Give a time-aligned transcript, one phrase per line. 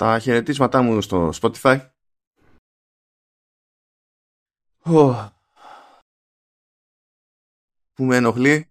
[0.00, 1.80] τα χαιρετίσματά μου στο Spotify.
[4.84, 5.28] Oh.
[7.92, 8.70] Που με ενοχλεί.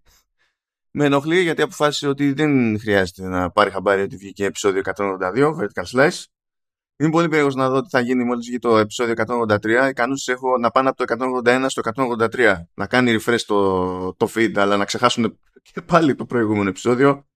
[0.90, 5.84] Με ενοχλεί γιατί αποφάσισε ότι δεν χρειάζεται να πάρει χαμπάρι ότι βγήκε επεισόδιο 182, Vertical
[5.92, 6.24] Slice.
[6.96, 9.88] Είμαι πολύ περίεργος να δω τι θα γίνει μόλις βγει το επεισόδιο 183.
[9.90, 12.62] Ικανούς έχω να πάνε από το 181 στο 183.
[12.74, 17.29] Να κάνει refresh το, το feed, αλλά να ξεχάσουν και πάλι το προηγούμενο επεισόδιο.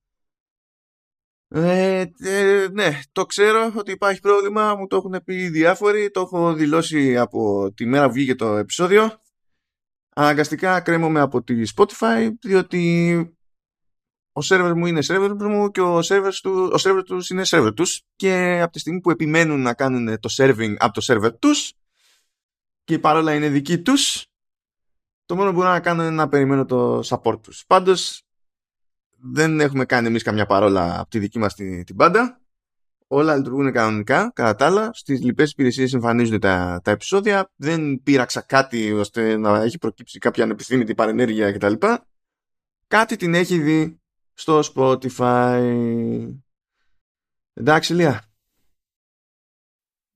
[1.56, 6.54] Ε, ε, ναι, το ξέρω ότι υπάρχει πρόβλημα, μου το έχουν πει διάφοροι, το έχω
[6.54, 9.22] δηλώσει από τη μέρα που βγήκε το επεισόδιο.
[10.14, 13.36] Αναγκαστικά κρέμομαι από τη Spotify, διότι
[14.32, 17.74] ο σερβερ μου είναι σερβερ μου και ο σερβερς του, ο σερβερ τους είναι σερβερ
[17.74, 21.72] τους και από τη στιγμή που επιμένουν να κάνουν το serving από το σερβερ τους
[22.84, 24.26] και παρόλα είναι δική τους
[25.26, 27.64] το μόνο που μπορώ να κάνω είναι να περιμένω το support τους.
[27.66, 28.23] Πάντως
[29.32, 32.40] δεν έχουμε κάνει εμείς καμιά παρόλα από τη δική μας την, την πάντα.
[33.06, 34.30] Όλα λειτουργούν κανονικά.
[34.34, 37.50] Κατά τα άλλα, στις λοιπές υπηρεσίες εμφανίζονται τα, τα επεισόδια.
[37.56, 41.72] Δεν πείραξα κάτι ώστε να έχει προκύψει κάποια ανεπιθύμητη παρενέργεια κτλ.
[42.86, 44.00] Κάτι την έχει δει
[44.32, 46.28] στο Spotify.
[47.52, 48.23] Εντάξει, Λία.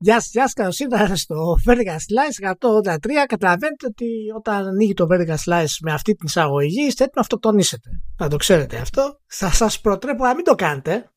[0.00, 2.96] Γεια σας, γεια σας, καλώς ήρθατε στο Vertical Slice 183.
[3.26, 7.90] Καταλαβαίνετε ότι όταν ανοίγει το Vertical Slice με αυτή την εισαγωγή είστε έτοιμοι να αυτοκτονήσετε.
[8.18, 9.18] Να το ξέρετε αυτό.
[9.26, 11.10] Θα σας προτρέπω να μην το κάνετε.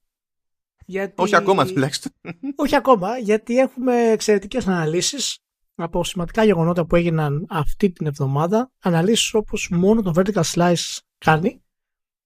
[0.86, 1.14] Γιατί...
[1.16, 2.12] Όχι ακόμα τουλάχιστον.
[2.56, 5.38] Όχι ακόμα, γιατί έχουμε εξαιρετικές αναλύσεις
[5.76, 8.72] από σημαντικά γεγονότα που έγιναν αυτή την εβδομάδα.
[8.80, 11.64] Αναλύσεις όπως μόνο το Vertical Slice κάνει.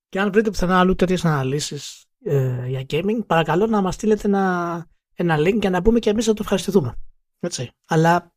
[0.09, 4.87] Και αν βρείτε πουθενά αλλού τέτοιες αναλύσεις ε, για gaming, παρακαλώ να μας στείλετε ένα,
[5.15, 6.95] ένα link για να πούμε και εμείς να το ευχαριστηθούμε.
[7.39, 7.71] Έτσι.
[7.85, 8.33] Αλλά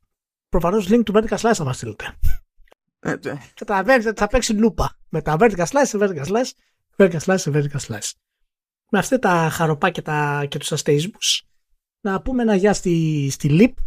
[0.49, 2.19] προφανώς link του Vertical Slice θα μας στείλετε.
[3.55, 4.99] Καταλαβαίνετε ότι θα παίξει λούπα.
[5.09, 6.51] Με τα Vertical Slice, Vertical Slice,
[6.97, 8.11] Vertical Slice, Vertical Slice.
[8.91, 11.49] Με αυτά τα χαροπά και, τα, και τους αστείσμους
[12.01, 13.83] να πούμε ένα γεια στη, στη Leap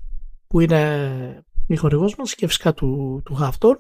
[0.48, 3.76] που είναι η χορηγός μας και φυσικά του, του Haftor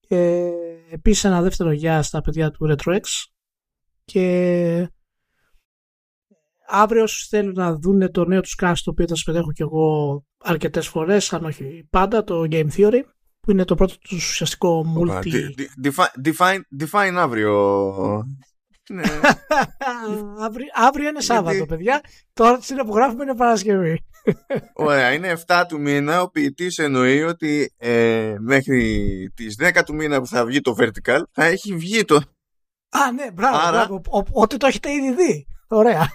[0.00, 0.50] και
[0.90, 3.00] επίσης ένα δεύτερο γεια στα παιδιά του RetroX
[4.04, 4.90] και
[6.66, 10.24] αύριο θέλουν να δουν το νέο τους cast το οποίο θα σας πετέχω και εγώ
[10.44, 13.00] αρκετές φορές αν όχι πάντα το Game Theory
[13.40, 15.50] που είναι το πρώτο τους ουσιαστικό multi
[16.24, 17.82] define, define αύριο
[18.90, 19.02] ναι.
[20.46, 22.00] αύριο, αύριο είναι Σάββατο, παιδιά.
[22.32, 24.04] Τώρα είναι που γράφουμε είναι Παρασκευή.
[24.72, 26.22] Ωραία, είναι 7 του μήνα.
[26.22, 31.22] Ο ποιητής εννοεί ότι ε, μέχρι τις 10 του μήνα που θα βγει το Vertical
[31.32, 32.14] θα έχει βγει το.
[32.88, 33.56] Α, ναι, μπράβο.
[33.56, 33.86] Άρα...
[33.86, 34.00] μπράβο.
[34.30, 35.46] Ότι το έχετε ήδη δει.
[35.68, 36.08] Ωραία.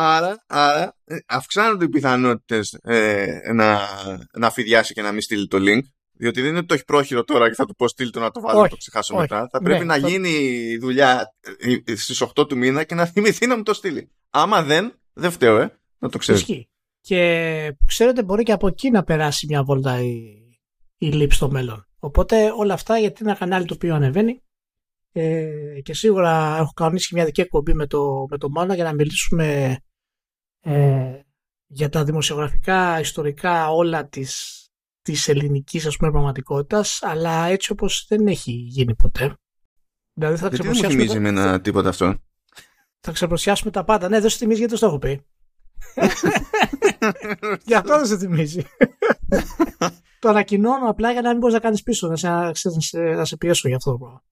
[0.00, 3.80] Άρα, άρα ε, αυξάνονται οι πιθανότητες ε, να,
[4.32, 5.80] να φυδιάσει και να μην στείλει το link.
[6.20, 8.30] Διότι δεν είναι ότι το έχει πρόχειρο τώρα και θα του πω στείλ το να
[8.30, 9.22] το βάλω και το ξεχάσω όχι.
[9.22, 9.48] μετά.
[9.52, 11.34] Θα πρέπει ναι, να γίνει η δουλειά
[11.86, 14.10] ε, στις 8 του μήνα και να θυμηθεί να μου το στείλει.
[14.30, 15.78] Άμα δεν, δεν φταίω, ε.
[15.98, 16.40] Να το ξέρεις.
[16.40, 16.68] Ισχύει.
[17.00, 20.14] Και ξέρετε, μπορεί και από εκεί να περάσει μια βόλτα η,
[20.98, 21.86] η λήψη στο μέλλον.
[21.98, 24.42] Οπότε όλα αυτά γιατί είναι ένα κανάλι το οποίο ανεβαίνει
[25.12, 28.94] ε, και σίγουρα έχω κανονίσει μια δική εκπομπή με το, με το Μάνα για να
[28.94, 29.78] μιλήσουμε
[30.68, 31.20] ε,
[31.66, 34.62] για τα δημοσιογραφικά, ιστορικά όλα της,
[35.02, 39.36] της ελληνικής ας πούμε πραγματικότητας αλλά έτσι όπως δεν έχει γίνει ποτέ.
[40.12, 42.14] Δηλαδή θα δεν μου θυμίζει με ένα τίποτα αυτό.
[43.00, 44.08] Θα ξεπροσιάσουμε τα πάντα.
[44.08, 45.26] Ναι, δεν σου θυμίζει γιατί το έχω πει.
[47.66, 48.62] Γι' αυτό δεν σε θυμίζει.
[50.18, 53.24] το ανακοινώνω απλά για να μην μπορείς να κάνεις πίσω, να σε, να σε, να
[53.24, 54.22] σε πιέσω για αυτό το πράγμα.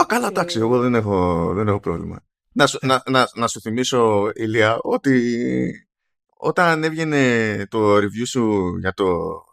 [0.00, 2.24] Α, καλά, εντάξει, εγώ δεν έχω, δεν έχω πρόβλημα.
[2.52, 5.86] Να, να, να, να σου θυμίσω, Ηλία, ότι
[6.44, 9.04] όταν έβγαινε το review σου για το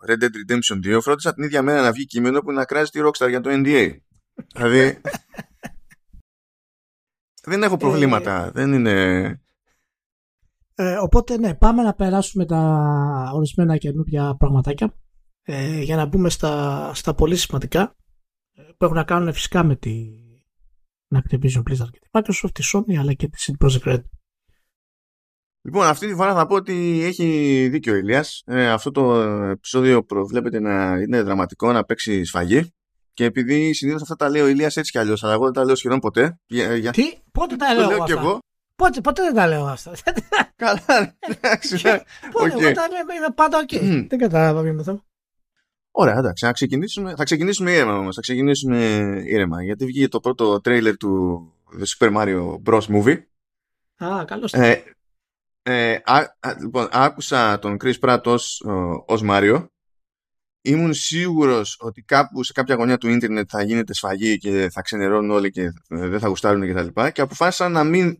[0.08, 3.00] Red Dead Redemption 2, φρόντισα την ίδια μέρα να βγει κείμενο που να κράζει τη
[3.04, 3.96] Rockstar για το NDA.
[4.56, 5.02] δηλαδή.
[7.44, 8.46] δεν έχω προβλήματα.
[8.46, 9.26] Ε, δεν είναι.
[10.76, 14.94] Ε, οπότε, ναι, πάμε να περάσουμε τα ορισμένα καινούργια πραγματάκια
[15.42, 17.96] ε, για να μπούμε στα, στα πολύ σημαντικά
[18.54, 20.10] ε, που έχουν να κάνουν φυσικά με τη
[21.16, 24.04] Activision Blizzard και τη Microsoft, τη Sony αλλά και τη CD Projekt Red.
[25.62, 28.44] Λοιπόν, αυτή τη φορά θα πω ότι έχει δίκιο ο Ηλίας.
[28.46, 29.14] Ε, αυτό το
[29.50, 32.74] επεισόδιο προβλέπεται να είναι δραματικό, να παίξει σφαγή.
[33.14, 35.66] Και επειδή συνήθως αυτά τα λέω ο Ηλίας έτσι κι αλλιώς, αλλά εγώ δεν τα
[35.66, 36.40] λέω σχεδόν ποτέ.
[36.48, 36.92] Για...
[36.92, 38.40] Τι, πότε τα λέω, λέω αυτά; εγώ.
[38.76, 39.92] Πότε, πότε δεν τα λέω αυτά;
[40.56, 40.84] Καλά,
[41.30, 41.82] εντάξει.
[42.32, 43.70] Πότε, εγώ τα λέω, είμαι πάντα οκ.
[44.08, 45.04] Δεν κατάλαβα ποιο αυτό.
[45.92, 46.46] Ωραία, εντάξει.
[46.46, 48.16] Θα ξεκινήσουμε, θα ξεκινήσουμε ήρεμα όμως.
[48.16, 48.78] Θα ξεκινήσουμε
[49.26, 49.64] ήρεμα.
[49.64, 51.44] Γιατί βγήκε το πρώτο τρέιλερ του
[51.80, 52.82] The Super Mario Bros.
[52.82, 53.18] Movie.
[53.98, 54.54] Α, καλώς.
[54.54, 54.84] Ε,
[55.62, 55.98] ε,
[56.60, 58.64] λοιπόν, άκουσα τον Chris Pratt ως,
[59.06, 59.72] ως Μάριο.
[60.62, 65.32] Ήμουν σίγουρος ότι κάπου σε κάποια γωνιά του ίντερνετ θα γίνεται σφαγή και θα ξενερώνουν
[65.32, 68.18] όλοι και δεν θα γουστάρουν και τα λοιπά και αποφάσισα να μην,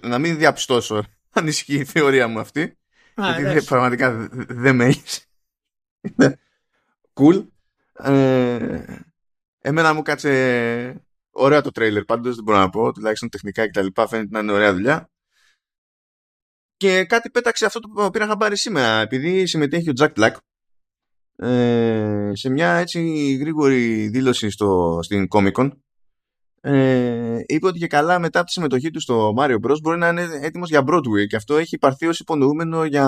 [0.00, 1.04] να μην διαπιστώσω
[1.36, 2.78] αν ισχύει η θεωρία μου αυτή
[3.14, 5.26] γιατί πραγματικά δεν με έχεις.
[7.20, 7.46] Cool.
[7.92, 8.84] Ε,
[9.60, 13.82] εμένα μου κάτσε ωραίο το τρέιλερ πάντως, δεν μπορώ να πω, τουλάχιστον τεχνικά και τα
[13.82, 15.10] λοιπά φαίνεται να είναι ωραία δουλειά.
[16.76, 20.34] Και κάτι πέταξε αυτό το πήρα χαμπάρι σήμερα, επειδή συμμετέχει ο Jack Black
[21.36, 25.70] ε, σε μια έτσι γρήγορη δήλωση στο, στην Comic Con
[26.60, 30.08] ε, είπε ότι και καλά μετά από τη συμμετοχή του στο Mario Bros μπορεί να
[30.08, 33.06] είναι έτοιμος για Broadway και αυτό έχει πάρθει ως υπονοούμενο για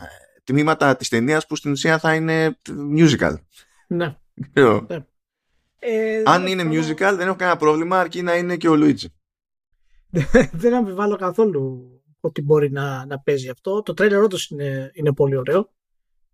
[0.00, 2.58] ε, τμήματα της ταινίας που στην ουσία θα είναι
[2.98, 3.34] musical.
[3.86, 4.16] Ναι.
[4.52, 5.04] ναι.
[5.78, 9.06] Ε, Αν είναι musical δεν έχω κανένα πρόβλημα αρκεί να είναι και ο Luigi.
[10.52, 13.82] δεν αμφιβάλλω καθόλου ότι μπορεί να, να παίζει αυτό.
[13.82, 15.70] Το τρέλερ όντως είναι, είναι πολύ ωραίο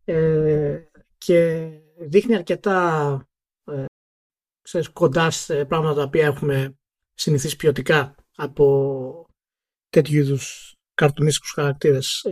[0.04, 0.78] ε,
[1.18, 1.68] και
[1.98, 3.28] δείχνει αρκετά
[3.64, 3.84] ε,
[4.62, 6.78] ξέρεις, κοντά σε πράγματα τα οποία έχουμε
[7.14, 9.26] συνηθίσει ποιοτικά από
[9.88, 12.26] τέτοιου είδους καρτουνίστικους χαρακτήρες.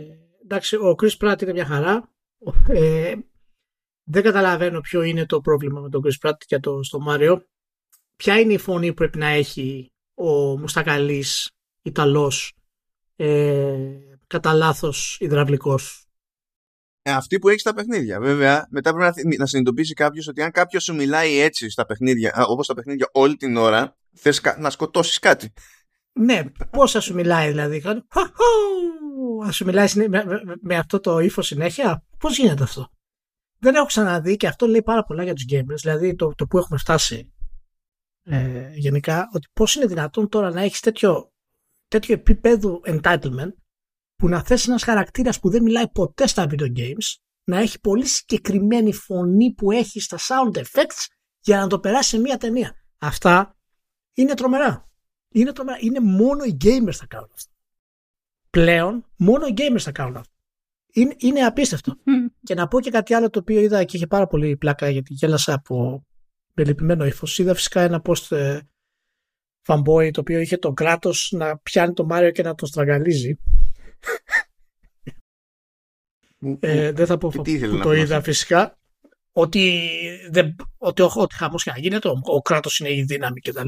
[0.45, 2.09] Ε, εντάξει, ο Chris Pratt είναι μια χαρά.
[2.67, 3.15] Ε,
[4.03, 7.45] δεν καταλαβαίνω ποιο είναι το πρόβλημα με τον Chris Pratt και το, στο Μάριο.
[8.15, 11.51] Ποια είναι η φωνή που πρέπει να έχει ο Μουστακαλής
[11.81, 12.53] Ιταλός
[13.15, 13.77] ε,
[14.27, 16.05] κατά λάθος υδραυλικός;
[17.01, 18.19] Ε, αυτή που έχει στα παιχνίδια.
[18.19, 22.45] Βέβαια, μετά πρέπει να, να συνειδητοποιήσει κάποιος ότι αν κάποιος σου μιλάει έτσι στα παιχνίδια,
[22.47, 25.53] όπως στα παιχνίδια όλη την ώρα, θες να σκοτώσεις κάτι.
[26.19, 27.83] Ναι, πώς θα σου μιλάει δηλαδή.
[29.47, 29.87] Α σου μιλάει
[30.61, 32.05] με, αυτό το ύφο συνέχεια.
[32.19, 32.89] Πώς γίνεται αυτό;
[33.59, 35.79] Δεν έχω ξαναδεί και αυτό λέει πάρα πολλά για τους gamers.
[35.81, 37.33] Δηλαδή το, το που έχουμε φτάσει
[38.23, 41.33] ε, γενικά, ότι πώς είναι δυνατόν τώρα να έχεις τέτοιο,
[41.87, 43.53] τέτοιο επίπεδο entitlement
[44.15, 48.05] που να θέσει ένας χαρακτήρας που δεν μιλάει ποτέ στα video games να έχει πολύ
[48.05, 51.05] συγκεκριμένη φωνή που έχει στα sound effects
[51.39, 52.73] για να το περάσει σε μια ταινία.
[52.97, 53.57] Αυτά
[54.13, 54.89] είναι τρομερά.
[55.35, 55.77] Είναι, τρομερά.
[55.81, 57.51] είναι μόνο οι gamers θα κάνουν αυτό.
[58.49, 60.33] Πλέον μόνο οι gamers θα κάνουν αυτό.
[60.93, 61.95] Είναι, είναι απίστευτο.
[62.47, 65.13] και να πω και κάτι άλλο το οποίο είδα και είχε πάρα πολύ πλάκα γιατί
[65.13, 66.05] γέλασα από
[66.53, 67.39] με λυπημένο ύφος.
[67.39, 68.59] Είδα φυσικά ένα post ε,
[69.67, 73.39] fanboy το οποίο είχε τον κράτο να πιάνει τον Μάριο και να τον στραγγαλίζει
[76.59, 77.43] ε, δεν θα πω που
[77.83, 78.79] το είδα φυσικά.
[79.31, 79.89] Ότι,
[80.31, 83.67] δεν, ότι, ότι χαμός και να γίνεται, ο, ο κράτος είναι η δύναμη κτλ.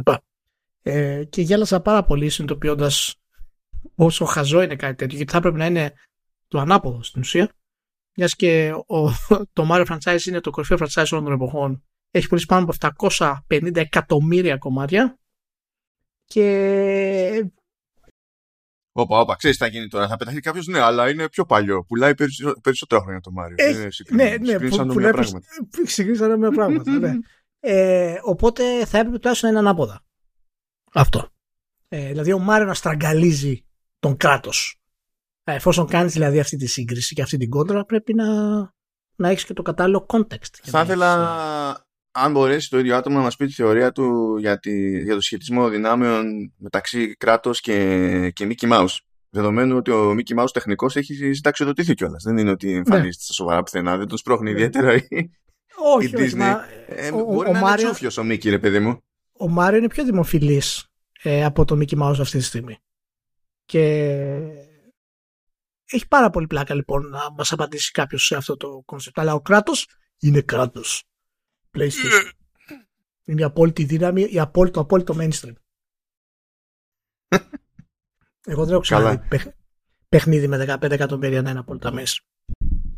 [0.90, 3.16] Ε, και γέλασα πάρα πολύ συνειδητοποιώντας
[3.96, 5.94] όσο χαζό είναι κάτι τέτοιο, γιατί θα έπρεπε να είναι
[6.48, 7.52] το ανάποδο στην ουσία.
[8.16, 9.10] Μιας και ο,
[9.54, 11.84] το Mario franchise είναι το κορυφαίο franchise όλων των εποχών.
[12.12, 12.96] Έχει πουλήσει πάνω από
[13.48, 15.20] 750 εκατομμύρια κομμάτια.
[16.26, 17.52] Και
[18.92, 20.08] Όπα, όπα, ξέρεις τι θα γίνει τώρα.
[20.08, 21.84] Θα πεταχθεί κάποιος, ναι, αλλά είναι πιο παλιό.
[21.84, 22.14] Πουλάει
[22.62, 23.56] περισσότερα χρόνια το Μάριο.
[23.60, 25.48] Ε, ναι, ναι, συγκρίνησαν πουλάει πράγματα.
[25.86, 27.14] Συγκρίνησαν με πράγματα, ναι.
[27.60, 30.07] Ε, οπότε θα έπρεπε τουλάχιστον να είναι ανάποδα.
[30.94, 31.30] Αυτό.
[31.88, 33.66] Ε, δηλαδή ο Μάριο να στραγγαλίζει
[34.00, 34.80] τον κράτος.
[35.44, 38.26] Ε, εφόσον κάνεις δηλαδή αυτή τη σύγκριση και αυτή την κόντρα, πρέπει να,
[39.16, 40.54] να έχεις και το κατάλληλο context.
[40.64, 45.04] Θα ήθελα αν μπορέσει το ίδιο άτομο να μας πει τη θεωρία του για, τη,
[45.04, 48.98] για το σχετισμό δυνάμεων μεταξύ κράτος και, και Mickey Mouse.
[49.30, 52.24] Δεδομένου ότι ο Mickey Mouse τεχνικός έχει συνταξιοδοτήθει κιόλας.
[52.24, 53.12] Δεν είναι ότι εμφανίζεται ναι.
[53.12, 54.52] στα σοβαρά πουθενά, δεν τον σπρώχνει ναι.
[54.52, 55.02] ιδιαίτερα η,
[55.96, 56.34] όχι, Disney.
[56.36, 59.04] Μα, ε, ο, μπορεί ο, να Μάριο, είναι τσούφιος ο Mickey, ρε παιδί μου.
[59.38, 60.88] Ο Μάριο είναι πιο δημοφιλής
[61.22, 62.78] ε, από το Mickey Mouse αυτή τη στιγμή.
[63.66, 63.84] Και
[65.86, 69.20] έχει πάρα πολύ πλάκα λοιπόν να μας απαντήσει κάποιος σε αυτό το concept.
[69.20, 69.88] Αλλά ο Kratos
[70.20, 71.04] είναι Kratos.
[71.72, 72.32] PlayStation.
[73.24, 75.54] Είναι η απόλυτη δύναμη, η απόλυτο, το απόλυτο mainstream.
[78.50, 79.28] Εγώ δεν έχω ξαναδεί
[80.10, 82.26] παιχνίδι με 15 εκατομμύρια να είναι απόλυτα mainstream.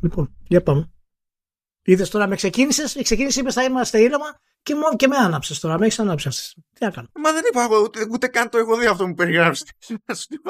[0.02, 0.92] Λοιπόν, για πάμε.
[1.82, 5.60] Είδες τώρα με ξεκίνησες, με ξεκίνησε, είπες θα είμαστε ήρεμα και, μόνο και με άναψες
[5.60, 5.78] τώρα.
[5.78, 6.54] Με έχεις ανάψει αυτή.
[6.74, 7.08] Τι να κάνω.
[7.14, 9.64] Μα δεν είπα ούτε, ούτε καν το έχω δει αυτό που περιγράψει.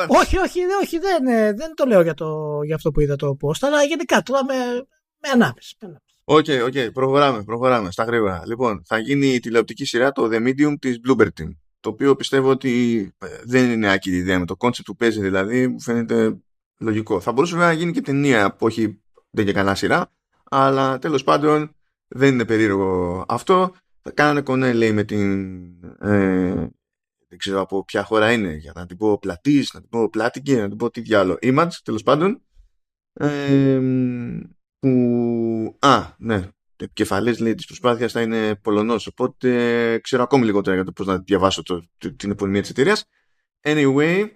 [0.07, 3.37] όχι, όχι, όχι, δεν, ε, δεν το λέω για, το, για αυτό που είδα το
[3.41, 4.55] post, αλλά γενικά τώρα με,
[5.19, 5.77] με ανάψει.
[6.23, 8.43] OK, okay, OK, okay, προχωράμε, προχωράμε στα γρήγορα.
[8.45, 11.49] Λοιπόν, θα γίνει η τηλεοπτική σειρά το The Medium της Bloober Team,
[11.79, 15.67] το οποίο πιστεύω ότι ε, δεν είναι άκυρη ιδέα με το concept που παίζει δηλαδή,
[15.67, 16.37] μου φαίνεται
[16.79, 17.19] λογικό.
[17.19, 20.11] Θα μπορούσε να γίνει και ταινία που όχι δεν και καλά σειρά,
[20.49, 21.75] αλλά τέλος πάντων
[22.07, 23.73] δεν είναι περίεργο αυτό.
[24.09, 25.63] Θα κάνανε κονέ λέει με την...
[26.01, 26.67] Ε,
[27.27, 30.55] δεν ξέρω από ποια χώρα είναι, για να την πω πλατής, να την πω πλάτικη,
[30.55, 31.37] να την πω τι διάλογο.
[31.41, 32.41] Image, τέλος πάντων.
[33.13, 33.79] Ε,
[34.79, 34.89] που...
[35.79, 36.41] Α, ναι,
[36.75, 41.05] το επικεφαλής λέει της προσπάθειας θα είναι Πολωνός οπότε ξέρω ακόμη λιγότερα για το πώς
[41.05, 41.83] να διαβάσω το,
[42.15, 43.05] την επωνυμία της εταιρείας.
[43.61, 44.29] Anyway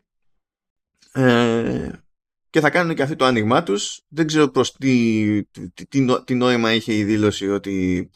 [1.13, 1.91] ε,
[2.49, 6.73] και θα κάνουν και αυτή το άνοιγμά τους δεν ξέρω προς τι, τι, τι, νόημα
[6.73, 8.09] είχε η δήλωση ότι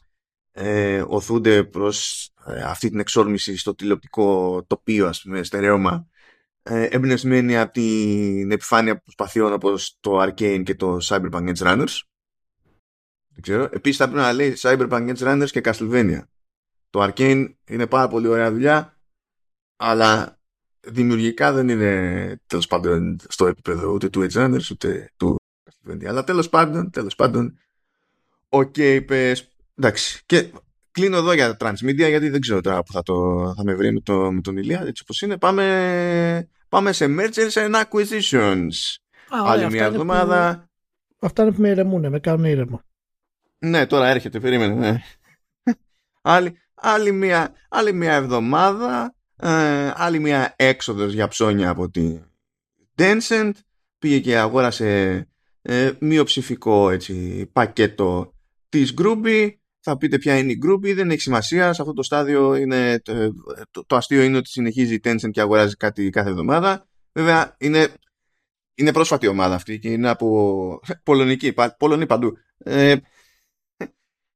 [0.60, 6.08] ε, οθούνται προς ε, αυτή την εξόρμηση στο τηλεοπτικό τοπίο ας πούμε στερεώμα
[6.64, 12.02] ε, εμπνευσμένη από την επιφάνεια προσπαθειών όπως το Arcane και το Cyberpunk Edge Runners.
[13.30, 13.70] Δεν ξέρω.
[13.72, 16.22] Επίσης θα πρέπει να λέει Cyberpunk Edge Runners και Castlevania.
[16.90, 18.98] Το Arcane είναι πάρα πολύ ωραία δουλειά,
[19.76, 20.40] αλλά
[20.80, 26.06] δημιουργικά δεν είναι τέλος πάντων στο επίπεδο ούτε του Edgerunners ούτε του Castlevania.
[26.06, 27.58] Αλλά τέλος πάντων, τέλος πάντων,
[28.50, 30.22] OK, okay, πες, εντάξει.
[30.26, 30.52] Και
[30.92, 33.14] κλείνω εδώ για Transmedia γιατί δεν ξέρω τώρα που θα, το,
[33.58, 35.38] θα με βρει με, το, με τον Ηλία έτσι όπως είναι.
[35.38, 38.72] Πάμε, πάμε σε mergers and acquisitions.
[39.30, 40.70] Α, Άλλη μια εβδομάδα.
[41.18, 41.26] Που...
[41.28, 42.82] Αυτά είναι που με ηρεμούν, με κάνουν ήρεμο.
[43.60, 44.76] Ναι, τώρα έρχεται, περίμενε.
[44.76, 45.02] Ναι.
[46.22, 52.20] άλλη, άλλη, μια, άλλη μια εβδομάδα, ε, άλλη μια έξοδος για ψώνια από τη
[52.96, 53.52] Tencent.
[54.00, 55.28] Πήγε και αγόρασε
[55.62, 58.34] ε, μειοψηφικό έτσι, πακέτο
[58.70, 59.52] της Groupie
[59.90, 61.74] θα πείτε ποια είναι η Groupie, δεν έχει σημασία.
[61.74, 63.02] Σε αυτό το στάδιο είναι,
[63.72, 66.88] το, το, αστείο είναι ότι συνεχίζει η Tencent και αγοράζει κάτι κάθε εβδομάδα.
[67.12, 67.94] Βέβαια είναι,
[68.76, 72.38] είναι πρόσφατη ομάδα αυτή και είναι από πολωνική, Πολωνή παντού.
[72.58, 72.96] Ε,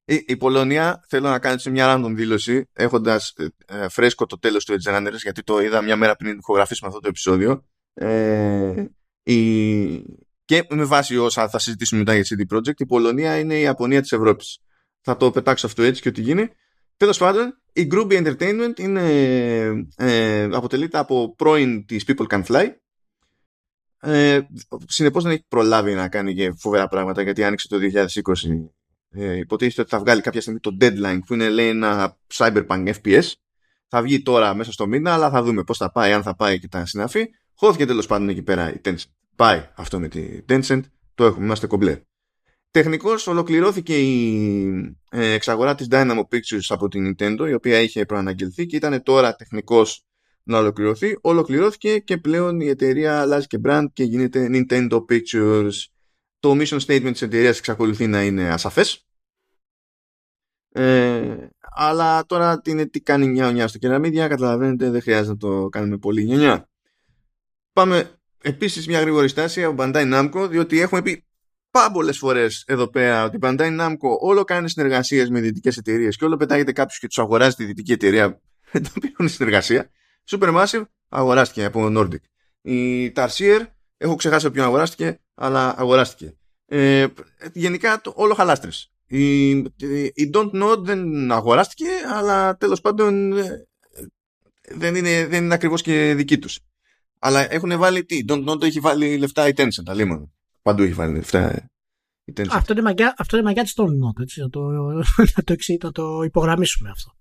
[0.05, 3.33] η, η Πολωνία θέλω να κάνει μια random δήλωση έχοντας
[3.65, 7.01] ε, φρέσκο το τέλος του Edge Runners γιατί το είδα μια μέρα πριν ηχογραφήσουμε αυτό
[7.01, 8.85] το επεισόδιο ε,
[9.23, 10.01] η,
[10.45, 14.01] και με βάση όσα θα συζητήσουμε μετά για CD Projekt η Πολωνία είναι η Ιαπωνία
[14.01, 14.59] της Ευρώπης
[15.01, 16.47] θα το πετάξω αυτό έτσι και ό,τι γίνει.
[16.97, 19.01] Τέλος πάντων, η Groovy Entertainment είναι,
[19.95, 22.67] ε, αποτελείται από πρώην της People Can Fly.
[23.99, 24.39] Ε,
[24.87, 28.71] Συνεπώς δεν έχει προλάβει να κάνει και φοβερά πράγματα γιατί άνοιξε το 2020.
[29.13, 33.31] Ε, υποτίθεται ότι θα βγάλει κάποια στιγμή το deadline που είναι λέει ένα cyberpunk FPS.
[33.87, 36.59] Θα βγει τώρα μέσα στο μήνα, αλλά θα δούμε πώς θα πάει, αν θα πάει
[36.59, 37.29] και τα συναφή.
[37.53, 39.11] Χώθηκε τέλος πάντων εκεί πέρα η Tencent.
[39.35, 40.81] Πάει αυτό με τη Tencent,
[41.15, 42.01] το έχουμε, είμαστε κομπλέ.
[42.71, 48.65] Τεχνικώς ολοκληρώθηκε η ε, εξαγορά της Dynamo Pictures από την Nintendo η οποία είχε προαναγγελθεί
[48.65, 50.05] και ήταν τώρα τεχνικώς
[50.43, 51.17] να ολοκληρωθεί.
[51.21, 55.71] Ολοκληρώθηκε και πλέον η εταιρεία αλλάζει και brand και γίνεται Nintendo Pictures.
[56.39, 59.05] Το mission statement της εταιρείας εξακολουθεί να είναι ασαφές.
[60.71, 65.37] Ε, αλλά τώρα τι, είναι, τι κάνει μια νιάς στο κεραμίδια καταλαβαίνετε δεν χρειάζεται να
[65.37, 66.69] το κάνουμε πολύ νιά.
[67.73, 71.25] Πάμε επίσης μια γρήγορη στάση από Bandai Namco διότι έχουμε πει
[71.71, 76.17] πάρα πολλές φορές εδώ πέρα ότι η Bandai Namco όλο κάνει συνεργασίες με δυτικέ εταιρείες
[76.17, 78.27] και όλο πετάγεται κάποιος και τους αγοράζει τη δυτική εταιρεία
[78.71, 79.89] με την οποία έχουν συνεργασία.
[80.29, 82.21] Supermassive αγοράστηκε από Nordic.
[82.61, 83.59] Η Tarsier,
[83.97, 86.35] έχω ξεχάσει από ποιον αγοράστηκε, αλλά αγοράστηκε.
[86.65, 87.07] Ε,
[87.53, 88.91] γενικά το, όλο χαλάστρες.
[89.07, 89.49] Η,
[90.13, 93.67] η Don't Know δεν αγοράστηκε, αλλά τέλος πάντων ε,
[94.69, 96.59] δεν είναι, δεν είναι ακριβώς και δική τους.
[97.19, 100.31] Αλλά έχουν βάλει τι, Don't Know το έχει βάλει λεφτά η Tencent, αλίμονο.
[100.61, 101.65] Παντού έχει βάλει λεφτά.
[102.49, 104.59] Αυτό είναι μαγιά, αυτό είναι μαγιά της Don't Not, έτσι, να το,
[105.35, 107.15] να το, να το υπογραμμίσουμε αυτό.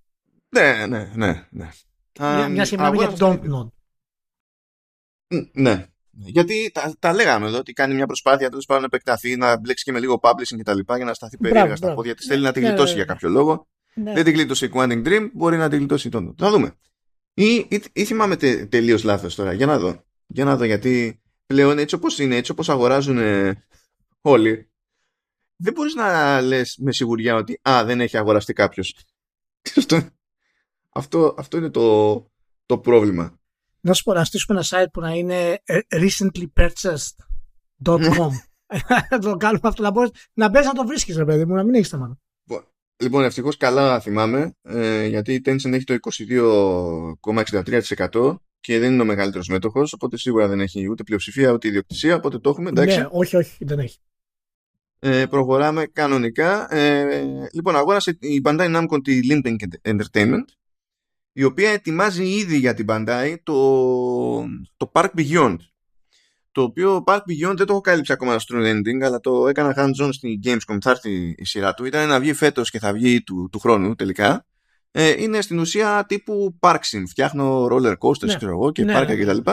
[0.48, 1.46] Ναι, ναι, ναι.
[1.50, 1.68] ναι.
[2.18, 3.68] Μια, μια και μιλάμε για Don't Not.
[5.52, 5.86] Ναι.
[6.10, 9.84] Γιατί τα, τα λέγαμε εδώ ότι κάνει μια προσπάθεια τέλος πάντων να επεκταθεί, να μπλέξει
[9.84, 12.26] και με λίγο publishing και τα λοιπά για να σταθεί περίεργα στα πόδια της.
[12.26, 13.12] Θέλει να τη ναι, γλιτώσει ναι, για ναι.
[13.12, 13.68] κάποιο λόγο.
[13.94, 16.74] Δεν τη γλίτωσε η Quantum Dream, μπορεί να τη γλιτώσει η Don't Θα δούμε.
[17.34, 19.52] Ή, ή, ή θυμάμαι τε, τελείως λάθος τώρα.
[19.52, 20.04] Για να δω.
[20.26, 21.20] Για να δω γιατί
[21.50, 23.18] πλέον έτσι όπως είναι, έτσι όπως αγοράζουν
[24.20, 24.70] όλοι,
[25.56, 28.94] δεν μπορείς να λες με σιγουριά ότι «Α, δεν έχει αγοραστεί κάποιος».
[30.90, 32.14] αυτό, αυτό είναι το,
[32.66, 33.38] το πρόβλημα.
[33.80, 38.30] Να σου πω, να στήσουμε ένα site που να είναι ε, recentlypurchased.com
[39.10, 41.64] να το κάνουμε αυτό, να μπορείς να μπες να το βρίσκεις, ρε παιδί μου, να
[41.64, 42.18] μην έχεις θέμα.
[42.96, 45.96] Λοιπόν, ευτυχώς καλά θυμάμαι, ε, γιατί η Tencent έχει το
[47.24, 52.14] 22,63% και δεν είναι ο μεγαλύτερος μέτοχος, οπότε σίγουρα δεν έχει ούτε πλειοψηφία ούτε ιδιοκτησία.
[52.14, 52.68] Οπότε το έχουμε.
[52.68, 52.98] Εντάξει.
[52.98, 53.98] Ναι, όχι, όχι, δεν έχει.
[54.98, 56.74] Ε, προχωράμε κανονικά.
[56.74, 60.44] Ε, λοιπόν, αγόρασε η Bandai Namco τη Limping Entertainment,
[61.32, 63.54] η οποία ετοιμάζει ήδη για την Bandai το,
[64.76, 65.56] το Park Beyond.
[66.52, 70.08] Το οποίο Park Beyond δεν το έχω κάλυψει ακόμα στο ending, αλλά το έκανα hands-on
[70.12, 70.76] στη Gamescom.
[70.80, 71.84] Θα έρθει η σειρά του.
[71.84, 74.46] Ήταν να βγει φέτος και θα βγει του, του χρόνου τελικά
[74.90, 77.02] ε, είναι στην ουσία τύπου park sim.
[77.08, 78.36] Φτιάχνω roller coasters ναι.
[78.36, 79.24] ξέρω εγώ, και ναι, πάρκα ναι.
[79.24, 79.50] κτλ.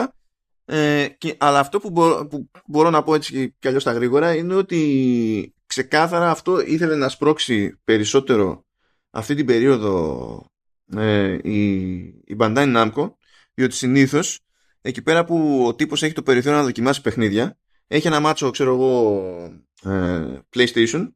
[0.70, 1.92] Ε, και, αλλά αυτό που,
[2.30, 7.08] που μπορώ να πω έτσι κι αλλιώς τα γρήγορα είναι ότι ξεκάθαρα αυτό ήθελε να
[7.08, 8.64] σπρώξει περισσότερο
[9.10, 10.44] αυτή την περίοδο
[10.96, 13.10] ε, η, η Bandai Namco
[13.54, 14.40] διότι συνήθως
[14.80, 18.74] εκεί πέρα που ο τύπος έχει το περιθώριο να δοκιμάσει παιχνίδια έχει ένα μάτσο ξέρω
[18.74, 19.22] εγώ
[19.84, 21.08] ε, PlayStation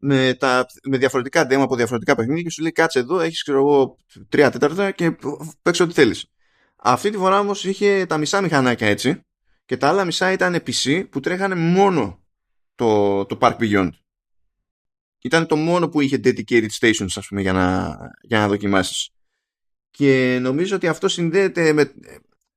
[0.00, 3.58] με, τα, με διαφορετικά demo από διαφορετικά παιχνίδια και σου λέει κάτσε εδώ, έχεις ξέρω
[3.58, 3.96] εγώ
[4.28, 5.16] τρία τέταρτα και
[5.62, 6.26] παίξε ό,τι θέλεις.
[6.76, 9.24] Αυτή τη φορά όμως είχε τα μισά μηχανάκια έτσι
[9.64, 12.24] και τα άλλα μισά ήταν PC που τρέχανε μόνο
[12.74, 13.90] το, το Park Beyond.
[15.22, 19.10] Ήταν το μόνο που είχε dedicated stations ας πούμε για να, για να δοκιμάσεις.
[19.90, 21.92] Και νομίζω ότι αυτό συνδέεται με,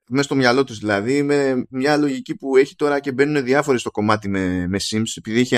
[0.10, 3.92] μέσα στο μυαλό τους δηλαδή, με μια λογική που έχει τώρα και μπαίνουν διάφοροι στο
[3.92, 5.56] κομμάτι με, με Sims, επειδή έχει,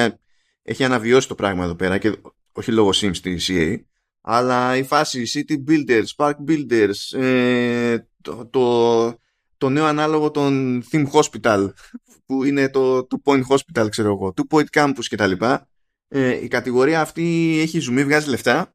[0.66, 2.16] έχει αναβιώσει το πράγμα εδώ πέρα και
[2.52, 3.80] όχι λόγω Sims στη CA,
[4.22, 9.20] αλλά η φάση City Builders, Park Builders, ε, το, το,
[9.58, 11.70] το νέο ανάλογο των Theme Hospital,
[12.26, 15.32] που είναι το Two Point Hospital, ξέρω εγώ, Two Point Campus κτλ.
[16.08, 18.74] Ε, η κατηγορία αυτή έχει ζουμί, βγάζει λεφτά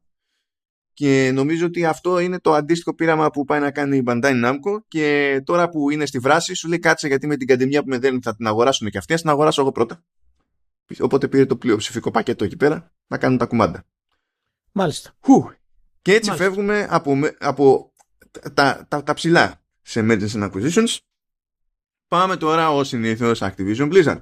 [0.93, 4.79] και νομίζω ότι αυτό είναι το αντίστοιχο πείραμα που πάει να κάνει η Bandai Namco
[4.87, 7.97] και τώρα που είναι στη βράση σου λέει κάτσε γιατί με την καντεμιά που με
[7.97, 10.03] δένει θα την αγοράσουν και αυτή, ας την αγοράσω εγώ πρώτα.
[10.99, 13.83] Οπότε πήρε το πλειοψηφικό πακέτο εκεί πέρα να κάνουν τα κουμάντα.
[14.71, 15.13] Μάλιστα.
[15.19, 15.51] Χου.
[16.01, 16.49] Και έτσι Μάλιστα.
[16.49, 17.93] φεύγουμε από, από
[18.53, 20.97] τα, τα, τα ψηλά σε Mergers and Acquisitions.
[22.07, 24.19] Πάμε τώρα ως συνήθως Activision Blizzard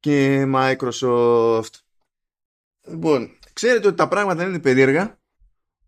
[0.00, 1.72] και Microsoft.
[2.88, 5.20] Λοιπόν, ξέρετε ότι τα πράγματα είναι περίεργα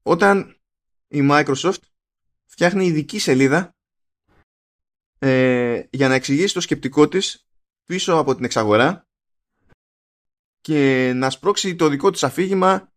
[0.02, 0.60] όταν
[1.08, 1.82] η Microsoft
[2.46, 3.76] φτιάχνει ειδική σελίδα
[5.18, 7.46] ε, για να εξηγήσει το σκεπτικό της
[7.84, 9.08] πίσω από την εξαγορά
[10.60, 12.92] και να σπρώξει το δικό της αφήγημα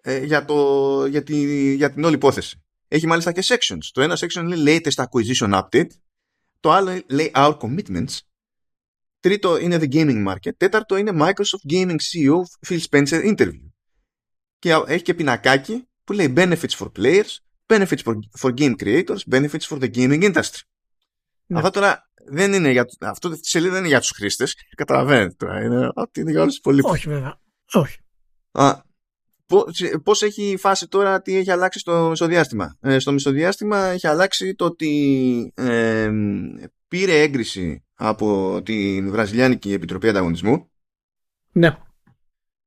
[0.00, 2.62] ε, για, το, για, τη, για την όλη υπόθεση.
[2.88, 3.88] Έχει μάλιστα και sections.
[3.92, 5.90] Το ένα section λέει latest acquisition update,
[6.60, 8.18] το άλλο λέει our commitments,
[9.20, 13.70] τρίτο είναι the gaming market, τέταρτο είναι Microsoft Gaming CEO Phil Spencer interview.
[14.58, 19.66] Και έχει και πινακάκι που λέει benefits for players, benefits for, for game creators, benefits
[19.68, 20.60] for the gaming industry.
[21.46, 21.58] Ναι.
[21.58, 25.62] Αυτό τώρα δεν είναι για, αυτό τη σελίδα δεν είναι για τους χρήστες, καταλαβαίνετε τώρα,
[25.62, 26.90] είναι, ότι είναι για όλους τους πολίτες.
[26.90, 27.40] Όχι βέβαια,
[27.72, 27.98] όχι.
[28.52, 28.80] Α,
[30.02, 34.64] πώς έχει φάση τώρα, τι έχει αλλάξει στο μισοδιάστημα; Ε, στο μισοδιάστημα έχει αλλάξει το
[34.64, 36.10] ότι ε,
[36.88, 40.70] πήρε έγκριση από την Βραζιλιάνικη Επιτροπή Ανταγωνισμού.
[41.52, 41.76] Ναι.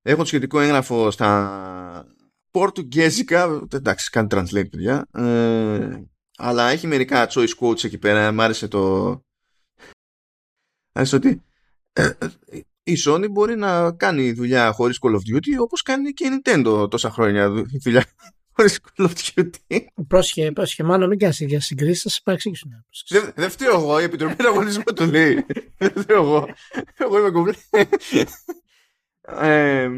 [0.02, 2.06] Έχω το σχετικό έγγραφο στα
[2.52, 3.68] Πορτουγκέζικα.
[3.74, 5.08] Εντάξει, κάνει translate, παιδιά.
[5.12, 6.04] Ε,
[6.38, 8.32] αλλά έχει μερικά choice quotes εκεί πέρα.
[8.32, 9.24] Μ' άρεσε το.
[10.98, 11.44] Άρεσε ότι
[11.94, 12.28] ε, ε,
[12.84, 16.88] η Sony μπορεί να κάνει δουλειά χωρίς Call of Duty όπως κάνει και η Nintendo
[16.90, 17.52] τόσα χρόνια
[17.84, 18.06] δουλειά
[18.56, 19.80] χωρίς Call of Duty.
[20.08, 22.72] Πρόσχε, πρόσχε, μάλλον μην κάνεις για συγκρίσεις, θα σε παρεξήγησουν.
[23.08, 25.46] Δεν δε φταίω εγώ, η Επιτροπή Αγωνισμού το λέει.
[25.78, 26.48] Δεν φταίω εγώ.
[26.98, 27.54] Εγώ είμαι κομπλέ.
[29.22, 29.90] Ε,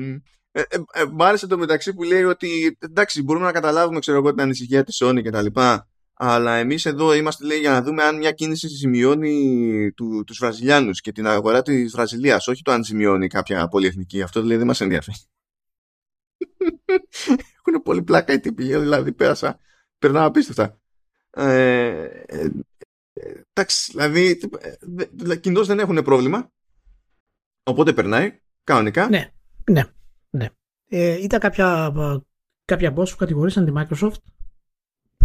[0.51, 0.61] ε,
[0.93, 4.41] ε, μ' άρεσε το μεταξύ που λέει ότι εντάξει μπορούμε να καταλάβουμε ξέρω εγώ την
[4.41, 5.87] ανησυχία της Sony και τα λοιπά
[6.19, 11.01] αλλά εμείς εδώ είμαστε λέει για να δούμε αν μια κίνηση σημειώνει του, τους Βραζιλιάνους
[11.01, 14.21] και την αγορά της Βραζιλίας, όχι το αν σημειώνει κάποια πολυεθνική.
[14.21, 15.17] Αυτό δηλαδή δεν μας ενδιαφέρει.
[17.65, 19.59] Έχουν πολύ πλάκα οι τύποι, δηλαδή πέρασα,
[19.99, 20.79] περνάω απίστευτα.
[21.29, 22.49] Ε, ε,
[23.53, 24.39] εντάξει, δηλαδή
[25.39, 26.51] κοινώ δεν έχουν πρόβλημα,
[27.63, 29.09] οπότε περνάει κανονικά.
[29.09, 29.31] Ναι,
[29.71, 29.83] ναι,
[30.29, 30.49] ναι.
[30.89, 31.93] Ε, ήταν κάποια,
[32.65, 34.21] κάποια boss που κατηγορήσαν τη Microsoft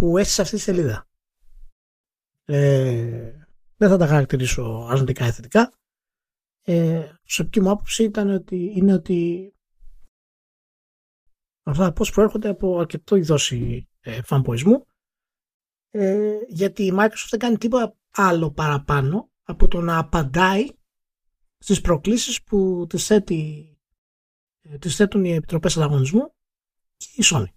[0.03, 1.07] που έστησε αυτή τη σελίδα.
[2.45, 3.31] Ε,
[3.75, 5.73] δεν θα τα χαρακτηρίσω αρνητικά ή θετικά.
[6.61, 9.53] Ε, προσωπική μου άποψη ήταν ότι είναι ότι
[11.63, 14.85] αυτά πώς προέρχονται από αρκετό ειδόση ε, φανποϊσμού
[15.89, 20.67] ε, γιατί η Microsoft δεν κάνει τίποτα άλλο παραπάνω από το να απαντάει
[21.57, 23.73] στις προκλήσεις που τις, θέτει,
[24.61, 26.33] ε, τις θέτουν οι επιτροπές ανταγωνισμού
[26.97, 27.47] και η Sony.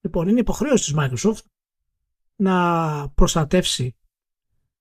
[0.00, 1.42] Λοιπόν, είναι υποχρέωση της Microsoft
[2.38, 3.96] να προστατεύσει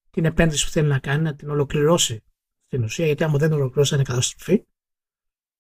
[0.09, 2.23] την επένδυση που θέλει να κάνει, να την ολοκληρώσει
[2.65, 4.65] στην ουσία, γιατί άμα δεν ολοκληρώσει θα είναι καταστροφή.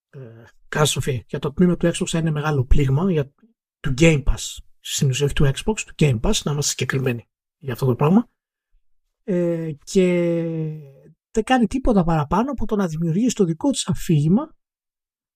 [0.09, 1.23] Ε, καταστροφή.
[1.27, 3.33] Για το τμήμα του Xbox θα είναι μεγάλο πλήγμα για,
[3.79, 4.57] του Game Pass.
[4.79, 8.29] Στην ουσία του Xbox, του Game Pass, να είμαστε συγκεκριμένοι για αυτό το πράγμα.
[9.23, 10.03] Ε, και
[11.31, 14.55] δεν κάνει τίποτα παραπάνω από το να δημιουργήσει το δικό της αφήγημα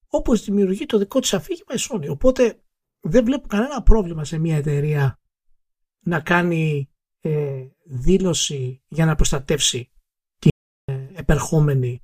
[0.08, 2.10] όπως δημιουργεί το δικό της αφήγημα η Sony.
[2.10, 2.62] Οπότε
[3.00, 5.21] δεν βλέπω κανένα πρόβλημα σε μια εταιρεία
[6.06, 9.92] να κάνει ε, δήλωση για να προστατεύσει
[10.40, 10.50] την
[10.84, 12.02] ε, επερχόμενη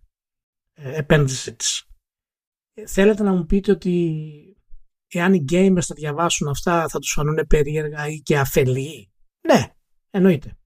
[0.73, 1.85] ε, επένδυση της.
[2.73, 4.57] Ε, θέλετε να μου πείτε ότι
[5.07, 9.11] εάν οι gamers θα διαβάσουν αυτά θα τους φανούν περίεργα ή και αφελή;
[9.47, 9.67] Ναι,
[10.09, 10.57] εννοείται.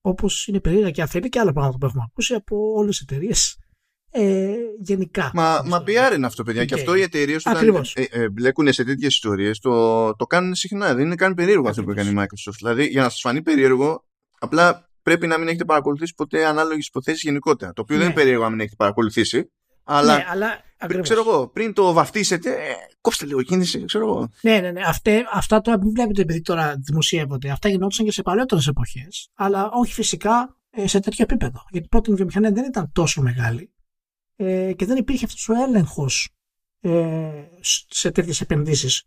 [0.00, 3.58] Όπως είναι περίεργα και αφελή και άλλα πράγματα που έχουμε ακούσει από όλες τις εταιρείες
[4.10, 5.30] ε, γενικά.
[5.34, 6.62] Μα, μα PR είναι αυτό, παιδιά.
[6.62, 6.66] Okay.
[6.66, 10.94] Και αυτό οι εταιρείες όταν ε, ε, μπλέκουν σε τέτοιες ιστορίες το, το κάνουν συχνά.
[10.94, 12.56] Δεν είναι καν περίεργο αυτό που έκανε η Microsoft.
[12.56, 14.04] Δηλαδή, για να σας φανεί περίεργο,
[14.38, 17.72] απλά πρέπει να μην έχετε παρακολουθήσει ποτέ ανάλογες υποθέσεις γενικότερα.
[17.72, 18.02] Το οποίο ναι.
[18.02, 19.52] δεν είναι περίεργο να μην έχετε παρακολουθήσει.
[19.84, 24.30] Αλλά, ναι, αλλά πριν, ξέρω εγώ, πριν το βαφτίσετε, ε, κόψτε λίγο κίνηση, ξέρω εγώ.
[24.40, 24.80] Ναι, ναι, ναι.
[24.86, 27.50] Αυτέ, αυτά τώρα μην βλέπετε επειδή τώρα δημοσιεύονται.
[27.50, 29.30] Αυτά γινόντουσαν και σε παλαιότερες εποχές.
[29.34, 31.64] Αλλά όχι φυσικά ε, σε τέτοιο επίπεδο.
[31.70, 33.72] Γιατί πρώτη η βιομηχανία δεν ήταν τόσο μεγάλη
[34.40, 36.28] ε, και δεν υπήρχε αυτός ο έλεγχος
[36.80, 37.44] ε,
[37.88, 39.04] σε τέτοιες επενδύσεις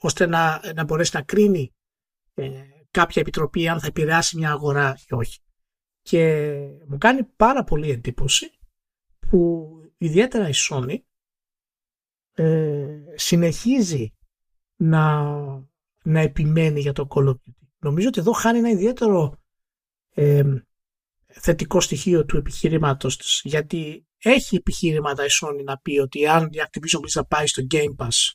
[0.00, 1.74] ώστε να, να μπορέσει να κρίνει
[2.34, 2.50] ε,
[2.90, 5.40] κάποια επιτροπή αν θα επηρεάσει μια αγορά ή όχι.
[6.02, 6.52] Και
[6.88, 8.50] μου κάνει πάρα πολύ εντύπωση
[9.18, 10.96] που ιδιαίτερα η Sony
[12.34, 14.14] ε, συνεχίζει
[14.76, 15.24] να,
[16.02, 17.68] να επιμένει για το Call of Duty.
[17.78, 19.38] Νομίζω ότι εδώ χάνει ένα ιδιαίτερο
[20.14, 20.42] ε,
[21.26, 26.56] θετικό στοιχείο του επιχειρήματος της γιατί έχει επιχειρήματα η Sony να πει ότι αν η
[26.56, 28.32] Activision Blizzard πάει στο Game Pass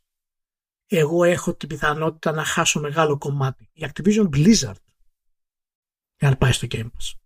[0.93, 3.69] εγώ έχω την πιθανότητα να χάσω μεγάλο κομμάτι.
[3.73, 4.75] Η Activision Blizzard
[6.21, 7.19] να πάει στο Game Pass.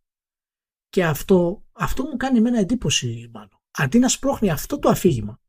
[0.89, 3.59] Και αυτό, αυτό μου κάνει εμένα εντύπωση μάλλον.
[3.71, 5.41] Αντί να σπρώχνει αυτό το αφήγημα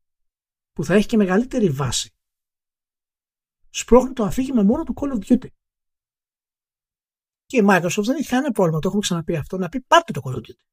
[0.71, 2.11] που θα έχει και μεγαλύτερη βάση
[3.69, 5.47] σπρώχνει το αφήγημα μόνο του Call of Duty.
[7.45, 10.21] Και η Microsoft δεν έχει κανένα πρόβλημα, το έχουμε ξαναπεί αυτό, να πει πάρτε το
[10.23, 10.65] Call of Duty.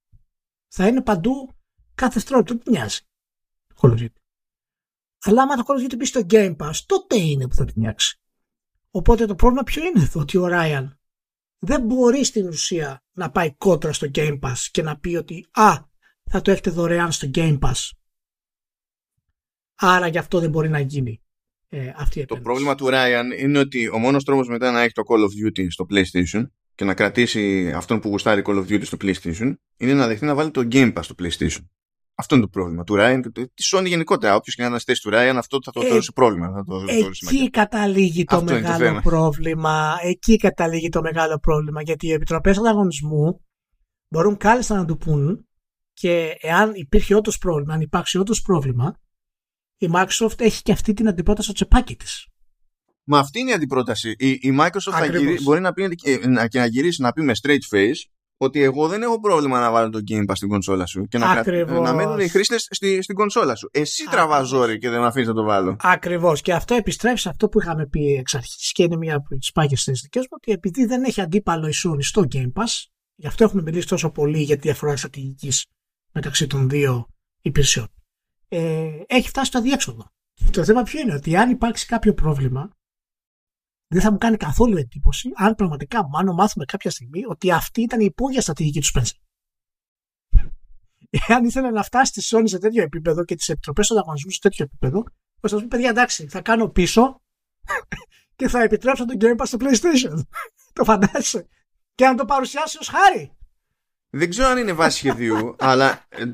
[0.69, 1.57] Θα είναι παντού
[1.95, 3.01] κάθε στρόπο, δεν μοιάζει.
[3.67, 4.09] Το Call of Duty.
[5.25, 7.75] Αλλά άμα το Call of Duty μπει στο Game Pass, τότε είναι που θα την
[7.77, 8.21] νιάξεις.
[8.91, 10.89] Οπότε το πρόβλημα ποιο είναι; Εδώ, ότι ο Ryan
[11.59, 15.73] δεν μπορεί στην ουσία να πάει κόντρα στο Game Pass και να πει ότι «Α,
[16.25, 17.91] θα το έχετε δωρεάν στο Game Pass».
[19.75, 21.23] Άρα γι' αυτό δεν μπορεί να γίνει
[21.69, 22.27] ε, αυτή η επένδυση.
[22.27, 25.61] Το πρόβλημα του Ryan είναι ότι ο μόνος τρόπος μετά να έχει το Call of
[25.63, 29.95] Duty στο PlayStation και να κρατήσει αυτόν που γουστάρει Call of Duty στο PlayStation είναι
[29.95, 31.65] να δεχτεί να βάλει το Game Pass στο PlayStation.
[32.17, 34.35] Αυτό είναι το πρόβλημα του Ryan και τη Sony γενικότερα.
[34.35, 36.53] Όποιος και να είναι θέση του Ryan, αυτό θα το ε, θεωρήσει πρόβλημα.
[36.53, 36.85] Θα το,
[37.31, 39.97] εκεί καταλήγει το μεγάλο πρόβλημα.
[40.03, 41.83] Εκεί καταλήγει το μεγάλο πρόβλημα.
[41.83, 43.45] Γιατί οι επιτροπές ανταγωνισμού
[44.09, 45.49] μπορούν κάλλιστα να του πούν
[45.93, 49.01] και εάν υπήρχε όντως πρόβλημα, αν υπάρξει όντως πρόβλημα,
[49.77, 52.29] η Microsoft έχει και αυτή την αντιπρόταση στο τσεπάκι της.
[53.05, 54.15] Μα αυτή είναι η αντιπρόταση.
[54.19, 57.33] Η, η Microsoft θα γυρί, μπορεί να πει, ε, και να γυρίσει να πει με
[57.43, 61.07] straight face ότι εγώ δεν έχω πρόβλημα να βάλω το Game Pass στην κονσόλα σου
[61.07, 61.45] και να,
[61.81, 63.69] να μένουν οι χρήστες στη, στην κονσόλα σου.
[63.73, 65.77] Εσύ τραβάς ζόρι και δεν με αφήνεις να το βάλω.
[65.81, 66.41] Ακριβώς.
[66.41, 69.53] Και αυτό επιστρέφει σε αυτό που είχαμε πει εξ αρχής και είναι μια από τις
[69.53, 73.27] πάγιε θέσει δικές μου ότι επειδή δεν έχει αντίπαλο η Sony στο Game Pass, γι'
[73.27, 75.67] αυτό έχουμε μιλήσει τόσο πολύ για τη διαφορά στρατηγικής
[76.13, 77.07] μεταξύ των δύο
[77.41, 77.89] υπηρεσιών.
[78.49, 80.13] Ε, έχει φτάσει στο αδιέξοδο.
[80.51, 82.71] Το θέμα ποιο είναι ότι αν υπάρξει κάποιο πρόβλημα,
[83.89, 88.01] δεν θα μου κάνει καθόλου εντύπωση αν πραγματικά μάλλον μάθουμε κάποια στιγμή ότι αυτή ήταν
[88.01, 89.19] η υπόγεια στρατηγική του Spencer.
[91.29, 94.39] Εάν ήθελε να φτάσει τη Sony σε τέτοιο επίπεδο και τις επιτροπές του ανταγωνισμού σε
[94.41, 95.05] τέτοιο επίπεδο,
[95.41, 97.23] θα σας πει παιδιά εντάξει, θα κάνω πίσω
[98.37, 100.23] και θα επιτρέψω τον Game Pass στο PlayStation.
[100.73, 101.49] το φαντάζεσαι.
[101.95, 103.37] Και να το παρουσιάσει ως χάρη.
[104.11, 106.31] Δεν ξέρω αν είναι βάση σχεδίου, αλλά ε,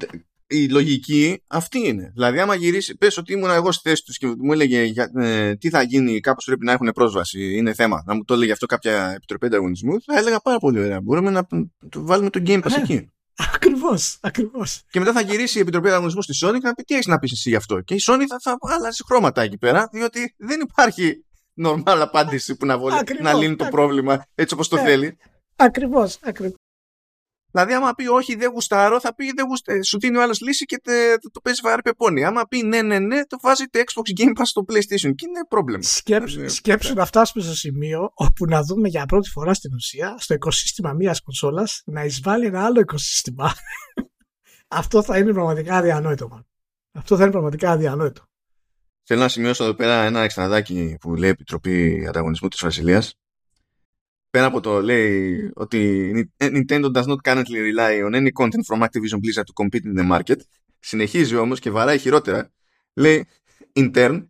[0.50, 2.10] η λογική αυτή είναι.
[2.14, 5.54] Δηλαδή, άμα γυρίσει, πες ότι ήμουν εγώ στη θέση τους και μου έλεγε για, ε,
[5.54, 8.02] τι θα γίνει, κάπως πρέπει να έχουν πρόσβαση, είναι θέμα.
[8.06, 11.00] Να μου το έλεγε αυτό κάποια επιτροπή ανταγωνισμού, θα έλεγα πάρα πολύ ωραία.
[11.00, 11.46] Μπορούμε να
[11.88, 12.76] το βάλουμε το Game Pass ναι.
[12.82, 13.10] εκεί.
[13.54, 14.82] Ακριβώς, ακριβώς.
[14.90, 17.18] Και μετά θα γυρίσει η Επιτροπή Ανταγωνισμού στη Sony και θα πει τι έχεις να
[17.18, 17.80] πεις εσύ γι' αυτό.
[17.80, 21.24] Και η Sony θα, θα αλλάζει χρώματα εκεί πέρα, διότι δεν υπάρχει
[21.64, 22.92] normal απάντηση που να, βολ...
[23.20, 24.82] να λύνει το πρόβλημα έτσι όπως το ναι.
[24.82, 25.16] θέλει.
[25.56, 26.60] Ακριβώς, ακριβώς.
[27.52, 29.82] Δηλαδή, άμα πει όχι, δεν γουστάρω, θα πει δεν γουστάρω.
[29.82, 32.24] Σου δίνει ο άλλος λύση και τε, το, το παίζει βαρύ πεπόνι.
[32.24, 35.44] Άμα πει ναι, ναι, ναι, το βάζει το Xbox Game Pass στο PlayStation και είναι
[35.48, 35.82] πρόβλημα.
[35.82, 40.34] Σκέψου, σκέψου να φτάσουμε στο σημείο όπου να δούμε για πρώτη φορά στην ουσία στο
[40.34, 43.52] οικοσύστημα μιας κονσόλας να εισβάλλει ένα άλλο οικοσύστημα.
[44.68, 46.44] Αυτό θα είναι πραγματικά αδιανόητο, man.
[46.92, 48.22] Αυτό θα είναι πραγματικά αδιανόητο.
[49.02, 53.14] Θέλω να σημειώσω εδώ πέρα ένα εξτραδάκι που λέει Επιτροπή Ανταγωνισμού της Βραζιλίας
[54.30, 59.20] πέρα από το λέει ότι Nintendo does not currently rely on any content from Activision
[59.20, 60.38] Blizzard to compete in the market
[60.80, 62.50] συνεχίζει όμως και βαράει χειρότερα
[62.94, 63.26] λέει
[63.78, 64.24] in turn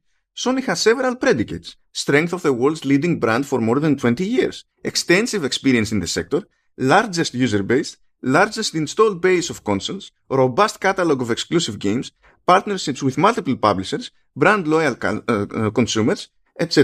[0.44, 4.64] Sony has several predicates strength of the world's leading brand for more than 20 years
[4.84, 6.40] extensive experience in the sector
[6.80, 12.06] largest user base largest installed base of consoles robust catalog of exclusive games
[12.46, 16.20] partnerships with multiple publishers brand loyal uh, consumers
[16.64, 16.80] etc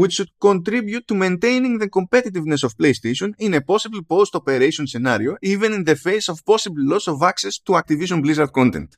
[0.00, 5.70] which should contribute to maintaining the competitiveness of PlayStation in a possible post-operation scenario, even
[5.72, 8.88] in the face of possible loss of access to Activision Blizzard content.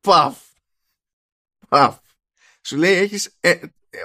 [0.00, 0.38] Παφ.
[1.68, 1.98] Παφ.
[2.62, 3.54] Σου λέει έχεις ε,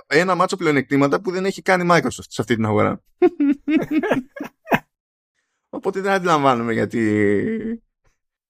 [0.07, 3.03] ένα μάτσο πλεονεκτήματα που δεν έχει κάνει Microsoft σε αυτή την αγορά.
[5.69, 7.83] Οπότε δεν αντιλαμβάνομαι γιατί...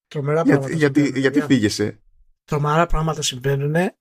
[0.07, 1.99] Τρομερά γιατί, γιατί, γιατί φύγεσαι.
[2.45, 3.75] Τρομερά πράγματα συμβαίνουν.
[3.75, 3.93] Ε,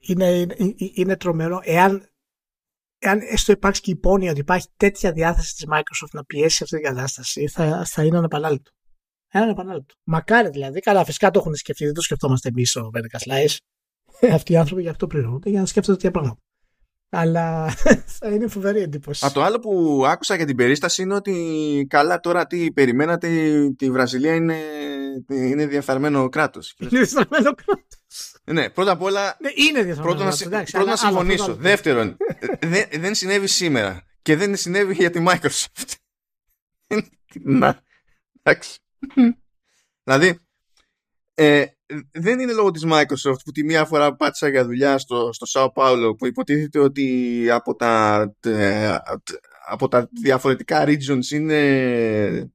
[0.00, 1.60] είναι, είναι, είναι τρομερό.
[1.62, 2.08] Εάν,
[2.98, 6.76] εάν έστω υπάρξει και η υπόνοια ότι υπάρχει τέτοια διάθεση της Microsoft να πιέσει αυτή
[6.76, 8.70] την κατάσταση, θα, θα είναι αναπανάληπτο.
[9.32, 9.94] Ένα αναπανάληπτο.
[10.04, 10.80] Μακάρι δηλαδή.
[10.80, 11.84] Καλά, φυσικά το έχουν σκεφτεί.
[11.84, 13.56] Δεν το σκεφτόμαστε εμείς στο Vertical Slice.
[14.36, 16.40] Αυτοί οι άνθρωποι γι' αυτό πληρώνονται, για να σκέφτονται τέτοια πράγματα.
[17.10, 17.74] Αλλά
[18.18, 19.26] θα είναι φοβερή εντύπωση.
[19.26, 23.28] Α, το άλλο που άκουσα για την περίσταση είναι ότι καλά τώρα τι περιμένατε,
[23.76, 24.56] τη Βραζιλία είναι,
[25.28, 26.74] είναι διαφθαρμένο κράτος.
[26.78, 27.88] Είναι διαφθαρμένο κράτος.
[28.44, 29.36] Ναι, πρώτα απ' όλα.
[29.40, 30.24] Ναι, είναι διαφορετικό.
[30.24, 31.54] Πρώτα, να, Εντάξει, πρώτα να συμφωνήσω.
[31.54, 32.16] Δεύτερον,
[32.60, 35.94] δεν, δεν συνέβη σήμερα και δεν συνέβη για τη Microsoft.
[37.42, 37.82] Να,
[38.42, 38.78] εντάξει.
[40.04, 40.38] δηλαδή,
[41.42, 41.64] ε,
[42.12, 45.82] δεν είναι λόγω της Microsoft που τη μία φορά πάτησα για δουλειά στο, στο Sao
[45.82, 48.20] Paulo που υποτίθεται ότι από τα,
[49.68, 52.52] από τα διαφορετικά regions είναι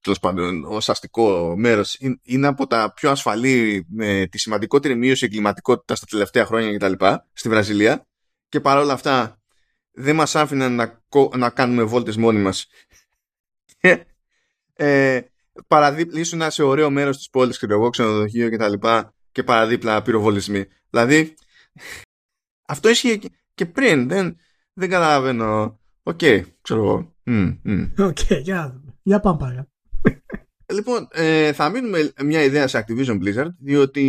[0.00, 5.94] τέλος πάντων ως αστικό μέρος είναι από τα πιο ασφαλή με τη σημαντικότερη μείωση εγκληματικότητα
[5.94, 7.04] τα τελευταία χρόνια κτλ.
[7.32, 8.06] στη Βραζιλία
[8.48, 9.40] και παρόλα αυτά
[9.90, 11.02] δεν μας άφηναν να,
[11.36, 12.66] να κάνουμε βόλτες μόνοι μας
[14.74, 15.20] ε,
[15.66, 20.02] παραδίπλα ήσουν σε ωραίο μέρος της πόλης και εγώ ξενοδοχείο και τα λοιπά και παραδίπλα
[20.02, 20.64] πυροβολισμοί.
[20.90, 21.34] Δηλαδή
[22.68, 23.18] αυτό ίσχυε
[23.54, 24.36] και, πριν δεν,
[24.72, 25.80] δεν καταλαβαίνω.
[26.02, 27.14] OK okay, ξέρω εγώ.
[27.98, 29.66] OK, okay, για, για πάμε πάλι
[30.72, 34.04] Λοιπόν, ε, θα μείνουμε μια ιδέα σε Activision Blizzard, διότι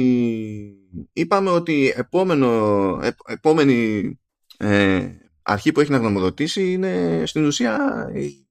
[1.13, 4.19] είπαμε ότι επόμενο, επόμενη
[4.57, 5.07] ε,
[5.41, 7.77] αρχή που έχει να γνωμοδοτήσει είναι στην ουσία
[8.13, 8.47] η,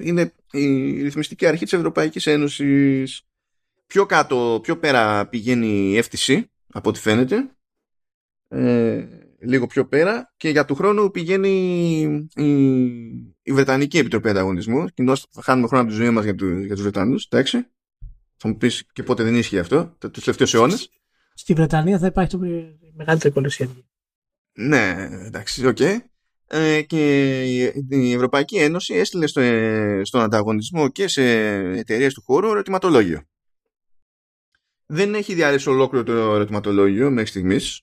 [0.00, 3.22] είναι η ρυθμιστική αρχή της Ευρωπαϊκής Ένωσης.
[3.86, 7.50] Πιο κάτω, πιο πέρα πηγαίνει η FTC, από ό,τι φαίνεται.
[8.48, 9.06] Ε,
[9.40, 11.50] λίγο πιο πέρα και για του χρόνου πηγαίνει
[12.34, 12.46] η,
[13.42, 14.86] η Βρετανική Επιτροπή Ανταγωνισμού.
[14.86, 17.26] Κοινώς θα χάνουμε χρόνο από τη ζωή μας για, τους, για τους Βρετανούς.
[17.30, 17.66] Εντάξει.
[18.36, 20.90] Θα μου πεις και πότε δεν ίσχυε αυτό, τους τελευταίους αιώνες.
[21.34, 22.38] Στη Βρετανία θα υπάρχει το
[22.96, 23.68] μεγαλύτερο κολοσσία.
[24.52, 25.76] Ναι, εντάξει, OK.
[25.80, 25.98] Okay.
[26.54, 27.42] Ε, και
[27.88, 29.40] η Ευρωπαϊκή Ένωση έστειλε στο,
[30.02, 31.22] στον ανταγωνισμό και σε
[31.54, 33.22] εταιρείες του χώρου ερωτηματολόγιο.
[34.86, 37.82] Δεν έχει διαρρέσει ολόκληρο το ερωτηματολόγιο μέχρι στιγμής.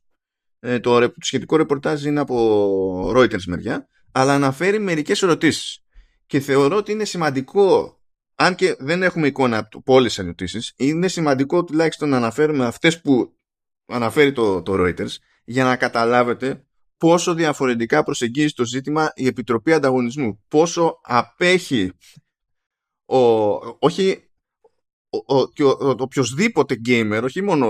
[0.60, 5.84] Ε, το, το σχετικό ρεπορτάζ είναι από Reuters μεριά, αλλά αναφέρει μερικές ερωτήσεις.
[6.26, 8.00] Και θεωρώ ότι είναι σημαντικό,
[8.36, 13.02] αν και δεν έχουμε εικόνα από όλες τις ερωτήσεις, είναι σημαντικό τουλάχιστον να αναφέρουμε αυτές
[13.02, 13.34] που
[13.86, 16.64] αναφέρει το, το Reuters, για να καταλάβετε
[17.00, 20.44] πόσο διαφορετικά προσεγγίζει το ζήτημα η Επιτροπή Ανταγωνισμού.
[20.48, 21.92] Πόσο απέχει
[23.06, 23.18] ο,
[23.80, 24.24] όχι
[25.10, 27.66] ο, ο, ο, οποιοδήποτε gamer, όχι μόνο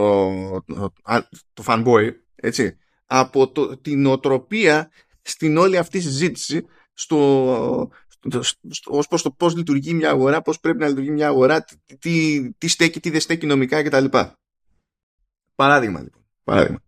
[1.53, 9.07] το fanboy, έτσι, από το, την οτροπία στην όλη αυτή συζήτηση στο, στο, στο, ως
[9.07, 11.65] προς το πώς λειτουργεί μια αγορά, πώς πρέπει να λειτουργεί μια αγορά,
[11.99, 14.05] τι, τι στέκει, τι δεν στέκει νομικά κτλ.
[15.55, 16.25] Παράδειγμα λοιπόν.
[16.43, 16.81] Παράδειγμα.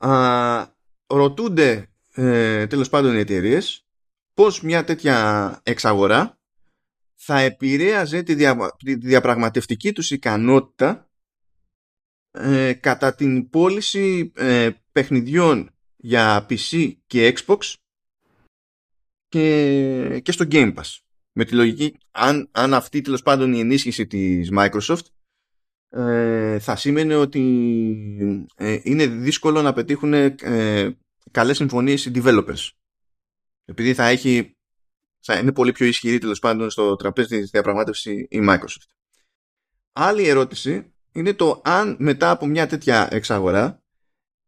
[0.00, 0.66] Α,
[1.06, 3.86] ρωτούνται ε, τέλος πάντων οι εταιρείες
[4.34, 6.38] πώς μια τέτοια εξαγορά
[7.14, 11.10] θα επηρέαζε τη, δια, τη διαπραγματευτική τους ικανότητα
[12.30, 17.74] ε, κατά την πώληση ε, παιχνιδιών για PC και Xbox
[19.28, 20.98] και, και στο Game Pass.
[21.32, 25.04] Με τη λογική, αν, αν αυτή τέλος πάντων η ενίσχυση της Microsoft
[25.90, 27.40] ε, θα σήμαινε ότι
[28.56, 30.36] ε, είναι δύσκολο να πετύχουν ε,
[31.30, 32.68] καλές συμφωνίες οι developers.
[33.64, 34.54] Επειδή θα έχει
[35.20, 38.86] θα είναι πολύ πιο ισχυρή τέλος πάντων στο τραπέζι της διαπραγμάτευσης η Microsoft.
[39.92, 43.82] Άλλη ερώτηση είναι το αν μετά από μια τέτοια εξαγορά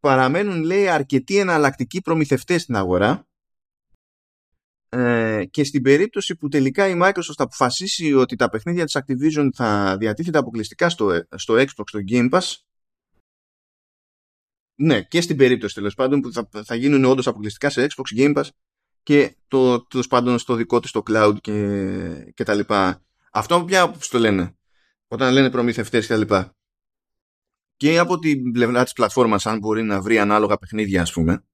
[0.00, 3.26] παραμένουν λέει αρκετοί εναλλακτικοί προμηθευτές στην αγορά
[4.96, 9.48] ε, και στην περίπτωση που τελικά η Microsoft θα αποφασίσει ότι τα παιχνίδια της Activision
[9.55, 12.55] θα διατίθεται αποκλειστικά στο, στο Xbox, στο Game Pass
[14.74, 18.37] ναι, και στην περίπτωση τέλος πάντων που θα, θα γίνουν όντως αποκλειστικά σε Xbox, Game
[18.37, 18.48] Pass
[19.02, 23.02] και το τέλος πάντων στο δικό της το cloud και, και τα λοιπά.
[23.33, 24.57] Αυτό πια όπως το λένε
[25.09, 26.57] όταν λένε προμηθευτές και τα λοιπά
[27.76, 31.44] και από την πλευρά της πλατφόρμας αν μπορεί να βρει ανάλογα παιχνίδια ας πούμε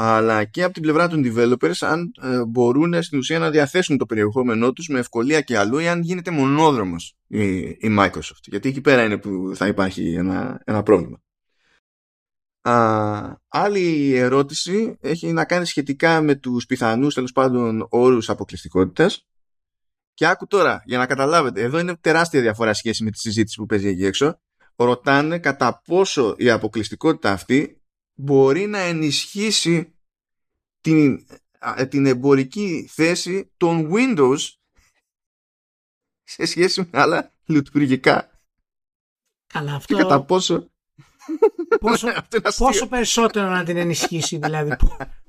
[0.00, 4.06] αλλά και από την πλευρά των developers αν ε, μπορούν στην ουσία να διαθέσουν το
[4.06, 8.42] περιεχόμενό τους με ευκολία και αλλού ή αν γίνεται μονόδρομος η, η Microsoft.
[8.44, 11.22] Γιατί εκεί πέρα είναι που θα υπάρχει ένα, ένα πρόβλημα.
[12.60, 19.26] Α, άλλη ερώτηση έχει να κάνει σχετικά με τους πιθανούς τέλος πάντων όρους αποκλειστικότητας.
[20.14, 23.66] Και άκου τώρα για να καταλάβετε εδώ είναι τεράστια διαφορά σχέση με τη συζήτηση που
[23.66, 24.40] παίζει εκεί έξω.
[24.76, 27.77] Ρωτάνε κατά πόσο η αποκλειστικότητα αυτή
[28.20, 29.94] μπορεί να ενισχύσει
[30.80, 31.26] την,
[31.88, 34.38] την εμπορική θέση των Windows
[36.22, 38.40] σε σχέση με άλλα λειτουργικά.
[39.46, 39.94] Καλά, αυτό...
[39.94, 40.70] Και κατά πόσο...
[41.80, 42.08] Πόσο,
[42.58, 44.76] πόσο περισσότερο να την ενισχύσει, δηλαδή.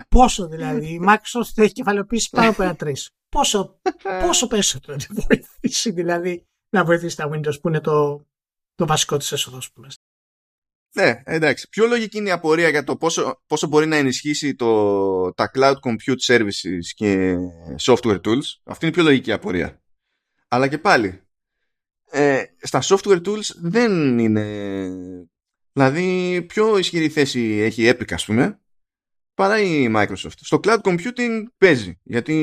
[0.10, 0.88] πόσο δηλαδή.
[0.88, 3.10] Η Microsoft έχει κεφαλαιοποιήσει πάνω από ένα τρεις.
[3.30, 3.80] Πόσο,
[4.22, 8.28] πόσο περισσότερο να την βοηθήσει, δηλαδή, να βοηθήσει τα Windows που είναι το,
[8.76, 9.82] το βασικό της έσοδος, που
[10.94, 11.70] ναι, εντάξει.
[11.70, 15.74] Πιο λογική είναι η απορία για το πόσο, πόσο μπορεί να ενισχύσει το, τα cloud
[15.74, 17.36] compute services και
[17.82, 18.44] software tools.
[18.64, 19.82] Αυτή είναι η πιο λογική απορία.
[20.48, 21.22] Αλλά και πάλι,
[22.12, 24.46] ε, στα software tools δεν είναι...
[25.74, 28.60] Δηλαδή, πιο ισχυρή θέση έχει Epic, ας πούμε,
[29.34, 30.36] παρά η Microsoft.
[30.36, 32.34] Στο cloud computing παίζει, γιατί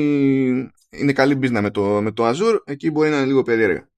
[0.89, 3.89] είναι καλή business με το, με το Azure, εκεί μπορεί να είναι λίγο περίεργα.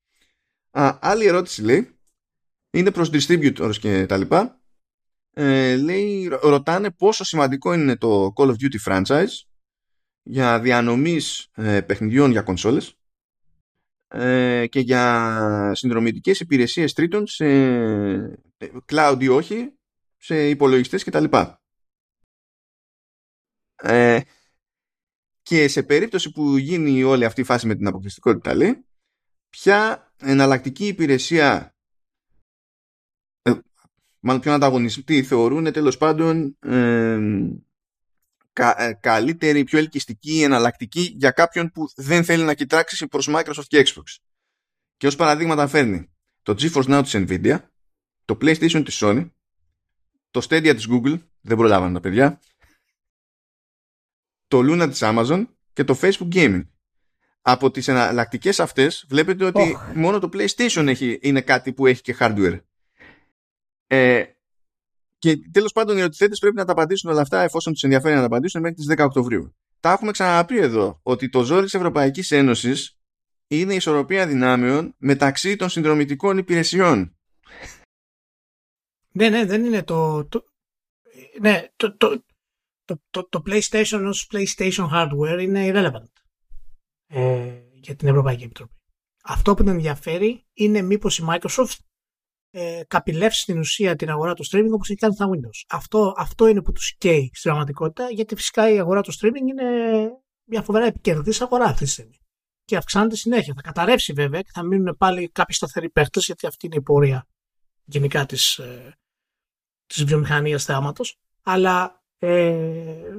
[0.72, 1.99] Α, άλλη ερώτηση λέει,
[2.71, 4.62] είναι προς distributors και τα λοιπά.
[5.34, 9.49] Ε, λέει, ρωτάνε πόσο σημαντικό είναι το Call of Duty franchise
[10.23, 12.93] για διανομής ε, παιχνιδιών για κονσόλες
[14.08, 17.45] ε, και για συνδρομητικές υπηρεσίες τρίτων σε
[18.86, 19.73] cloud ή όχι,
[20.17, 21.25] σε υπολογιστές κτλ.
[23.75, 24.19] Ε,
[25.41, 28.86] και σε περίπτωση που γίνει όλη αυτή η φάση με την αποκλειστικότητα λέει,
[29.49, 31.79] ποια εναλλακτική υπηρεσία ε,
[34.19, 37.19] μάλλον ποιον ανταγωνιστή θεωρούν τέλος πάντων ε,
[38.53, 43.86] κα, καλύτερη, πιο ελκυστική, εναλλακτική για κάποιον που δεν θέλει να κοιτάξει προς Microsoft και
[43.86, 44.17] Xbox.
[44.97, 46.10] Και ως παραδείγματα φέρνει
[46.43, 47.58] το GeForce Now της Nvidia,
[48.25, 49.29] το PlayStation της Sony,
[50.32, 52.39] το Stadia της Google, δεν προλάβανε τα παιδιά,
[54.47, 56.67] το Luna της Amazon και το Facebook Gaming.
[57.41, 62.15] Από τις εναλλακτικές αυτές βλέπετε ότι μόνο το PlayStation έχει, είναι κάτι που έχει και
[62.19, 62.60] hardware.
[63.91, 64.23] Ε,
[65.17, 68.19] και τέλος πάντων οι ερωτηθέτες πρέπει να τα απαντήσουν όλα αυτά εφόσον τους ενδιαφέρει να
[68.19, 69.56] τα απαντήσουν μέχρι τις 10 Οκτωβρίου.
[69.80, 72.99] Τα έχουμε ξαναπεί εδώ ότι το ζόρι της Ευρωπαϊκής Ένωσης
[73.47, 77.17] είναι η ισορροπία δυνάμεων μεταξύ των συνδρομητικών υπηρεσιών.
[79.12, 80.25] Ναι, ναι, δεν είναι το...
[80.25, 80.45] το
[81.39, 82.23] ναι, το, το,
[82.86, 86.12] το, το, το PlayStation ως PlayStation hardware είναι irrelevant
[87.08, 88.73] ε, για την Ευρωπαϊκή Επιτροπή.
[89.23, 91.78] Αυτό που την ενδιαφέρει είναι μήπως η Microsoft
[92.52, 95.66] ε, καπηλεύσει στην ουσία την αγορά του streaming όπως έχει κάνει στα Windows.
[95.70, 99.64] Αυτό, αυτό είναι που τους καίει στην πραγματικότητα γιατί φυσικά η αγορά του streaming είναι
[100.44, 102.20] μια φοβερά επικερδής αγορά αυτή τη στιγμή.
[102.66, 103.54] Και αυξάνεται συνέχεια.
[103.54, 107.28] Θα καταρρεύσει βέβαια και θα μείνουν πάλι κάποιοι σταθεροί παίχτες γιατί αυτή είναι η πορεία
[107.86, 108.98] γενικά της, ε,
[109.86, 111.18] της βιομηχανίας θεάματος.
[111.44, 113.14] Αλλά ε,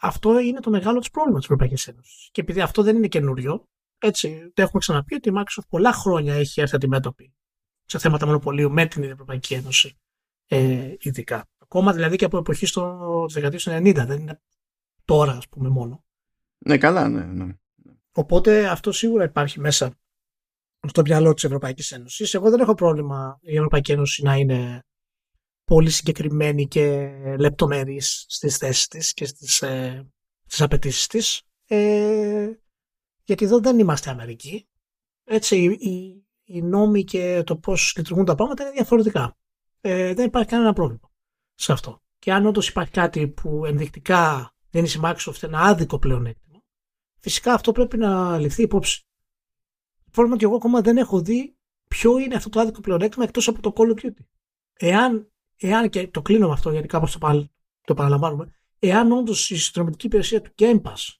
[0.00, 2.28] αυτό είναι το μεγάλο της πρόβλημα της Ευρωπαϊκής Ένωσης.
[2.32, 6.34] Και επειδή αυτό δεν είναι καινούριο, έτσι, το έχουμε ξαναπεί ότι η Microsoft πολλά χρόνια
[6.34, 7.36] έχει έρθει αντιμέτωπη
[7.86, 9.98] σε θέματα μονοπωλίου με την Ευρωπαϊκή Ένωση
[10.46, 11.48] ε, ειδικά.
[11.58, 14.40] Ακόμα δηλαδή και από εποχή στο δεκαετία 90, δεν είναι
[15.04, 16.04] τώρα ας πούμε μόνο.
[16.58, 17.54] Ναι, καλά, ναι, ναι.
[18.12, 19.98] Οπότε αυτό σίγουρα υπάρχει μέσα
[20.88, 22.34] στο μυαλό της Ευρωπαϊκής Ένωσης.
[22.34, 24.84] Εγώ δεν έχω πρόβλημα η Ευρωπαϊκή Ένωση να είναι
[25.64, 30.06] πολύ συγκεκριμένη και λεπτομερής στις θέσεις της και στις, ε,
[30.46, 31.42] στις απαιτήσεις της.
[31.66, 32.50] Ε,
[33.24, 34.68] γιατί εδώ δεν είμαστε Αμερική.
[35.24, 39.36] Έτσι, οι, οι νόμοι και το πώς λειτουργούν τα πράγματα είναι διαφορετικά.
[39.80, 41.10] Ε, δεν υπάρχει κανένα πρόβλημα
[41.54, 42.02] σε αυτό.
[42.18, 46.62] Και αν όντως υπάρχει κάτι που ενδεικτικά δίνει η Microsoft ένα άδικο πλεονέκτημα,
[47.18, 49.06] φυσικά αυτό πρέπει να ληφθεί υπόψη.
[50.04, 51.56] Το πρόβλημα και εγώ ακόμα δεν έχω δει
[51.88, 54.24] ποιο είναι αυτό το άδικο πλεονέκτημα εκτός από το Call of Duty.
[54.78, 57.48] Εάν εάν και το κλείνω με αυτό γιατί κάπως το, παρα,
[57.80, 61.14] το παραλαμβάνουμε, εάν όντως η συνδρομητική υπηρεσία του Game Pass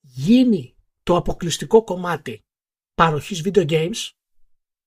[0.00, 2.45] γίνει το αποκλειστικό κομμάτι
[2.96, 4.10] παροχής video games,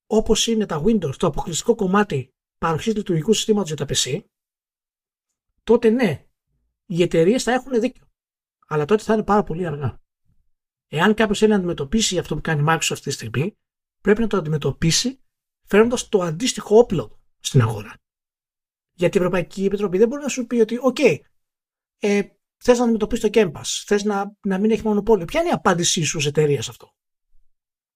[0.06, 4.22] όπως είναι τα Windows το αποκλειστικό κομμάτι παροχής λειτουργικού συστήματος για τα PC,
[5.62, 6.26] τότε ναι,
[6.86, 8.06] οι εταιρείες θα έχουν δίκιο.
[8.66, 10.00] Αλλά τότε θα είναι πάρα πολύ αργά.
[10.86, 13.56] Εάν κάποιος θέλει να αντιμετωπίσει αυτό που κάνει η Microsoft αυτή τη στιγμή,
[14.00, 15.20] πρέπει να το αντιμετωπίσει
[15.66, 17.94] φέρνοντας το αντίστοιχο όπλο στην αγορά.
[18.92, 21.18] Γιατί η Ευρωπαϊκή Επιτροπή δεν μπορεί να σου πει ότι, OK, okay,
[21.98, 22.22] ε,
[22.56, 25.24] θες να αντιμετωπίσεις το Game Pass, θες να, να μην έχει μονοπόλιο.
[25.24, 26.94] Ποια είναι η απάντησή σου σε εταιρείας σε αυτό;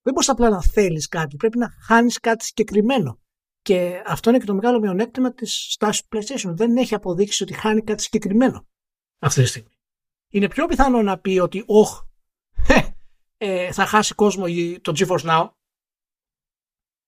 [0.05, 3.21] Δεν μπορείς απλά να θέλεις κάτι, πρέπει να χάνεις κάτι συγκεκριμένο.
[3.62, 6.53] Και αυτό είναι και το μεγάλο μειονέκτημα της στάσης του PlayStation.
[6.57, 8.67] Δεν έχει αποδείξεις ότι χάνει κάτι συγκεκριμένο
[9.19, 9.79] αυτή τη στιγμή.
[10.33, 12.03] Είναι πιο πιθανό να πει ότι, όχ,
[13.37, 14.45] ε, θα χάσει κόσμο
[14.81, 15.51] το GeForce Now.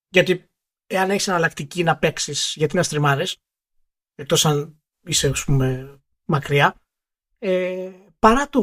[0.09, 0.45] Γιατί
[0.87, 3.37] εάν έχεις εναλλακτική να παίξεις γιατί να στριμάρεις,
[4.15, 6.83] εκτός αν είσαι ας πούμε, μακριά,
[7.39, 8.63] ε, παρά το,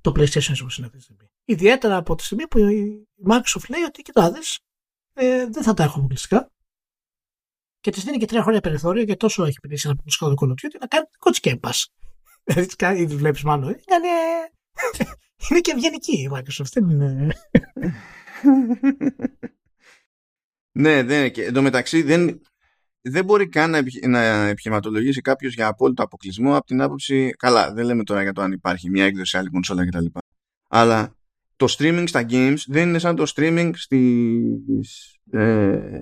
[0.00, 1.29] το PlayStation όπως είναι αυτή τη στιγμή.
[1.50, 4.38] Ιδιαίτερα από τη στιγμή που η Microsoft λέει ότι κοιτάδε,
[5.12, 6.50] ε, δεν θα τα έχω αποκλειστικά
[7.80, 10.50] και της δίνει και τρία χρόνια περιθώριο για τόσο έχει πετύχει ένα αποκλειστικό το Call
[10.50, 11.84] of να κάνει δικό της Game Pass.
[12.76, 13.68] Δηλαδή, ήδη βλέπεις μάλλον.
[13.68, 13.78] Είναι,
[15.50, 16.72] είναι και ευγενική η Microsoft.
[16.72, 17.28] Δεν είναι.
[20.72, 22.40] Ναι, δεν, και εντωμεταξύ δεν,
[23.00, 27.30] δεν μπορεί καν να, να επιχειρηματολογήσει κάποιος για απόλυτο αποκλεισμό από την άποψη.
[27.30, 30.06] Καλά, δεν λέμε τώρα για το αν υπάρχει μια έκδοση άλλη κονσόλα κτλ.
[30.68, 31.14] Αλλά
[31.60, 36.00] το streaming στα games δεν είναι σαν το streaming στις, ε,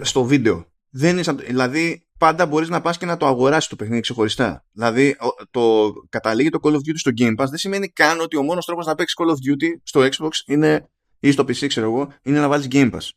[0.00, 0.66] στο βίντεο.
[0.90, 4.64] Δεν είναι σαν, δηλαδή πάντα μπορείς να πας και να το αγοράσεις το παιχνίδι ξεχωριστά.
[4.72, 5.16] Δηλαδή
[5.50, 8.64] το καταλήγει το Call of Duty στο Game Pass δεν σημαίνει καν ότι ο μόνος
[8.64, 12.40] τρόπος να παίξεις Call of Duty στο Xbox είναι ή στο PC, ξέρω εγώ, είναι
[12.40, 13.08] να βάλεις Game Pass.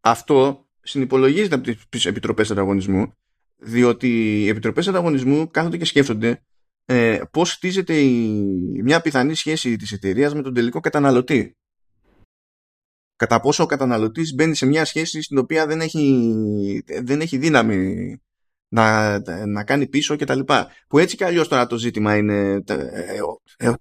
[0.00, 3.12] Αυτό συνυπολογίζεται από τις επιτροπές ανταγωνισμού,
[3.56, 6.42] διότι οι επιτροπές ανταγωνισμού κάθονται και σκέφτονται
[6.86, 11.56] ε, πώς χτίζεται η, μια πιθανή σχέση της εταιρείας με τον τελικό καταναλωτή;
[13.16, 18.16] Κατά πόσο ο καταναλωτής μπαίνει σε μια σχέση στην οποία δεν έχει, δεν έχει δύναμη
[18.68, 20.40] να, να κάνει πίσω κτλ.
[20.88, 22.74] Που έτσι κι αλλιώς τώρα το ζήτημα είναι, ε,
[23.56, 23.72] ε,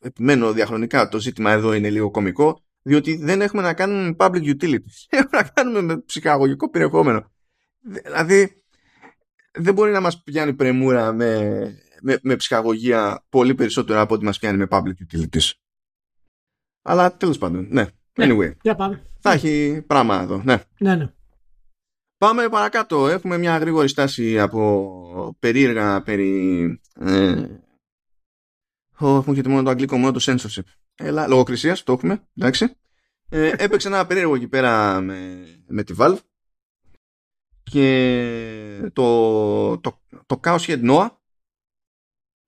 [0.00, 4.56] επιμένω διαχρονικά, το ζήτημα εδώ είναι λίγο κομικό, διότι δεν έχουμε να κάνουμε με public
[4.56, 5.06] utilities.
[5.08, 7.32] Έχουμε να κάνουμε με ψυχαγωγικό περιεχόμενο.
[7.80, 8.62] Δηλαδή,
[9.52, 11.60] δεν μπορεί να μας πιάνει πρεμούρα με,
[12.02, 15.50] με, με ψυχαγωγία πολύ περισσότερο από ό,τι μας πιάνει με public utilities.
[16.82, 17.86] Αλλά τέλος πάντων, ναι.
[18.16, 18.26] ναι.
[18.26, 18.52] Anyway.
[18.62, 19.02] Για πάμε.
[19.20, 20.62] Θα έχει πράγμα εδώ, ναι.
[20.78, 21.12] Ναι, ναι.
[22.18, 23.08] Πάμε παρακάτω.
[23.08, 26.60] Έχουμε μια γρήγορη στάση από περίεργα περί...
[27.00, 27.46] Ε,
[28.98, 30.62] μου έρχεται μόνο το αγγλικό, μόνο το censorship.
[30.94, 32.76] Έλα, λογοκρισίας, το έχουμε, εντάξει.
[33.28, 36.18] Ε, έπαιξε ένα περίεργο εκεί πέρα με, με τη Valve
[37.62, 41.08] και το, το, το Chaos Head Noah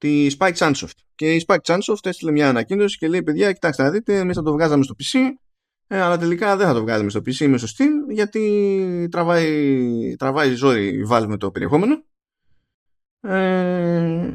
[0.05, 0.99] τη Spike Chunsoft.
[1.15, 4.43] Και η Spike Chunsoft έστειλε μια ανακοίνωση και λέει: Παιδιά, κοιτάξτε να δείτε, εμείς θα
[4.43, 5.19] το βγάζαμε στο PC,
[5.87, 10.55] ε, αλλά τελικά δεν θα το βγάλουμε στο PC με στο Steam, γιατί τραβάει, τραβάει
[10.55, 12.05] ζόρι η Valve με το περιεχόμενο.
[13.21, 14.31] Ε,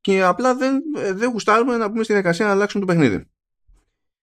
[0.00, 0.82] και απλά δεν,
[1.14, 3.30] δεν γουστάρουμε να πούμε στη διαδικασία να αλλάξουμε το παιχνίδι.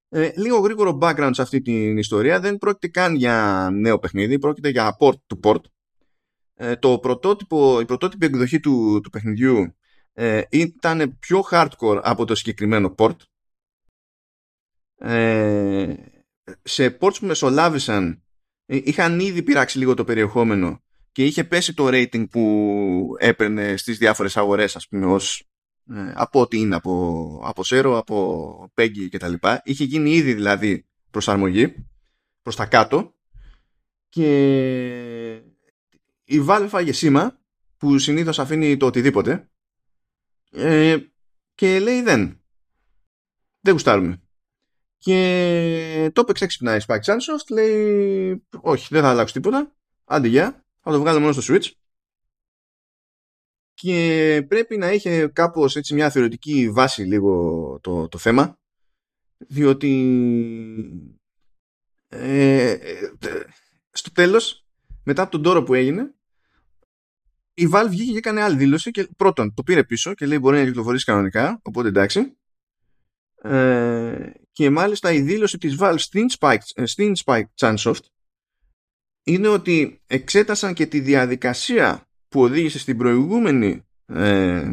[0.09, 2.39] Ε, λίγο γρήγορο background σε αυτή την ιστορία.
[2.39, 5.61] Δεν πρόκειται καν για νέο παιχνίδι, πρόκειται για port to port.
[6.55, 9.75] Ε, το πρωτότυπο, η πρωτότυπη εκδοχή του, του παιχνιδιού
[10.19, 13.15] ε, ήταν πιο hardcore από το συγκεκριμένο port.
[14.97, 15.93] Ε,
[16.63, 18.23] σε ports που μεσολάβησαν
[18.65, 23.97] ε, είχαν ήδη πειράξει λίγο το περιεχόμενο και είχε πέσει το rating που έπαιρνε στις
[23.97, 25.47] διάφορες αγορές ας πούμε ως,
[25.93, 29.33] ε, από ό,τι είναι από, από Zero, από Peggy κτλ.
[29.63, 31.85] Είχε γίνει ήδη δηλαδή προσαρμογή
[32.41, 33.13] προς τα κάτω
[34.09, 35.33] και
[36.23, 37.39] η Valve φάγε σήμα
[37.77, 39.49] που συνήθως αφήνει το οτιδήποτε
[40.57, 40.97] ε,
[41.55, 42.41] και λέει δεν.
[43.59, 44.21] Δεν γουστάρουμε.
[44.97, 50.65] Και το έπαιξε έξυπνα η Spike Chunsoft, λέει όχι δεν θα αλλάξω τίποτα, άντε για,
[50.79, 51.71] θα το βγάλω μόνο στο Switch.
[53.73, 58.59] Και πρέπει να είχε κάπως έτσι μια θεωρητική βάση λίγο το, το θέμα,
[59.37, 59.91] διότι
[62.07, 63.09] ε, ε
[63.91, 64.65] στο τέλος,
[65.03, 66.16] μετά από τον τόρο που έγινε,
[67.59, 70.57] η Valve βγήκε και έκανε άλλη δήλωση και πρώτον το πήρε πίσω και λέει μπορεί
[70.57, 72.37] να κυκλοφορήσει κανονικά, οπότε εντάξει.
[73.41, 77.99] Ε, και μάλιστα η δήλωση της Valve στην Spike, ε, στην Spike Chunsoft
[79.23, 84.71] είναι ότι εξέτασαν και τη διαδικασία που οδήγησε στην προηγούμενη ε,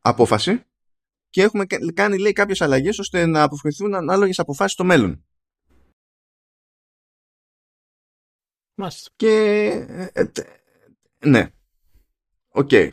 [0.00, 0.64] απόφαση
[1.28, 5.24] και έχουμε κάνει λέει κάποιες αλλαγές ώστε να αποφευθούν ανάλογες αποφάσεις στο μέλλον.
[8.74, 9.10] Μάλιστα.
[9.16, 9.32] Και
[10.12, 10.24] ε,
[11.24, 11.50] ναι.
[12.48, 12.68] OK.
[12.72, 12.90] Okay.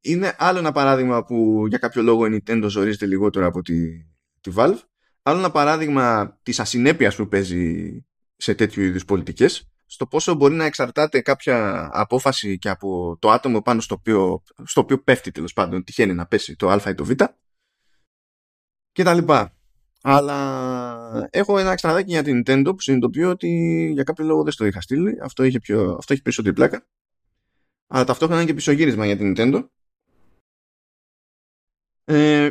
[0.00, 3.98] Είναι άλλο ένα παράδειγμα που για κάποιο λόγο η Nintendo ζορίζεται λιγότερο από τη,
[4.40, 4.78] τη Valve.
[5.22, 8.04] Άλλο ένα παράδειγμα της ασυνέπειας που παίζει
[8.36, 13.62] σε τέτοιου είδους πολιτικές στο πόσο μπορεί να εξαρτάται κάποια απόφαση και από το άτομο
[13.62, 17.04] πάνω στο οποίο, στο οποίο πέφτει τέλος πάντων, τυχαίνει να πέσει το α ή το
[17.04, 17.10] β
[18.92, 19.56] και τα λοιπά.
[20.02, 23.48] Αλλά έχω ένα εξτραδάκι για την Nintendo που συνειδητοποιώ ότι
[23.92, 25.18] για κάποιο λόγο δεν στο είχα στείλει.
[25.22, 26.86] Αυτό, είχε πιο, αυτό έχει περισσότερη πλάκα
[27.94, 29.66] αλλά ταυτόχρονα είναι και πισωγύρισμα για την Nintendo.
[32.04, 32.50] Ε,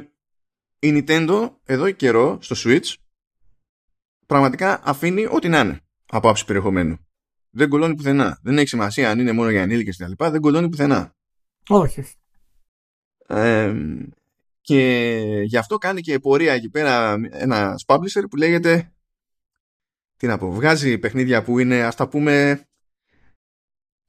[0.80, 2.94] η Nintendo εδώ και καιρό στο Switch
[4.26, 6.98] πραγματικά αφήνει ό,τι να είναι από άψη περιεχομένου.
[7.50, 8.40] Δεν κολώνει πουθενά.
[8.44, 10.30] Δεν έχει σημασία αν είναι μόνο για ενήλικες κτλ.
[10.30, 11.16] Δεν κολώνει πουθενά.
[11.68, 12.04] Όχι.
[13.28, 13.76] Ε,
[14.62, 15.10] και
[15.46, 18.94] γι' αυτό κάνει και πορεία εκεί πέρα ένας publisher που λέγεται
[20.18, 22.66] τι να πω, βγάζει παιχνίδια που είναι ας τα πούμε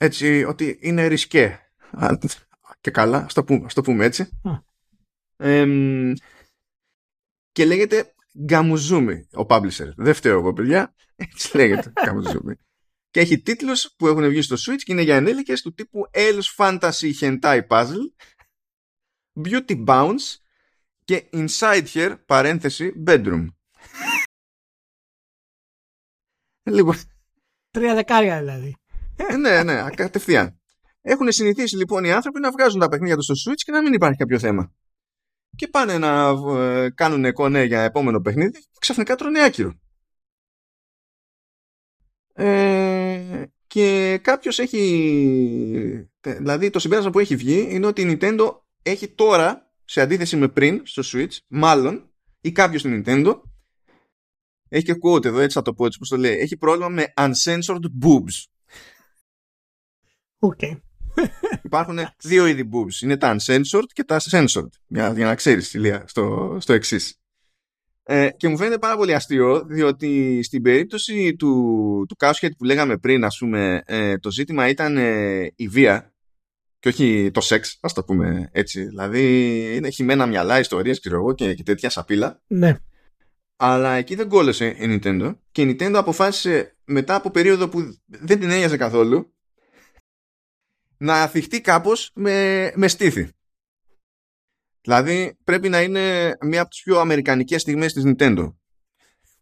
[0.03, 1.61] έτσι ότι είναι ρισκέ.
[2.81, 4.29] Και καλά, ας το πούμε, το πούμε έτσι.
[7.53, 9.93] και λέγεται Γκαμουζούμι ο publisher.
[9.97, 10.95] Δεν φταίω εγώ, παιδιά.
[11.15, 12.55] Έτσι λέγεται Γκαμουζούμι.
[13.11, 16.57] και έχει τίτλους που έχουν βγει στο Switch και είναι για ενήλικες του τύπου Else
[16.57, 18.13] Fantasy Hentai Puzzle,
[19.45, 20.37] Beauty Bounce
[21.05, 23.47] και Inside Here, παρένθεση, Bedroom.
[26.75, 26.97] λοιπόν.
[27.71, 28.77] Τρία δεκάρια δηλαδή.
[29.17, 30.61] Ε, ναι, ναι, κατευθείαν.
[31.01, 33.93] Έχουν συνηθίσει λοιπόν οι άνθρωποι να βγάζουν τα παιχνίδια τους στο Switch και να μην
[33.93, 34.73] υπάρχει κάποιο θέμα.
[35.57, 39.73] Και πάνε να ε, κάνουν κονέ για επόμενο παιχνίδι και ξαφνικά τρώνε άκυρο.
[42.35, 49.09] Ε, και κάποιος έχει δηλαδή το συμπέρασμα που έχει βγει είναι ότι η Nintendo έχει
[49.09, 52.11] τώρα σε αντίθεση με πριν στο Switch μάλλον
[52.41, 53.41] ή κάποιος στην Nintendo
[54.69, 57.13] έχει και quote εδώ έτσι θα το πω έτσι πως το λέει έχει πρόβλημα με
[57.17, 58.45] uncensored boobs
[60.43, 60.81] Okay.
[61.63, 63.03] Υπάρχουν δύο είδη boobs.
[63.03, 64.69] Είναι τα uncensored και τα censored.
[64.87, 67.17] Για, για να ξέρεις, Ηλία, στο, στο εξής.
[68.05, 72.17] Ε, και μου φαίνεται πάρα πολύ αστείο, διότι στην περίπτωση του, του
[72.57, 76.13] που λέγαμε πριν, ας πούμε, ε, το ζήτημα ήταν ε, η βία
[76.79, 78.85] και όχι το σεξ, ας το πούμε έτσι.
[78.85, 82.43] Δηλαδή, είναι χειμένα μυαλά, ιστορίες, ξέρω εγώ, και, και τέτοια σαπίλα.
[82.47, 82.77] Ναι.
[83.57, 88.41] Αλλά εκεί δεν κόλλησε η Nintendo και η Nintendo αποφάσισε μετά από περίοδο που δεν
[88.41, 89.33] την ένοιαζε καθόλου
[91.03, 93.31] να θυχτεί κάπως με, με στήθη.
[94.81, 98.55] Δηλαδή πρέπει να είναι μία από τις πιο αμερικανικές στιγμές της Nintendo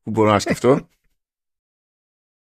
[0.03, 0.89] που μπορώ να σκεφτώ.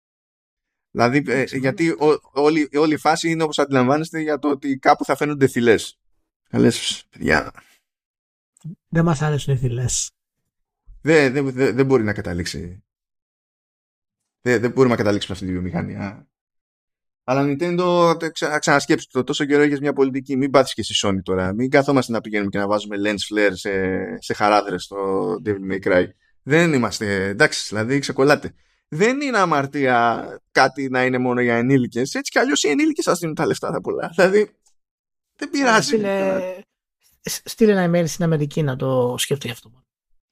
[0.96, 5.06] δηλαδή ε, γιατί ό, όλη, όλη η φάση είναι όπως αντιλαμβάνεστε για το ότι κάπου
[5.06, 6.00] θα φαίνονται θυλές.
[6.50, 7.54] Θα λες, παιδιά...
[8.88, 10.12] Δεν μας άρεσουν οι θυλές.
[11.02, 12.84] Δεν, δεν, δεν, δεν μπορεί να καταλήξει.
[14.42, 16.28] Δεν, δεν μπορούμε να καταλήξουμε αυτή τη βιομηχανία.
[17.24, 19.24] Αλλά Nintendo ξα, ξανασκέψτε το.
[19.24, 20.38] Τόσο καιρό έχεις μια πολιτική.
[20.38, 21.54] Μην πάθεις και στη Sony τώρα.
[21.54, 23.72] Μην καθόμαστε να πηγαίνουμε και να βάζουμε lens flare σε,
[24.20, 24.98] σε χαράδρες στο
[25.46, 26.06] Devil May Cry.
[26.44, 27.28] Δεν είμαστε.
[27.28, 28.54] Εντάξει, δηλαδή ξεκολλάτε.
[28.88, 32.14] Δεν είναι αμαρτία κάτι να είναι μόνο για ενήλικες.
[32.14, 34.12] Έτσι κι αλλιώς οι ενήλικες σα δίνουν τα λεφτά τα πολλά.
[34.16, 34.56] Δηλαδή
[35.36, 35.88] δεν πειράζει.
[35.88, 36.42] Στείλε,
[37.22, 39.72] στείλε ένα email στην Αμερική να το σκέφτεται αυτό.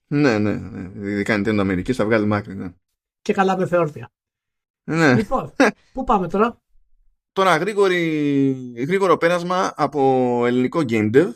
[0.07, 1.09] Ναι, ναι, ναι.
[1.09, 2.55] Ειδικά Nintendo Αμερικής θα βγάλει μάκρυ.
[2.55, 2.73] Ναι.
[3.21, 4.11] Και καλά με θεόρτια.
[4.83, 5.15] Ναι.
[5.15, 5.53] Λοιπόν,
[5.93, 6.60] πού πάμε τώρα;
[7.31, 11.31] Τώρα γρήγορη, γρήγορο πέρασμα από ελληνικό game dev.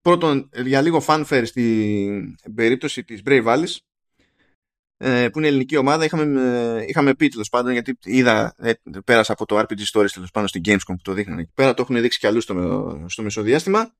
[0.00, 3.76] Πρώτον, για λίγο fanfare στην περίπτωση της Brave Alice
[4.96, 6.04] ε, που είναι ελληνική ομάδα.
[6.04, 6.40] Είχαμε,
[6.78, 8.72] ε, είχαμε πει τέλος πάντων γιατί είδα, ε,
[9.04, 11.74] πέρασα από το RPG Stories τέλος πάντων στην Gamescom που το δείχνανε εκεί πέρα.
[11.74, 13.94] Το έχουν δείξει κι αλλού στο, στο μεσοδιάστημα.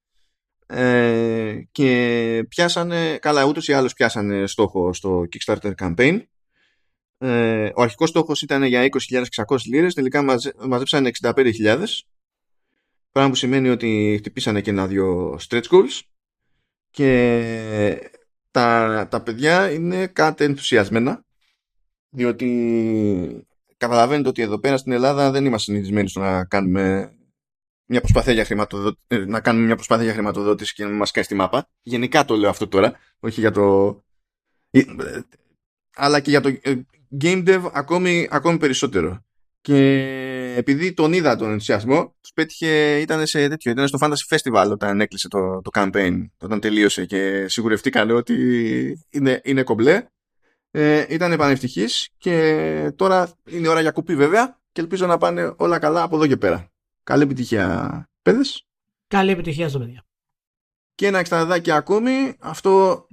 [0.67, 6.23] Ε, και πιάσανε, καλά ούτως ή άλλως πιάσανε στόχο στο Kickstarter campaign
[7.19, 8.89] ε, ο αρχικός στόχος ήταν για
[9.47, 11.85] 20.600 λίρες, τελικά μαζε, μαζέψανε 65.000
[13.15, 16.01] πράγμα που σημαίνει ότι χτυπήσανε και ένα-δυο stretch goals
[16.91, 18.11] και
[18.51, 21.25] τα, τα παιδιά είναι κάτι ενθουσιασμένα
[22.11, 23.47] διότι
[23.77, 27.15] καταλαβαίνετε ότι εδώ πέρα στην Ελλάδα δεν είμαστε συνηθισμένοι στο να κάνουμε
[27.87, 31.27] μια προσπάθεια για χρηματοδότηση, ε, να κάνουμε μια προσπάθεια για χρηματοδότηση και να μας κάνει
[31.27, 31.69] στη μάπα.
[31.83, 33.97] Γενικά το λέω αυτό τώρα, όχι για το...
[34.71, 34.83] Ε,
[35.95, 36.75] αλλά και για το ε,
[37.21, 39.25] game dev ακόμη, ακόμη περισσότερο.
[39.61, 44.69] Και επειδή τον είδα τον ενθουσιασμό, τους πέτυχε, ήταν σε τέτοιο, ήταν στο Fantasy Festival
[44.71, 48.35] όταν έκλεισε το, το campaign, όταν τελείωσε και σιγουρευτήκαν ότι
[49.11, 50.07] είναι, είναι κομπλέ.
[50.71, 55.79] Ε, ήταν επανευτυχής και τώρα είναι ώρα για κουπί βέβαια και ελπίζω να πάνε όλα
[55.79, 56.73] καλά από εδώ και πέρα.
[57.05, 58.67] Καλή επιτυχία, παιδες.
[59.07, 60.05] Καλή επιτυχία στο παιδιά.
[60.95, 63.07] Και ένα εξτραδάκι ακόμη, αυτό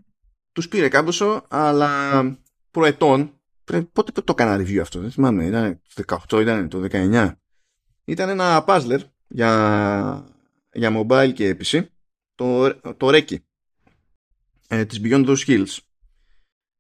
[0.52, 2.22] τους πήρε κάμποσο, αλλά
[2.72, 3.41] προετών,
[3.94, 7.32] πότε το έκανα review αυτό, δεν θυμάμαι, ήταν το 18, ήταν το 19.
[8.04, 10.26] Ήταν ένα puzzler για,
[10.74, 11.86] για mobile και PC,
[12.36, 13.36] το, το Reiki,
[14.68, 15.78] ε, της Beyond Those Hills.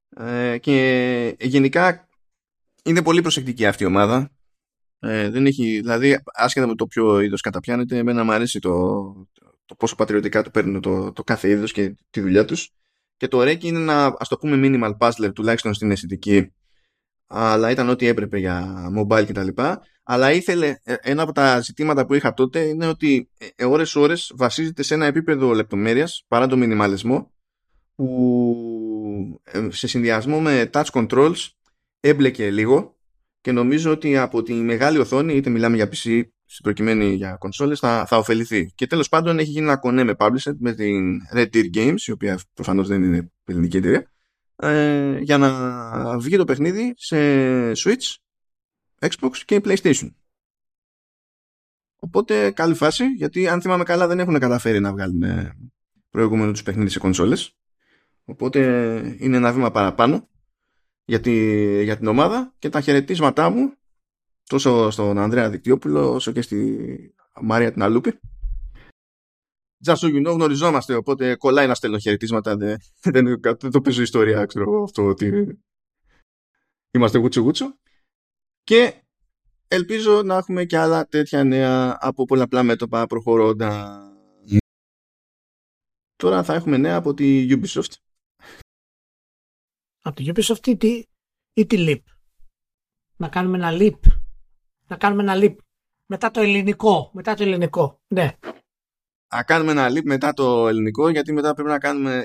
[0.09, 2.07] Ε, και γενικά
[2.83, 4.31] είναι πολύ προσεκτική αυτή η ομάδα
[5.03, 8.71] ε, δεν έχει, δηλαδή, άσχετα με το ποιο είδος καταπιάνεται, εμένα μου αρέσει το,
[9.65, 12.73] το πόσο πατριωτικά το παίρνουν το, το κάθε είδος και τη δουλειά τους.
[13.17, 16.53] Και το Reiki είναι ένα, ας το πούμε, minimal puzzler, τουλάχιστον στην αισθητική,
[17.31, 19.47] αλλά ήταν ό,τι έπρεπε για mobile κτλ.
[20.03, 23.29] Αλλά ήθελε, ε, ένα από τα ζητήματα που είχα τότε είναι ότι
[23.65, 27.31] ώρες-ώρες βασίζεται σε ένα επίπεδο λεπτομέρειας παρά το μινιμαλισμό
[27.95, 31.47] που ε, σε συνδυασμό με touch controls
[31.99, 32.95] έμπλεκε λίγο
[33.41, 37.79] και νομίζω ότι από τη μεγάλη οθόνη, είτε μιλάμε για PC, στην προκειμένη για κονσόλες,
[37.79, 38.71] θα, θα ωφεληθεί.
[38.75, 42.11] Και τέλος πάντων έχει γίνει ένα κονέ με publisher, με την Red Deer Games, η
[42.11, 44.11] οποία προφανώς δεν είναι ελληνική εταιρεία,
[44.55, 47.17] ε, για να βγει το παιχνίδι σε
[47.71, 48.15] Switch,
[48.99, 50.11] Xbox και PlayStation.
[51.95, 55.23] Οπότε καλή φάση, γιατί αν θυμάμαι καλά δεν έχουν καταφέρει να βγάλουν
[56.09, 57.55] προηγούμενο τους παιχνίδι σε κονσόλες.
[58.23, 58.59] Οπότε
[59.19, 60.29] είναι ένα βήμα παραπάνω
[61.05, 61.19] για,
[61.83, 63.73] για την ομάδα και τα χαιρετίσματά μου
[64.43, 66.77] τόσο στον Ανδρέα Δικτυόπουλο όσο και στη
[67.41, 68.19] Μάρια την Αλούπη.
[69.85, 72.55] Just so you know, γνωριζόμαστε, οπότε κολλάει να στέλνω χαιρετίσματα.
[72.55, 72.77] Δεν,
[73.13, 75.57] δεν, δεν το παίζω ιστορία, ξέρω αυτό ότι
[76.91, 77.77] είμαστε γούτσο γούτσο.
[78.63, 79.03] Και
[79.67, 84.09] ελπίζω να έχουμε και άλλα τέτοια νέα από πολλαπλά μέτωπα προχωρώντας.
[86.15, 87.93] Τώρα θα έχουμε νέα από τη Ubisoft
[90.01, 91.03] από τη Ubisoft ή τη,
[91.53, 92.01] ή τη Leap.
[93.17, 93.99] Να κάνουμε ένα Leap.
[94.87, 95.55] Να κάνουμε ένα Leap.
[96.05, 97.09] Μετά το ελληνικό.
[97.13, 98.01] Μετά το ελληνικό.
[98.07, 98.37] Ναι.
[99.35, 102.23] Να κάνουμε ένα leap μετά το ελληνικό, γιατί μετά πρέπει να κάνουμε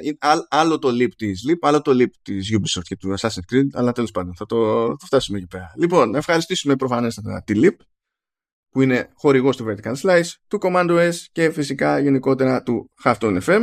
[0.49, 3.93] άλλο το leap της Leap, άλλο το leap της Ubisoft και του Assassin's Creed, αλλά
[3.93, 5.73] τέλος πάντων θα το, το φτάσουμε εκεί πέρα.
[5.77, 7.77] Λοιπόν, να ευχαριστήσουμε προφανέστατα τη Leap
[8.71, 13.61] που είναι χορηγός του Vertical Slice, του Commando S και φυσικά γενικότερα του Halftone FM.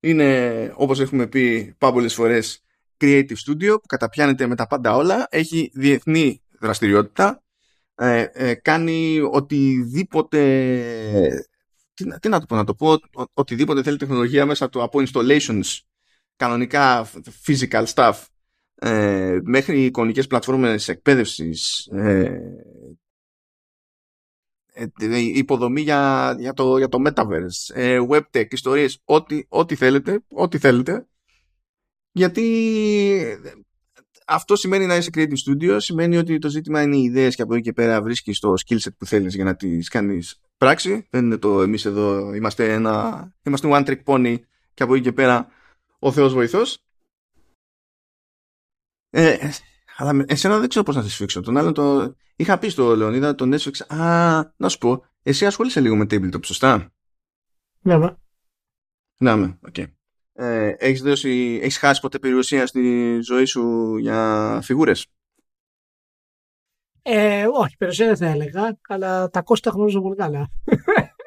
[0.00, 2.62] Είναι, όπως έχουμε πει πολλές φορές,
[3.00, 7.42] creative studio που καταπιάνεται με τα πάντα όλα, έχει διεθνή δραστηριότητα,
[7.94, 10.38] ε, ε, κάνει οτιδήποτε
[11.98, 12.98] τι, τι να το πω, να το πω
[13.34, 15.78] οτιδήποτε θέλει τεχνολογία μέσα του από installations
[16.36, 17.10] κανονικά
[17.46, 18.14] physical stuff
[18.74, 22.40] ε, μέχρι εικονικές πλατφόρμες εκπαίδευσης ε,
[24.72, 24.86] ε,
[25.18, 31.06] υποδομή για, για, το, για το metaverse ε, webtech, ιστορίες ό,τι, ό,τι θέλετε ό,τι θέλετε.
[32.12, 33.40] Γιατί
[34.26, 37.54] αυτό σημαίνει να είσαι creative studio, σημαίνει ότι το ζήτημα είναι οι ιδέες και από
[37.54, 41.06] εκεί και πέρα βρίσκεις το skill set που θέλεις για να τις κάνεις πράξη.
[41.10, 44.36] Δεν είναι το εμείς εδώ είμαστε ένα, είμαστε one trick pony
[44.74, 45.48] και από εκεί και πέρα
[45.98, 46.82] ο Θεός βοηθός.
[49.10, 49.50] Ε,
[49.96, 51.40] αλλά εσένα δεν ξέρω πώς να τη σφίξω.
[51.40, 52.14] Τον άλλο το...
[52.36, 53.94] Είχα πει στο Λεωνίδα, τον έσφιξα.
[53.94, 56.92] Α, να σου πω, εσύ ασχολείσαι λίγο με tabletop, σωστά;
[57.80, 58.14] Ναι, ναι.
[59.18, 59.74] Ναι, ναι, OK.
[59.76, 59.86] Okay.
[60.32, 65.06] Ε, έχεις, δώσει, έχεις χάσει ποτέ περιουσία στη ζωή σου για φιγούρες;
[67.10, 70.48] Ε, όχι, περιουσία δεν θα έλεγα, αλλά τα κόστα γνωρίζω πολύ καλά.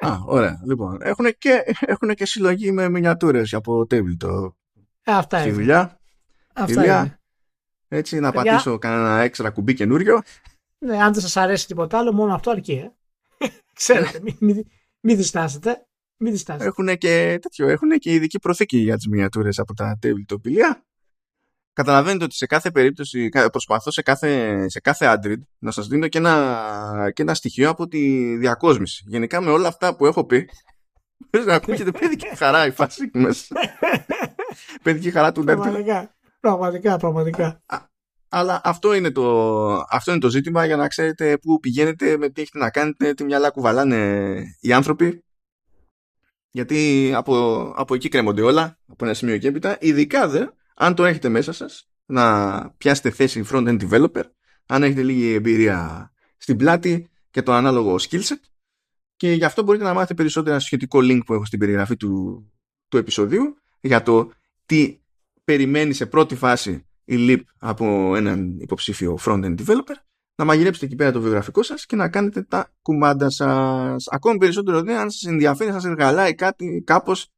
[0.00, 0.60] Α, ωραία.
[0.64, 4.52] Λοιπόν, έχουν και, έχουν και συλλογή με μινιατούρες από tabletop.
[5.02, 5.52] Ε, αυτά είναι.
[5.52, 6.00] δουλειά.
[6.54, 7.20] Αυτά είναι.
[7.88, 8.50] Έτσι, να Παιδιά.
[8.50, 10.22] πατήσω κανένα έξτρα κουμπί καινούριο.
[10.78, 12.72] Ναι, αν δεν σας αρέσει τίποτα άλλο, μόνο αυτό αρκεί.
[12.72, 13.46] Ε.
[13.74, 14.62] Ξέρετε, μην μη,
[15.00, 15.86] μη διστάσετε.
[16.16, 16.64] Μην διστάσετε.
[16.64, 20.46] Έχουν και, τέτοιο, έχουν και ειδική προθήκη για τις μινιατούρες από τα tabletop
[21.72, 26.18] Καταλαβαίνετε ότι σε κάθε περίπτωση προσπαθώ σε κάθε, σε κάθε Android να σας δίνω και
[26.18, 29.04] ένα, και ένα στοιχείο από τη διακόσμηση.
[29.06, 30.48] Γενικά με όλα αυτά που έχω πει
[31.30, 33.54] Πρέπει να ακούγεται παιδική χαρά η φάση μέσα.
[34.82, 37.62] παιδική χαρά του Πραγματικά, πραγματικά, πραγματικά.
[38.28, 42.40] Αλλά αυτό είναι, το, αυτό είναι το ζήτημα για να ξέρετε πού πηγαίνετε, με τι
[42.40, 45.24] έχετε να κάνετε, τι μυαλά κουβαλάνε οι άνθρωποι.
[46.50, 49.76] Γιατί από, από εκεί κρέμονται όλα, από ένα σημείο και έπειτα.
[49.80, 54.22] Ειδικά δε, αν το έχετε μέσα σας, να πιάσετε θέση front-end developer,
[54.66, 58.40] αν έχετε λίγη εμπειρία στην πλάτη και το ανάλογο skillset,
[59.16, 62.44] και γι' αυτό μπορείτε να μάθετε περισσότερα στο σχετικό link που έχω στην περιγραφή του,
[62.88, 64.30] του επεισοδίου για το
[64.66, 65.00] τι
[65.44, 69.96] περιμένει σε πρώτη φάση η LEAP από έναν υποψήφιο front-end developer
[70.34, 74.08] να μαγειρέψετε εκεί πέρα το βιογραφικό σας και να κάνετε τα κουμάντα σας.
[74.08, 77.30] Ακόμη περισσότερο δεν αν σας ενδιαφέρει, σας εργαλάει κάτι κάπως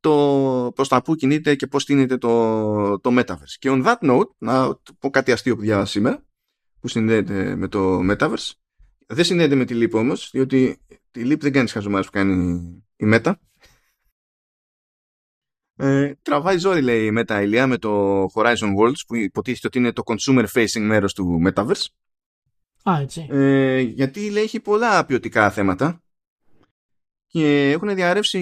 [0.00, 3.54] το προς τα που κινείται και πώς τίνεται το, το Metaverse.
[3.58, 6.24] Και on that note, να πω κάτι αστείο που διάβασα σήμερα,
[6.80, 8.50] που συνδέεται με το Metaverse.
[9.06, 10.80] Δεν συνδέεται με τη Leap όμως, διότι
[11.10, 12.44] τη Leap δεν κάνει χαζομάρες που κάνει
[12.96, 13.32] η Meta.
[15.76, 19.92] Ε, τραβάει ζόρι λέει η Meta ηλία με το Horizon Worlds που υποτίθεται ότι είναι
[19.92, 21.86] το consumer facing μέρος του Metaverse.
[22.90, 23.26] Α, έτσι.
[23.30, 26.02] Ε, γιατί λέει έχει πολλά ποιοτικά θέματα
[27.32, 28.38] και έχουν διαρρεύσει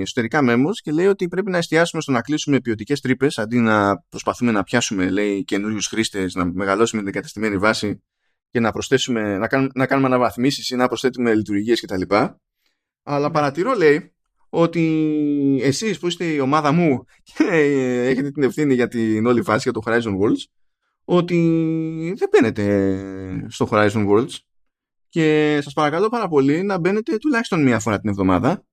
[0.00, 4.02] εσωτερικά μέμος και λέει ότι πρέπει να εστιάσουμε στο να κλείσουμε ποιοτικές τρύπες αντί να
[4.08, 8.02] προσπαθούμε να πιάσουμε λέει καινούριους χρήστες, να μεγαλώσουμε την εγκαταστημένη βάση
[8.50, 12.14] και να προσθέσουμε, να κάνουμε, να κάνουμε αναβαθμίσεις ή να προσθέτουμε λειτουργίες κτλ.
[13.02, 14.14] Αλλά παρατηρώ λέει
[14.48, 17.04] ότι εσείς που είστε η ομάδα μου
[17.34, 17.44] και
[18.08, 20.44] έχετε την ευθύνη για την όλη φάση για το Horizon Worlds
[21.04, 21.36] ότι
[22.16, 24.34] δεν μπαίνετε στο Horizon Worlds
[25.08, 28.64] και σας παρακαλώ πάρα πολύ να μπαίνετε τουλάχιστον μία φορά την εβδομάδα.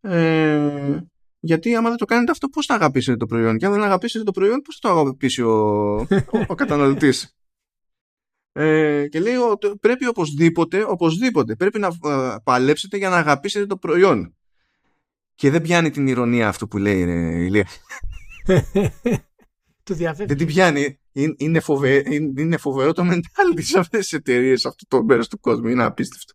[0.00, 0.98] Ε,
[1.40, 4.24] γιατί άμα δεν το κάνετε αυτό πώς θα αγαπήσετε το προϊόν; Και αν δεν αγαπήσετε
[4.24, 6.06] το προϊόν πώς θα το αγαπήσει ο, ο,
[6.46, 7.36] ο καταναλωτής;
[8.52, 13.76] Ε, και λέει ότι πρέπει οπωσδήποτε, οπωσδήποτε πρέπει να ε, παλέψετε για να αγαπήσετε το
[13.76, 14.36] προϊόν.
[15.34, 17.66] Και δεν πιάνει την ηρωνία αυτό που λέει ρε, Ηλία.
[20.26, 20.98] Δεν την πιάνει
[21.36, 22.02] είναι, φοβε,
[22.36, 25.68] είναι φοβερό το mentality σε αυτές τις εταιρείες, σε αυτό το μέρος του κόσμου.
[25.68, 26.34] Είναι απίστευτο.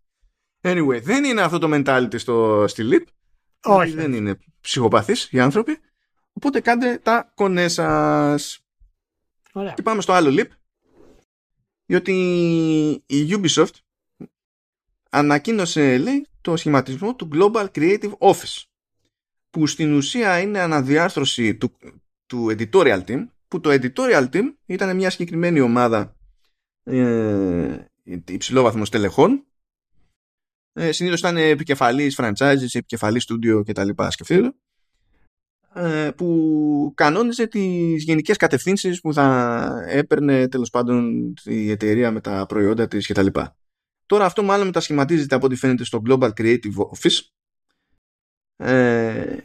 [0.62, 3.04] Anyway, δεν είναι αυτό το mentality στο, στη LIP.
[3.64, 3.94] Όχι.
[3.94, 5.78] Δεν είναι ψυχοπαθείς οι άνθρωποι.
[6.34, 8.60] Οπότε κάντε τα κονέ σας.
[9.76, 10.48] Και πάμε στο άλλο LIP.
[11.86, 12.14] Διότι
[13.06, 13.74] η Ubisoft
[15.10, 18.64] ανακοίνωσε, λέει, το σχηματισμό του Global Creative Office
[19.50, 21.78] που στην ουσία είναι αναδιάρθρωση του,
[22.26, 26.16] του editorial team που το editorial team ήταν μια συγκεκριμένη ομάδα
[26.84, 27.86] ε,
[28.26, 29.46] υψηλόβαθμων στελεχών
[30.74, 33.90] ε, συνήθως ήταν επικεφαλής franchises, επικεφαλής studio κτλ.
[34.10, 34.54] Σκεφτείτε
[35.74, 42.46] ε, που κανόνιζε τις γενικές κατευθύνσεις που θα έπαιρνε τέλος πάντων η εταιρεία με τα
[42.46, 43.28] προϊόντα της κτλ.
[44.06, 47.20] Τώρα αυτό μάλλον μετασχηματίζεται από ό,τι φαίνεται στο Global Creative Office
[48.56, 49.38] ε,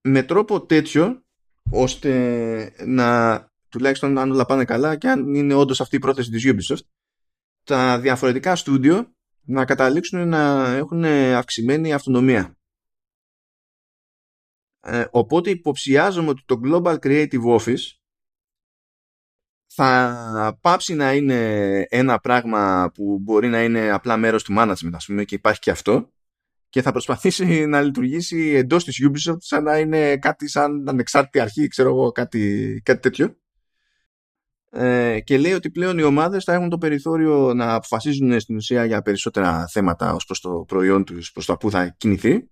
[0.00, 1.25] με τρόπο τέτοιο
[1.70, 6.44] ώστε να τουλάχιστον αν όλα πάνε καλά και αν είναι όντως αυτή η πρόταση της
[6.46, 6.86] Ubisoft
[7.64, 11.04] τα διαφορετικά στούντιο να καταλήξουν να έχουν
[11.34, 12.58] αυξημένη αυτονομία.
[14.80, 17.90] Ε, οπότε υποψιάζομαι ότι το Global Creative Office
[19.66, 25.06] θα πάψει να είναι ένα πράγμα που μπορεί να είναι απλά μέρος του management ας
[25.06, 26.10] πούμε και υπάρχει και αυτό
[26.76, 31.68] και θα προσπαθήσει να λειτουργήσει εντός της Ubisoft σαν να είναι κάτι σαν ανεξάρτητη αρχή
[31.68, 33.36] ξέρω εγώ κάτι, κάτι τέτοιο.
[34.70, 38.84] Ε, και λέει ότι πλέον οι ομάδες θα έχουν το περιθώριο να αποφασίζουν στην ουσία
[38.84, 42.50] για περισσότερα θέματα ως προς το προϊόν τους, προς το που θα κινηθεί.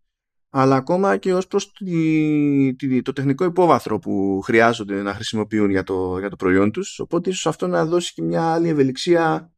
[0.51, 6.19] Αλλά ακόμα και ως προς τη, το τεχνικό υπόβαθρο που χρειάζονται να χρησιμοποιούν για το,
[6.19, 6.99] για το προϊόν τους.
[6.99, 9.53] Οπότε ίσως αυτό να δώσει και μια άλλη ευελιξία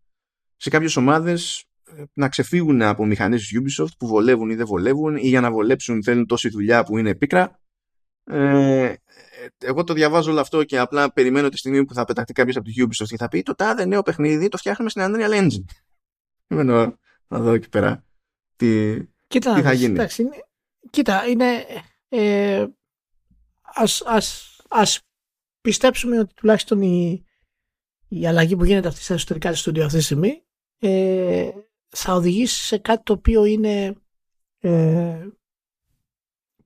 [0.57, 1.76] σε κάποιες ομάδες ε,
[2.12, 6.03] να ξεφύγουν από μηχανές της Ubisoft που βολεύουν ή δεν βολεύουν ή για να βολέψουν
[6.03, 7.61] θέλουν τόση δουλειά που είναι πίκρα
[8.24, 8.95] ε,
[9.59, 12.68] εγώ το διαβάζω όλο αυτό και απλά περιμένω τη στιγμή που θα πεταχτεί κάποιος από
[12.68, 15.64] τη Ubisoft και θα πει το τάδε νέο παιχνίδι το φτιάχνουμε στην Unreal Engine.
[16.47, 18.05] Περιμένω να δω εκεί πέρα
[18.57, 19.93] τι, Κοίτα, τι θα γίνει.
[19.93, 20.37] Εντάξει, είναι,
[20.91, 21.64] κοίτα, είναι.
[22.09, 22.66] Ε,
[23.62, 25.01] ας, ας, ας
[25.61, 27.24] πιστέψουμε ότι τουλάχιστον η,
[28.09, 30.43] η αλλαγή που γίνεται αυτή στα εσωτερικά της στούντιο αυτή τη στιγμή
[30.78, 31.51] ε,
[31.89, 33.95] θα οδηγήσει σε κάτι το οποίο είναι
[34.59, 35.28] ε,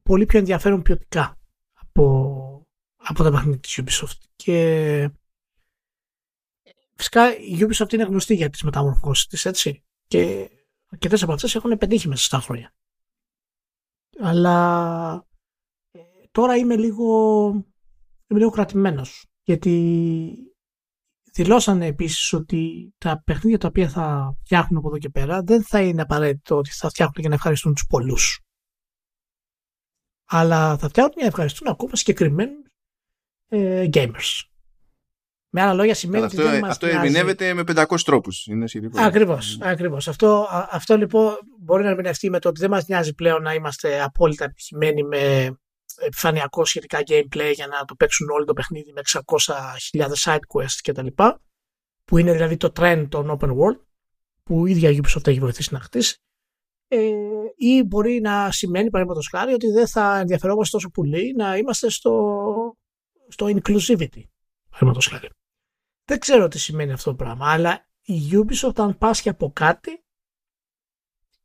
[0.02, 1.38] πολύ πιο ενδιαφέρον ποιοτικά
[1.72, 2.66] από,
[2.96, 4.18] από τα παιχνίδια της Ubisoft.
[4.36, 5.10] Και
[6.94, 9.84] φυσικά η Ubisoft είναι γνωστή για τις μεταμορφώσεις της, έτσι.
[10.06, 10.50] Και
[10.90, 12.74] αρκετές από αυτές έχουν πετύχει μέσα στα χρόνια.
[14.18, 15.26] Αλλά
[15.90, 16.00] ε,
[16.30, 17.48] τώρα είμαι λίγο,
[18.26, 19.26] είμαι λίγο κρατημένος.
[19.42, 20.49] Γιατί
[21.32, 25.80] δηλώσανε επίσης ότι τα παιχνίδια τα οποία θα φτιάχνουν από εδώ και πέρα δεν θα
[25.80, 28.40] είναι απαραίτητο ότι θα φτιάχνουν για να ευχαριστούν τους πολλούς
[30.32, 32.70] αλλά θα φτιάχνουν για να ευχαριστούν ακόμα συγκεκριμένους
[33.48, 34.44] ε, gamers.
[35.52, 38.46] Με άλλα λόγια σημαίνει αυτό, ότι δεν μας Αυτό ερμηνεύεται με 500 τρόπους.
[38.46, 38.64] Είναι
[38.94, 40.08] ακριβώς, ακριβώς.
[40.08, 44.02] Αυτό, αυτό λοιπόν μπορεί να ερμηνευτεί με το ότι δεν μας νοιάζει πλέον να είμαστε
[44.02, 45.54] απόλυτα επιτυχημένοι με
[45.98, 51.06] επιφανειακό σχετικά gameplay για να το παίξουν όλο το παιχνίδι με 600.000 side quests κτλ.
[52.04, 53.80] Που είναι δηλαδή το trend των open world
[54.42, 56.18] που η ίδια Ubisoft έχει βοηθήσει να χτίσει
[56.88, 57.10] ε,
[57.56, 62.34] ή μπορεί να σημαίνει παραδείγματος χάρη ότι δεν θα ενδιαφερόμαστε τόσο πολύ να είμαστε στο,
[63.28, 64.22] στο inclusivity
[64.70, 65.28] παραδείγματος χάρη.
[66.04, 70.04] Δεν ξέρω τι σημαίνει αυτό το πράγμα, αλλά η Ubisoft αν πάσχει από κάτι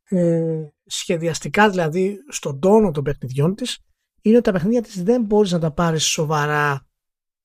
[0.08, 3.78] ε, σχεδιαστικά δηλαδή στον τόνο των παιχνιδιών της
[4.26, 6.86] είναι ότι τα παιχνίδια της δεν μπορείς να τα πάρεις σοβαρά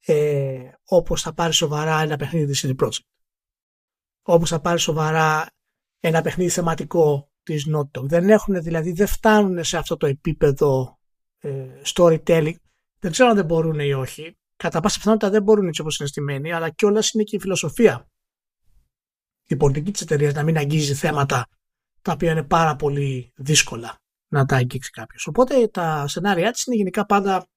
[0.05, 3.05] ε, όπως θα πάρεις σοβαρά ένα παιχνίδι της CD Projekt.
[4.21, 5.51] Όπως θα πάρεις σοβαρά
[5.99, 10.99] ένα παιχνίδι θεματικό της Naughty Δεν έχουν δηλαδή, δεν φτάνουν σε αυτό το επίπεδο
[11.39, 12.55] ε, storytelling.
[12.99, 14.37] Δεν ξέρω αν δεν μπορούν ή όχι.
[14.55, 18.09] Κατά πάσα πιθανότητα δεν μπορούν έτσι όπως είναι στημένοι, αλλά κιόλας είναι και η φιλοσοφία.
[19.45, 21.47] Η πολιτική της εταιρείας να μην αγγίζει θέματα
[22.01, 24.01] τα οποία είναι πάρα πολύ δύσκολα
[24.31, 25.27] να τα αγγίξει κάποιος.
[25.27, 27.47] Οπότε τα σενάρια της είναι γενικά πάντα,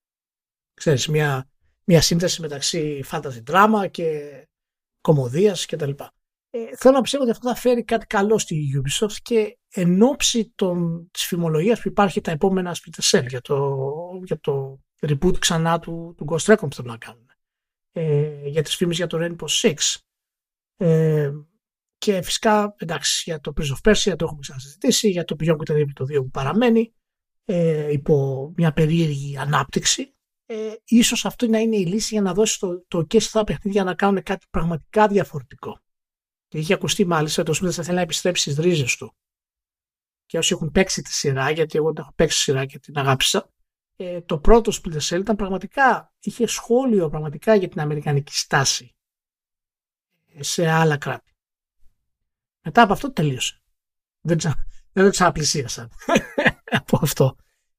[0.74, 1.48] ξέρεις, μια,
[1.84, 4.30] μια σύνθεση μεταξύ fantasy drama και
[5.00, 5.90] κομμωδίας κτλ.
[6.50, 10.52] Ε, θέλω να πιστεύω ότι αυτό θα φέρει κάτι καλό στη Ubisoft και εν ώψη
[10.54, 13.76] των, της φημολογίας που υπάρχει τα επόμενα Splinter Cell για το,
[14.24, 17.30] για το reboot ξανά του, του Ghost Recon που θέλουν να κάνουν.
[17.92, 19.96] Ε, για τις φήμες για το Rainbow Six.
[20.76, 21.30] Ε,
[22.04, 25.88] και φυσικά, εντάξει, για το Prince of Persia το έχουμε ξανασυζητήσει, για το Beyond Good
[25.94, 26.94] το 2 που παραμένει,
[27.44, 30.14] ε, υπό μια περίεργη ανάπτυξη.
[30.46, 33.84] Ε, ίσως αυτό να είναι η λύση για να δώσει το, το και στα παιχνίδια
[33.84, 35.80] να κάνουν κάτι πραγματικά διαφορετικό.
[36.48, 39.16] Και είχε ακουστεί μάλιστα το Smith θα θέλει να επιστρέψει στις ρίζες του.
[40.26, 42.98] Και όσοι έχουν παίξει τη σειρά, γιατί εγώ δεν έχω παίξει τη σειρά και την
[42.98, 43.50] αγάπησα,
[43.96, 48.94] ε, το πρώτο Splinter Cell ήταν πραγματικά, είχε σχόλιο πραγματικά για την αμερικανική στάση
[50.40, 51.33] σε άλλα κράτη.
[52.64, 53.62] Μετά από αυτό τελείωσε.
[54.20, 55.90] Δεν, τσα, δεν το ξαναπλησίασαν
[56.80, 57.36] από αυτό.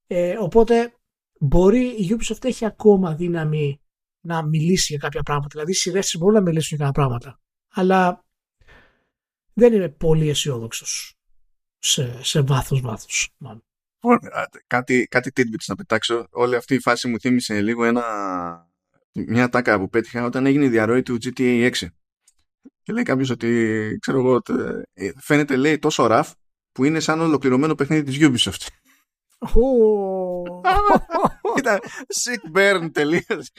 [0.08, 0.94] Ε, οπότε
[1.40, 3.82] μπορεί η Ubisoft έχει ακόμα δύναμη
[4.20, 5.50] να μιλήσει για κάποια πράγματα.
[5.52, 7.40] Δηλαδή οι σειρές μπορούν να μιλήσουν για κάποια πράγματα.
[7.74, 8.26] Αλλά
[9.54, 11.16] δεν είμαι πολύ αισιόδοξος
[11.80, 13.36] σε, σε βάθος βάθος.
[14.68, 16.28] Κάτι, κάτι tidbits να πετάξω.
[16.32, 18.04] Όλη αυτή η φάση μου θύμισε λίγο ένα,
[19.12, 21.88] μια τάκα που πέτυχα όταν έγινε η διαρροή του GTA 6.
[22.86, 24.42] Και λέει κάποιος ότι, ξέρω εγώ,
[24.94, 26.32] ε, φαίνεται λέει τόσο ραφ
[26.72, 28.68] που είναι σαν ολοκληρωμένο παιχνίδι της Ubisoft.
[31.58, 31.80] Ήταν
[32.24, 33.52] sick burn τελείως.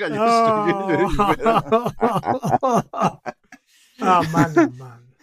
[3.99, 4.77] Αμάν,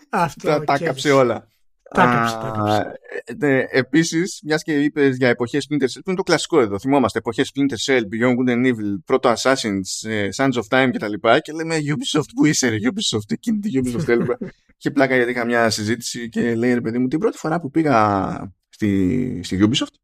[0.09, 1.47] αυτό τα κάψε όλα.
[1.93, 2.95] Τα
[3.37, 6.79] ναι, Επίσης, μιας και είπες για εποχές Splinter Cell, που είναι το κλασικό εδώ.
[6.79, 11.13] Θυμόμαστε εποχές Splinter Cell, Beyond Good and Evil, πρώτο Assassins, ε, Sands of Time κτλ.
[11.13, 14.37] Και, και λέμε Ubisoft, που είσαι, ρε, Ubisoft, εκείνη τη Ubisoft θέλουμε.
[14.77, 17.69] είχε πλάκα γιατί είχα μια συζήτηση και λέει ρε παιδί μου την πρώτη φορά που
[17.69, 19.95] πήγα στη, στη Ubisoft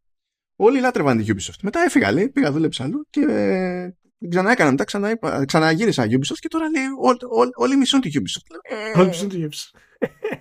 [0.56, 1.60] όλοι λάτρευαν τη Ubisoft.
[1.62, 3.90] Μετά έφυγα λέει, πήγα δούλεψα αλλού και ε,
[4.30, 8.56] ξανά έκανα μετά, ξανά, ξαναγύρισα Ubisoft και τώρα λέει ό, ό, όλοι μισούν τη Ubisoft.
[8.96, 9.80] Όλοι μισούν τη Ubisoft.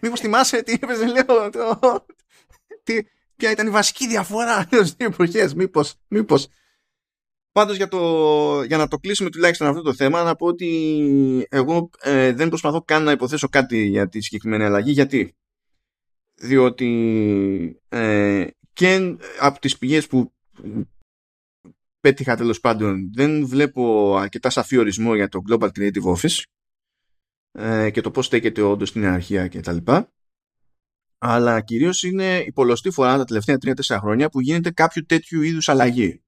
[0.02, 2.06] Μήπως θυμάσαι τι έπαιζε λέω, το,
[2.82, 2.98] τι,
[3.36, 6.48] ποια ήταν η βασική διαφορά στις δύο εποχές, μήπως, μήπως.
[7.52, 11.90] Πάντως για, το, για να το κλείσουμε τουλάχιστον αυτό το θέμα να πω ότι εγώ
[12.00, 14.90] ε, δεν προσπαθώ καν να υποθέσω κάτι για τη συγκεκριμένη αλλαγή.
[14.92, 15.36] Γιατί;
[16.34, 20.32] Διότι ε, και από τις πηγές που
[22.00, 26.42] πέτυχα τέλος πάντων δεν βλέπω αρκετά σαφή ορισμό για το Global Creative Office
[27.52, 29.76] ε, και το πώς στέκεται όντως στην ιεραρχία κτλ.
[31.18, 35.68] Αλλά κυρίως είναι η πολλωστή φορά τα τελευταία 3-4 χρόνια που γίνεται κάποιο τέτοιου είδους
[35.68, 36.22] αλλαγή.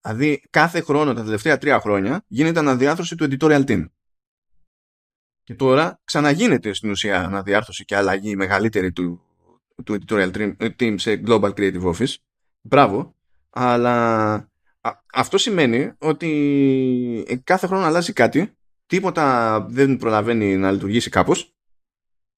[0.00, 3.84] Δηλαδή κάθε χρόνο τα τελευταία τρία χρόνια γίνεται αναδιάρθρωση του editorial team.
[5.42, 9.22] Και τώρα ξαναγίνεται στην ουσία αναδιάρθρωση και αλλαγή μεγαλύτερη του,
[9.84, 12.14] του editorial team σε Global Creative Office.
[12.60, 13.14] Μπράβο.
[13.50, 14.48] Αλλά
[15.12, 18.56] αυτό σημαίνει ότι κάθε χρόνο αλλάζει κάτι,
[18.86, 21.54] τίποτα δεν προλαβαίνει να λειτουργήσει κάπως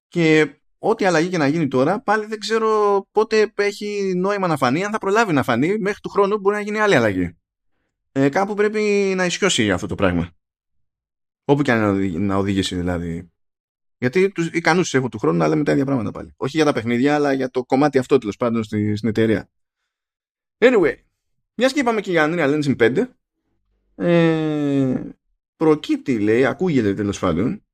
[0.08, 4.84] και ό,τι αλλαγή και να γίνει τώρα, πάλι δεν ξέρω πότε έχει νόημα να φανεί,
[4.84, 7.36] αν θα προλάβει να φανεί, μέχρι του χρόνου μπορεί να γίνει άλλη αλλαγή
[8.16, 10.30] ε, κάπου πρέπει να ισιώσει αυτό το πράγμα.
[11.44, 13.30] Όπου και αν να οδηγήσει δηλαδή.
[13.98, 16.32] Γιατί τους ικανούς έχουν του χρόνου να λέμε τα ίδια πράγματα πάλι.
[16.36, 19.48] Όχι για τα παιχνίδια, αλλά για το κομμάτι αυτό τέλος πάντων στη, στην εταιρεία.
[20.58, 20.94] Anyway,
[21.54, 23.06] μιας και είπαμε και για Unreal Engine 5,
[23.94, 25.00] ε,
[25.56, 27.64] προκύπτει, λέει, ακούγεται τέλος πάντων,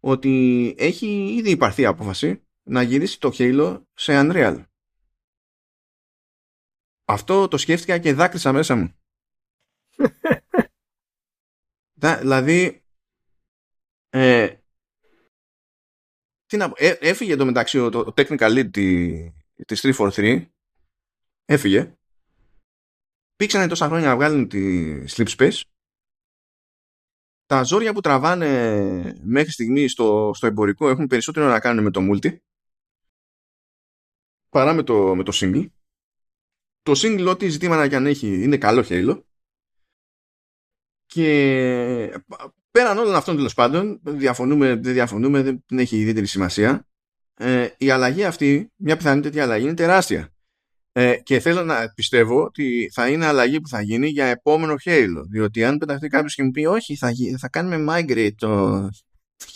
[0.00, 4.64] ότι έχει ήδη υπαρθεί απόφαση να γυρίσει το Halo σε Unreal.
[7.04, 8.94] Αυτό το σκέφτηκα και δάκρυσα μέσα μου.
[12.20, 12.84] Δηλαδή
[14.10, 14.54] ε,
[16.46, 19.30] τι να, ε, έφυγε το μεταξύ το, το technical lead τη,
[19.66, 20.46] της 343
[21.44, 21.94] έφυγε.
[23.36, 25.60] Πήξανε τόσα χρόνια να βγάλουν τη Sleep Space
[27.50, 32.00] τα ζόρια που τραβάνε μέχρι στιγμή στο, στο εμπορικό έχουν περισσότερο να κάνουν με το
[32.10, 32.36] multi
[34.48, 35.66] παρά με το, με το single
[36.82, 39.22] το single ό,τι ζητήματα και αν έχει είναι καλό Halo
[41.06, 42.20] και
[42.70, 46.88] πέραν όλων αυτών τέλος πάντων, διαφωνούμε, δεν διαφωνούμε, δεν έχει ιδιαίτερη σημασία.
[47.34, 50.34] Ε, η αλλαγή αυτή, μια πιθανή τέτοια αλλαγή είναι τεράστια.
[50.92, 55.22] Ε, και θέλω να πιστεύω ότι θα είναι αλλαγή που θα γίνει για επόμενο Halo.
[55.30, 58.88] Διότι αν πεταχτεί κάποιος και μου πει, Όχι, θα, θα κάνουμε migrate το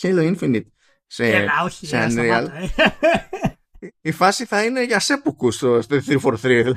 [0.00, 0.66] Halo Infinite
[1.06, 2.46] σε, Έλα, όχι, σε Unreal.
[2.50, 3.88] Ε.
[4.00, 6.72] η φάση θα είναι για σέπουκου στο, στο 343.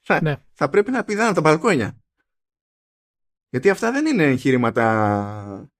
[0.00, 0.36] θα, ναι.
[0.52, 1.98] θα πρέπει να πηδάνε τα μπαλκόνια.
[3.50, 5.70] Γιατί αυτά δεν είναι εγχείρηματα.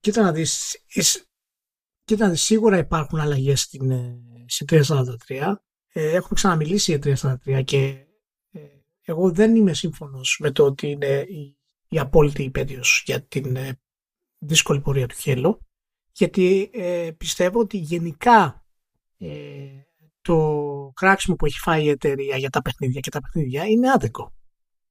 [0.00, 0.84] Κοίτα να δεις,
[2.04, 5.54] κοίτα να δεις σίγουρα υπάρχουν αλλαγές στην, ε, στην 343.
[5.92, 7.16] Ε, έχουμε ξαναμιλήσει για
[7.46, 8.06] 343 και
[8.52, 8.60] ε,
[9.02, 13.80] εγώ δεν είμαι σύμφωνος με το ότι είναι η, η απόλυτη υπέτειος για την ε,
[14.38, 15.60] δύσκολη πορεία του Χέλο
[16.12, 18.64] γιατί ε, πιστεύω ότι γενικά
[20.22, 24.34] το κράξιμο που έχει φάει η εταιρεία για τα παιχνίδια και τα παιχνίδια είναι άδικο.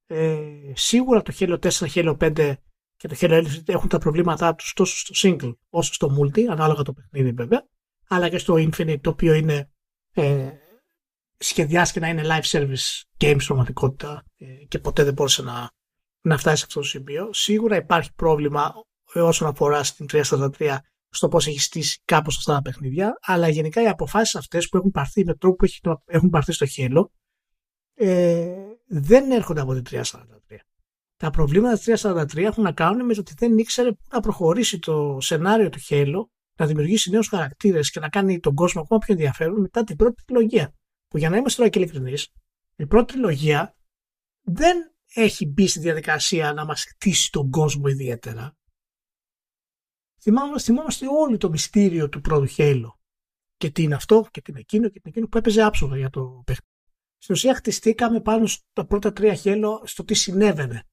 [0.06, 2.54] Ε, σίγουρα το Halo 4, Halo 5
[2.96, 6.82] και το Halo Elite έχουν τα προβλήματά τους τόσο στο single όσο στο multi, ανάλογα
[6.82, 7.66] το παιχνίδι βέβαια,
[8.08, 9.70] αλλά και στο Infinite το οποίο είναι
[10.12, 10.50] ε,
[11.40, 15.70] σχεδιάστηκε να είναι live service game στην πραγματικότητα ε, και ποτέ δεν μπόρεσε να,
[16.20, 17.32] να φτάσει σε αυτό το σημείο.
[17.32, 18.72] Σίγουρα υπάρχει πρόβλημα
[19.14, 20.76] όσον αφορά στην 343
[21.08, 24.90] στο πώς έχει στήσει κάπως αυτά τα παιχνίδια, αλλά γενικά οι αποφάσεις αυτές που έχουν
[24.90, 27.04] πάρθει με τρόπο που έχουν πάρθει στο Halo
[27.94, 28.54] ε,
[28.86, 30.02] δεν έρχονται από την 343.
[31.16, 34.78] Τα προβλήματα της 343 έχουν να κάνουν με το ότι δεν ήξερε πού να προχωρήσει
[34.78, 36.24] το σενάριο του Halo,
[36.58, 40.22] να δημιουργήσει νέους χαρακτήρες και να κάνει τον κόσμο ακόμα πιο ενδιαφέρον μετά την πρώτη
[40.24, 40.74] τριλογία.
[41.10, 42.28] Που για να είμαστε τώρα και ειλικρινείς,
[42.76, 43.76] η πρώτη τριλογία
[44.40, 48.56] δεν έχει μπει στη διαδικασία να μας χτίσει τον κόσμο ιδιαίτερα.
[50.20, 52.88] Θυμάμαστε, θυμάμαστε όλοι το μυστήριο του πρώτου Halo.
[53.56, 55.96] Και τι είναι αυτό και τι είναι εκείνο και τι είναι εκείνο που έπαιζε άψογα
[55.96, 56.68] για το παιχνίδι.
[57.18, 60.84] Στην ουσία χτιστήκαμε πάνω στα πρώτα τρία χέλο στο τι συνέβαινε.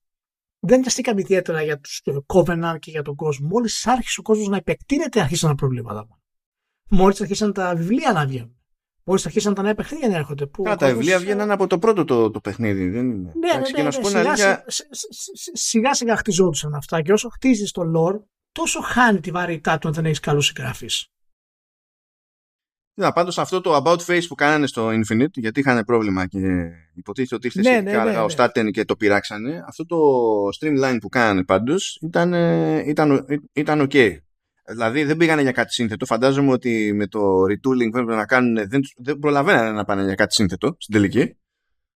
[0.59, 3.47] Δεν νοιαστήκαμε ιδιαίτερα για τους Covenant και για τον κόσμο.
[3.47, 6.07] Μόλις άρχισε ο κόσμος να επεκτείνεται, άρχισαν τα προβλήματα.
[6.89, 8.56] Μόλις άρχισαν τα βιβλία να βγαίνουν.
[9.09, 10.45] Μόλις αρχίσαν τα νέα παιχνίδια να έρχονται.
[10.45, 12.89] Που τα βιβλία βγαίνουν από το πρώτο το, το παιχνίδι.
[12.89, 13.31] Δεν είναι.
[13.35, 14.63] Ναι, ναι, ναι, ναι, σιγά, σιγά,
[15.53, 18.19] σιγά σιγά χτιζόντουσαν αυτά και όσο χτίζεις το lore,
[18.51, 21.07] τόσο χάνει τη βαρύτητά του αν δεν έχεις καλούς συγγραφείς.
[22.93, 27.35] Ναι, πάντως αυτό το about face που κάνανε στο Infinite, γιατί είχαν πρόβλημα και υποτίθεται
[27.35, 29.97] ότι ήρθε ναι, ναι, ναι, ο Staten και το πειράξανε, αυτό το
[30.59, 32.33] streamline που κάνανε πάντως ήταν,
[32.87, 34.17] ήταν, ήταν ok.
[34.69, 36.05] Δηλαδή δεν πήγανε για κάτι σύνθετο.
[36.05, 40.15] Φαντάζομαι ότι με το retooling που έπρεπε να κάνουν δεν, δεν προλαβαίνανε να πάνε για
[40.15, 41.37] κάτι σύνθετο στην τελική.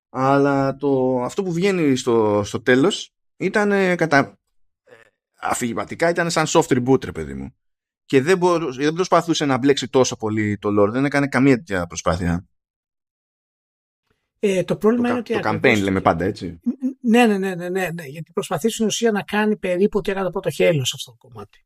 [0.09, 4.39] Αλλά το, αυτό που βγαίνει στο, στο τέλος ήταν κατά
[5.41, 7.55] αφηγηματικά ήταν σαν soft reboot ρε παιδί μου.
[8.05, 10.91] Και δεν, μπορούσε, δεν προσπαθούσε να μπλέξει τόσο πολύ το lore.
[10.91, 12.45] Δεν έκανε καμία τέτοια προσπάθεια.
[14.39, 15.39] Ε, το πρόβλημα το, είναι ότι.
[15.39, 16.59] Το campaign λέμε πάντα έτσι.
[17.01, 20.25] Ναι, ναι, ναι, ναι, ναι, ναι γιατί προσπαθεί στην ουσία να κάνει περίπου ότι έκανε
[20.25, 21.65] το πρώτο χέλος σε αυτό το κομμάτι.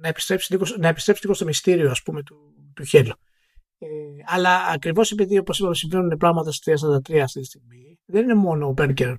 [0.00, 3.14] Ε, να, επιστρέψει λίγο, να επιστρέψει λίγο στο μυστήριο, ας πούμε, του, του χέλου.
[3.78, 3.86] Ε,
[4.24, 6.72] αλλά ακριβώς επειδή, όπως είπαμε, συμβαίνουν πράγματα στη
[7.10, 9.14] 343 αυτή τη στιγμή, δεν είναι μόνο ο Μπέργκερ,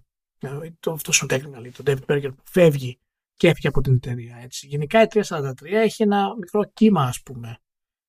[0.79, 2.99] το, αυτός ο technical, το David Berger που φεύγει
[3.35, 4.37] και έφυγε από την εταιρεία.
[4.43, 4.67] Έτσι.
[4.67, 7.57] Γενικά η 343 έχει ένα μικρό κύμα, ας πούμε,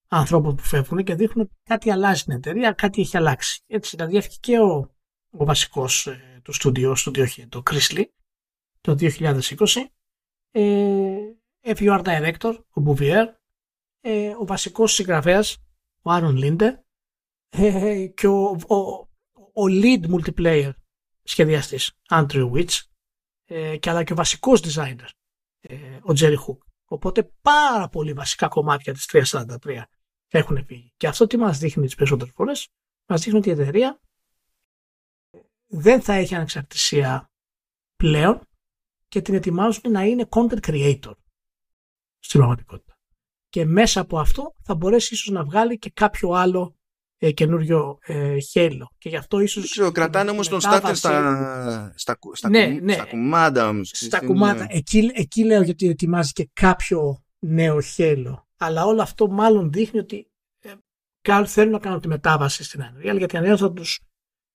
[0.08, 3.62] ανθρώπων που φεύγουν και δείχνουν ότι κάτι αλλάζει στην εταιρεία, κάτι έχει αλλάξει.
[3.66, 4.94] Έτσι, δηλαδή έφυγε και ο,
[5.30, 6.94] ο βασικός ε, του στούντιο,
[7.48, 8.04] το Chris
[8.80, 9.42] το 2020.
[10.50, 11.16] Ε,
[11.62, 13.24] έφυγε ο Art Director, ο Bouvier,
[14.00, 15.56] ε, ο βασικός συγγραφέας,
[16.02, 16.84] ο Άρον Λίντε
[17.48, 18.76] ε, και ο, ο,
[19.34, 20.70] ο lead multiplayer
[21.22, 22.80] σχεδιαστής, Andrew Witch,
[23.44, 25.08] ε, και αλλά και ο βασικός designer,
[25.60, 26.58] ε, ο Jerry Hook.
[26.84, 29.82] Οπότε πάρα πολύ βασικά κομμάτια της 343
[30.28, 30.92] έχουν φύγει.
[30.96, 32.68] Και αυτό τι μας δείχνει τις περισσότερες φορές,
[33.06, 34.00] μας δείχνει ότι η εταιρεία
[35.66, 37.30] δεν θα έχει ανεξαρτησία
[37.96, 38.40] πλέον
[39.08, 41.12] και την ετοιμάζουν να είναι content creator
[42.22, 42.96] στην πραγματικότητα.
[43.48, 46.76] Και μέσα από αυτό θα μπορέσει ίσως να βγάλει και κάποιο άλλο
[47.18, 48.94] ε, καινούριο ε, χέλο.
[48.98, 49.70] Και γι' αυτό ίσως...
[49.70, 53.90] Ξέρω, κρατάνε όμως τον στάτερ στα, στα, στα, ναι, ναι, στα κουμάντα όμως.
[53.94, 54.66] Στα κουμάντα.
[54.68, 58.46] Εκεί, εκεί λέω γιατί ετοιμάζει και κάποιο νέο χέλο.
[58.56, 60.30] Αλλά όλο αυτό μάλλον δείχνει ότι
[61.22, 64.00] ε, θέλουν να κάνουν τη μετάβαση στην Unreal γιατί αν θα τους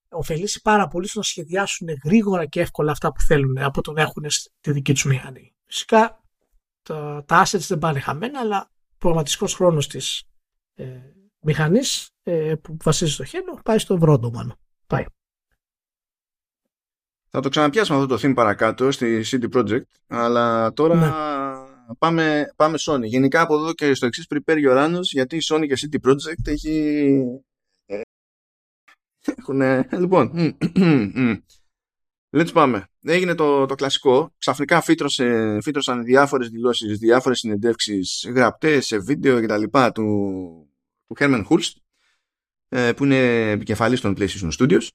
[0.10, 4.02] ωφελήσει πάρα πολύ στο να σχεδιάσουν γρήγορα και εύκολα αυτά που θέλουν από το να
[4.02, 4.26] έχουν
[4.60, 5.56] τη δική τους μηχανή.
[5.66, 6.22] Φυσικά
[6.88, 10.24] τα, τα assets δεν πάνε χαμένα, αλλά ο πραγματικός χρόνος της
[10.76, 10.86] ε,
[11.40, 14.56] μηχανής ε, που βασίζεται στο χέρι πάει στο βρόντο μάλλον.
[14.88, 15.06] Πάει.
[17.30, 21.94] Θα το ξαναπιάσουμε αυτό το theme παρακάτω στη CD Projekt, αλλά τώρα ναι.
[22.00, 23.04] πάμε, πάμε Sony.
[23.04, 26.48] Γενικά από εδώ και στο εξής prepare your anus, γιατί η Sony και CD Projekt
[26.48, 27.24] έχει
[29.36, 29.62] έχουν,
[29.92, 30.32] λοιπόν,
[32.32, 32.88] let's πάμε.
[33.02, 34.34] Έγινε το, το κλασικό.
[34.38, 39.64] Ξαφνικά φύτρωσε, φύτρωσαν διάφορες δηλώσεις, διάφορες συνεντεύξεις γραπτές σε βίντεο κτλ.
[39.94, 40.04] του,
[41.08, 41.72] του Herman Hulst
[42.70, 44.88] ε, που είναι επικεφαλής των PlayStation Studios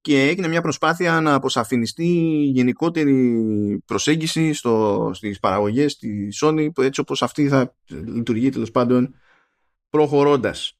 [0.00, 2.04] και έγινε μια προσπάθεια να αποσαφινιστεί
[2.52, 9.14] γενικότερη προσέγγιση στο, στις παραγωγές της Sony έτσι όπως αυτή θα λειτουργεί τέλος πάντων
[9.90, 10.74] προχωρώντας.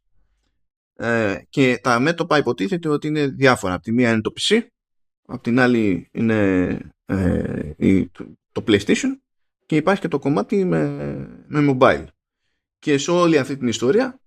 [0.94, 3.74] Ε, και τα μέτωπα υποτίθεται ότι είναι διάφορα.
[3.74, 4.60] Από τη μία είναι το PC,
[5.30, 8.04] από την άλλη είναι ε,
[8.52, 9.18] το, PlayStation
[9.66, 10.88] και υπάρχει και το κομμάτι με,
[11.46, 12.04] με mobile.
[12.78, 14.20] Και σε όλη αυτή την ιστορία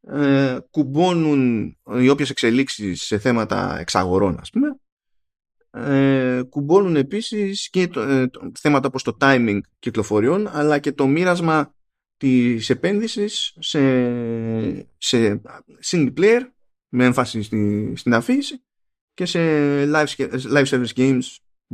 [0.00, 1.66] ε, κουμπώνουν
[1.98, 4.76] οι όποιες εξελίξεις σε θέματα εξαγορών ας πούμε
[5.70, 8.30] ε, κουμπώνουν επίσης και το, ε,
[8.60, 11.74] θέματα όπως το timing κυκλοφοριών αλλά και το μοίρασμα
[12.16, 13.80] της επένδυσης σε,
[14.98, 15.42] σε
[15.84, 16.40] single player
[16.88, 18.62] με έμφαση στη, στην αφήγηση
[19.18, 19.40] και σε
[19.84, 20.06] live,
[20.52, 21.22] live service games,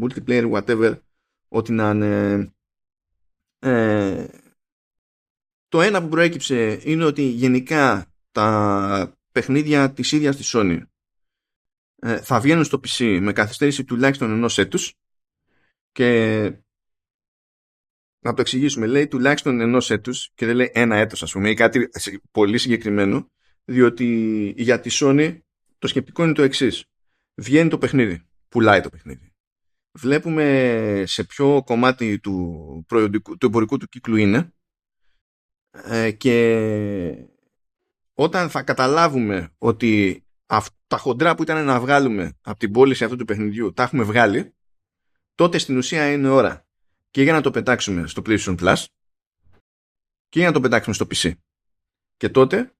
[0.01, 0.99] multiplayer, whatever,
[1.49, 2.53] ό,τι να είναι.
[3.59, 4.27] Ε,
[5.69, 10.83] το ένα που προέκυψε είναι ότι γενικά τα παιχνίδια της ίδιας της Sony
[11.97, 14.95] ε, θα βγαίνουν στο PC με καθυστέρηση τουλάχιστον ενός έτους
[15.93, 16.41] και
[18.21, 18.87] να το εξηγήσουμε.
[18.87, 21.89] Λέει τουλάχιστον ενός έτους και δεν λέει ένα έτος, ας πούμε, ή κάτι
[22.31, 23.31] πολύ συγκεκριμένο,
[23.65, 24.07] διότι
[24.57, 25.39] για τη Sony
[25.79, 26.85] το σκεπτικό είναι το εξής.
[27.35, 29.33] Βγαίνει το παιχνίδι, πουλάει το παιχνίδι.
[29.93, 32.85] Βλέπουμε σε ποιο κομμάτι του,
[33.39, 34.55] του εμπορικού του κύκλου είναι
[35.71, 37.29] ε, και
[38.15, 40.25] όταν θα καταλάβουμε ότι
[40.87, 44.55] τα χοντρά που ήταν να βγάλουμε από την πώληση αυτού του παιχνιδιού τα έχουμε βγάλει,
[45.35, 46.67] τότε στην ουσία είναι ώρα
[47.11, 48.85] και για να το πετάξουμε στο PlayStation Plus
[50.29, 51.33] και για να το πετάξουμε στο PC.
[52.17, 52.75] Και τότε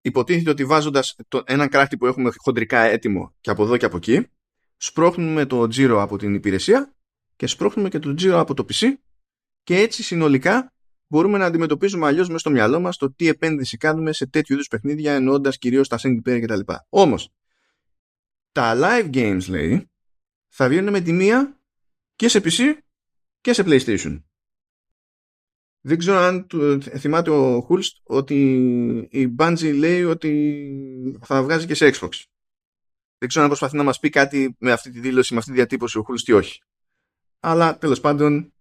[0.00, 3.96] υποτίθεται ότι βάζοντας το, ένα κράχτη που έχουμε χοντρικά έτοιμο και από εδώ και από
[3.96, 4.26] εκεί
[4.76, 6.94] σπρώχνουμε το τζίρο από την υπηρεσία
[7.36, 8.92] και σπρώχνουμε και το τζίρο από το PC
[9.62, 10.72] και έτσι συνολικά
[11.06, 14.68] μπορούμε να αντιμετωπίζουμε αλλιώς μέσα στο μυαλό μας το τι επένδυση κάνουμε σε τέτοιου είδους
[14.68, 16.60] παιχνίδια εννοώντα κυρίως τα single player κτλ.
[16.88, 17.32] Όμως,
[18.52, 19.90] τα live games λέει
[20.48, 21.60] θα βγαίνουν με τη μία
[22.16, 22.74] και σε PC
[23.40, 24.22] και σε PlayStation.
[25.88, 26.46] Δεν ξέρω αν
[26.98, 28.36] θυμάται ο Hulst ότι
[29.10, 32.08] η Bungie λέει ότι θα βγάζει και σε Xbox.
[33.18, 35.56] Δεν ξέρω αν προσπαθεί να μας πει κάτι με αυτή τη δήλωση, με αυτή τη
[35.56, 36.60] διατύπωση ο Hulst ή όχι.
[37.40, 38.52] Αλλά τέλος πάντων,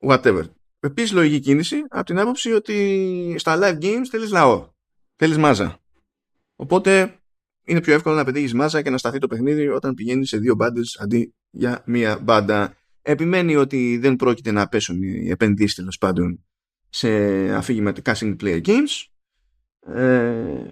[0.00, 0.42] whatever.
[0.80, 4.70] επίσης λογική κίνηση από την άποψη ότι στα live games θέλεις λαό.
[5.16, 5.78] Θέλεις μάζα.
[6.56, 7.20] Οπότε
[7.64, 10.54] είναι πιο εύκολο να πετύχεις μάζα και να σταθεί το παιχνίδι όταν πηγαίνεις σε δύο
[10.54, 12.76] μπάντε αντί για μία μπάντα.
[13.02, 16.45] Επιμένει ότι δεν πρόκειται να πέσουν οι επενδύσεις τέλος πάντων
[16.96, 17.08] σε
[17.54, 19.04] αφηγηματικά single player games.
[19.94, 20.70] Ε,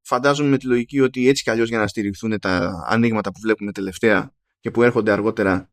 [0.00, 3.72] φαντάζομαι με τη λογική ότι έτσι κι αλλιώς για να στηριχθούν τα ανοίγματα που βλέπουμε
[3.72, 5.70] τελευταία και που έρχονται αργότερα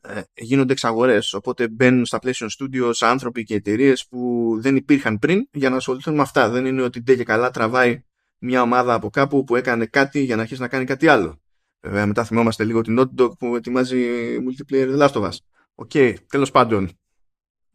[0.00, 1.32] ε, γίνονται εξαγορές.
[1.32, 6.14] Οπότε μπαίνουν στα PlayStation Studios άνθρωποι και εταιρείες που δεν υπήρχαν πριν για να ασχοληθούν
[6.14, 6.48] με αυτά.
[6.48, 8.02] Δεν είναι ότι δεν και καλά τραβάει
[8.38, 11.40] μια ομάδα από κάπου που έκανε κάτι για να αρχίσει να κάνει κάτι άλλο.
[11.80, 14.06] Βέβαια, μετά θυμόμαστε λίγο την Naughty Dog που ετοιμάζει
[14.36, 15.36] multiplayer The Last of Us.
[15.74, 16.90] OK, okay, τέλος πάντων.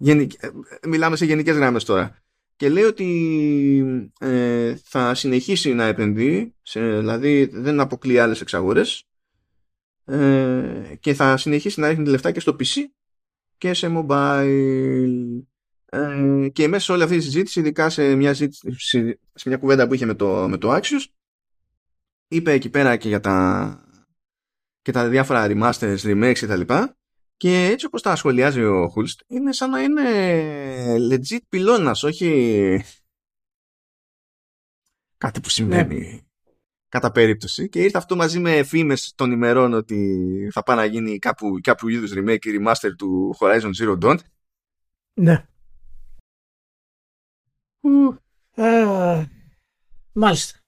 [0.03, 0.43] Γενικ...
[0.43, 0.49] Ε,
[0.87, 2.23] μιλάμε σε γενικές γραμμές τώρα.
[2.55, 9.07] Και λέει ότι ε, θα συνεχίσει να επενδύει, σε, δηλαδή δεν αποκλείει άλλες εξαγορές
[10.05, 12.81] ε, και θα συνεχίσει να ρίχνει λεφτά και στο PC
[13.57, 15.43] και σε mobile.
[15.85, 19.93] Ε, και μέσα σε όλη αυτή τη συζήτηση, ειδικά σε μια, σε μια κουβέντα που
[19.93, 21.05] είχε με το, με το Axios,
[22.27, 23.85] είπε εκεί πέρα και για τα,
[24.81, 26.73] και τα διάφορα remasters, remakes κτλ.
[27.43, 32.83] Και, και έτσι όπως τα σχολιάζει ο Χουλστ, είναι σαν να είναι legit πυλώνας, όχι
[35.17, 36.19] κάτι που συμβαίνει ναι.
[36.89, 37.69] κατά περίπτωση.
[37.69, 41.89] Και ήρθε αυτό μαζί με φήμες των ημερών ότι θα πάει να γίνει κάπου, κάπου
[41.89, 44.17] είδους remake ή remaster του Horizon Zero Dawn.
[45.13, 45.45] Ναι.
[48.55, 49.25] Ε,
[50.13, 50.59] μάλιστα.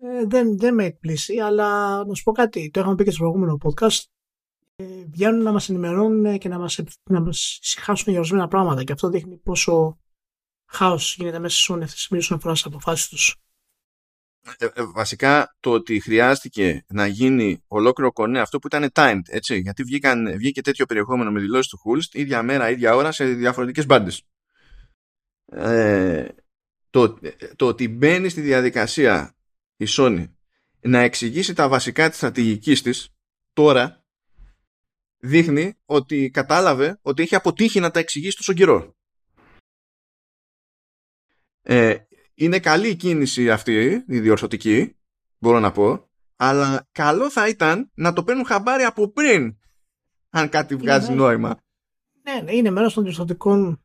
[0.00, 2.70] Ε, δεν, δεν με εκπλήσει αλλά να σου πω κάτι.
[2.70, 4.02] Το είχαμε πει και στο προηγούμενο podcast.
[4.02, 4.17] ε,
[4.84, 9.08] βγαίνουν να μας ενημερώνουν και να μας, να μας συγχάσουν για ορισμένα πράγματα και αυτό
[9.08, 9.98] δείχνει πόσο
[10.70, 13.36] χάος γίνεται μέσα σε αυτές τις μίλους αφορά στις αποφάσεις τους
[14.58, 19.58] ε, ε, βασικά το ότι χρειάστηκε να γίνει ολόκληρο κονέ αυτό που ήταν timed, έτσι,
[19.58, 23.86] γιατί βγήκαν, βγήκε τέτοιο περιεχόμενο με δηλώσεις του Hulst ίδια μέρα, ίδια ώρα σε διαφορετικές
[23.86, 24.22] μπάντες.
[25.52, 26.28] Ε,
[26.90, 27.18] το,
[27.56, 29.34] το ότι μπαίνει στη διαδικασία
[29.76, 30.28] η Sony
[30.80, 33.08] να εξηγήσει τα βασικά της στρατηγικής της
[33.52, 34.04] τώρα
[35.18, 38.96] δείχνει ότι κατάλαβε ότι έχει αποτύχει να τα εξηγήσει τόσο καιρό.
[41.62, 41.96] Ε,
[42.34, 44.96] είναι καλή η κίνηση αυτή, η διορθωτική,
[45.38, 49.58] μπορώ να πω, αλλά καλό θα ήταν να το παίρνουν χαμπάρι από πριν,
[50.30, 51.60] αν κάτι βγάζει είναι, νόημα.
[52.22, 53.84] Ναι, ναι, είναι μέρος των διορθωτικών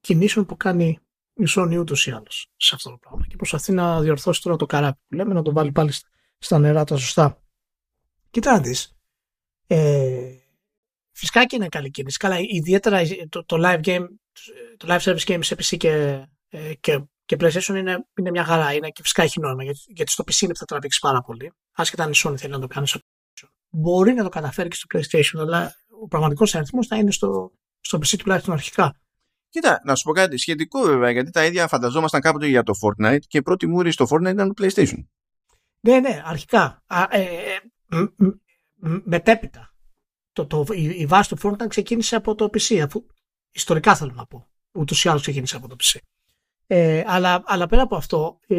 [0.00, 0.98] κινήσεων που κάνει
[1.34, 4.66] η Sony ούτως ή άλλως σε αυτό το πράγμα και προσπαθεί να διορθώσει τώρα το
[4.66, 5.92] καράπι που λέμε, να το βάλει πάλι
[6.38, 7.42] στα νερά τα σωστά.
[8.30, 8.96] Κοίτα να δεις,
[9.66, 10.36] ε,
[11.12, 12.16] φυσικά και είναι καλή κίνηση.
[12.16, 14.06] Καλά, ιδιαίτερα το, το live game,
[14.76, 18.72] το live service game σε PC και, ε, και και PlayStation είναι, είναι μια χαρά.
[18.72, 21.52] Είναι και φυσικά έχει νόημα γιατί, γιατί στο PC είναι που θα τραβήξεις πάρα πολύ.
[21.72, 23.48] Άσχετα αν η Sony θέλει να το κάνει στο PlayStation.
[23.68, 27.98] Μπορεί να το καταφέρει και στο PlayStation, αλλά ο πραγματικός αριθμός θα είναι στο, στο
[27.98, 28.96] PC τουλάχιστον αρχικά.
[29.48, 33.20] Κοίτα, να σου πω κάτι σχετικό βέβαια, γιατί τα ίδια φανταζόμασταν κάποτε για το Fortnite
[33.26, 35.04] και η πρώτη μούρη στο Fortnite ήταν το PlayStation.
[35.80, 36.82] Ναι, ναι, αρχικά.
[36.86, 37.22] Α, ε,
[37.90, 37.98] ε,
[39.04, 39.71] μετέπειτα.
[40.32, 43.06] Το, το, η, η βάση του Fortnite ξεκίνησε από το PC, αφού
[43.50, 44.46] ιστορικά θέλω να πω.
[44.72, 45.98] Ούτως ή άλλως ξεκίνησε από το PC.
[46.66, 48.56] Ε, αλλά, αλλά πέρα από αυτό, ε,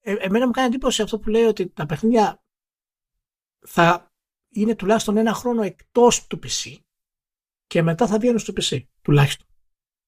[0.00, 2.42] ε, εμένα μου κάνει εντύπωση αυτό που λέει ότι τα παιχνίδια
[3.66, 4.12] θα
[4.48, 6.76] είναι τουλάχιστον ένα χρόνο εκτός του PC
[7.66, 9.46] και μετά θα βγαίνουν στο PC, τουλάχιστον.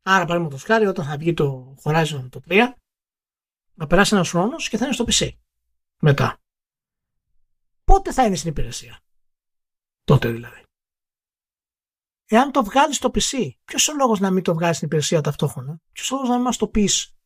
[0.03, 2.73] Άρα, παραδείγματο χάρη, όταν θα βγει το Horizon το 3,
[3.77, 5.31] θα περάσει ένας χρόνος και θα είναι στο PC.
[6.01, 6.41] Μετά.
[7.85, 9.01] Πότε θα είναι στην υπηρεσία;
[10.05, 10.66] Τότε δηλαδή.
[12.29, 15.81] Εάν το βγάλεις στο PC, ποιος ο λόγος να μην το βγάλεις στην υπηρεσία ταυτόχρονα;
[15.93, 17.17] Ποιος ο λόγος να μην μας το πεις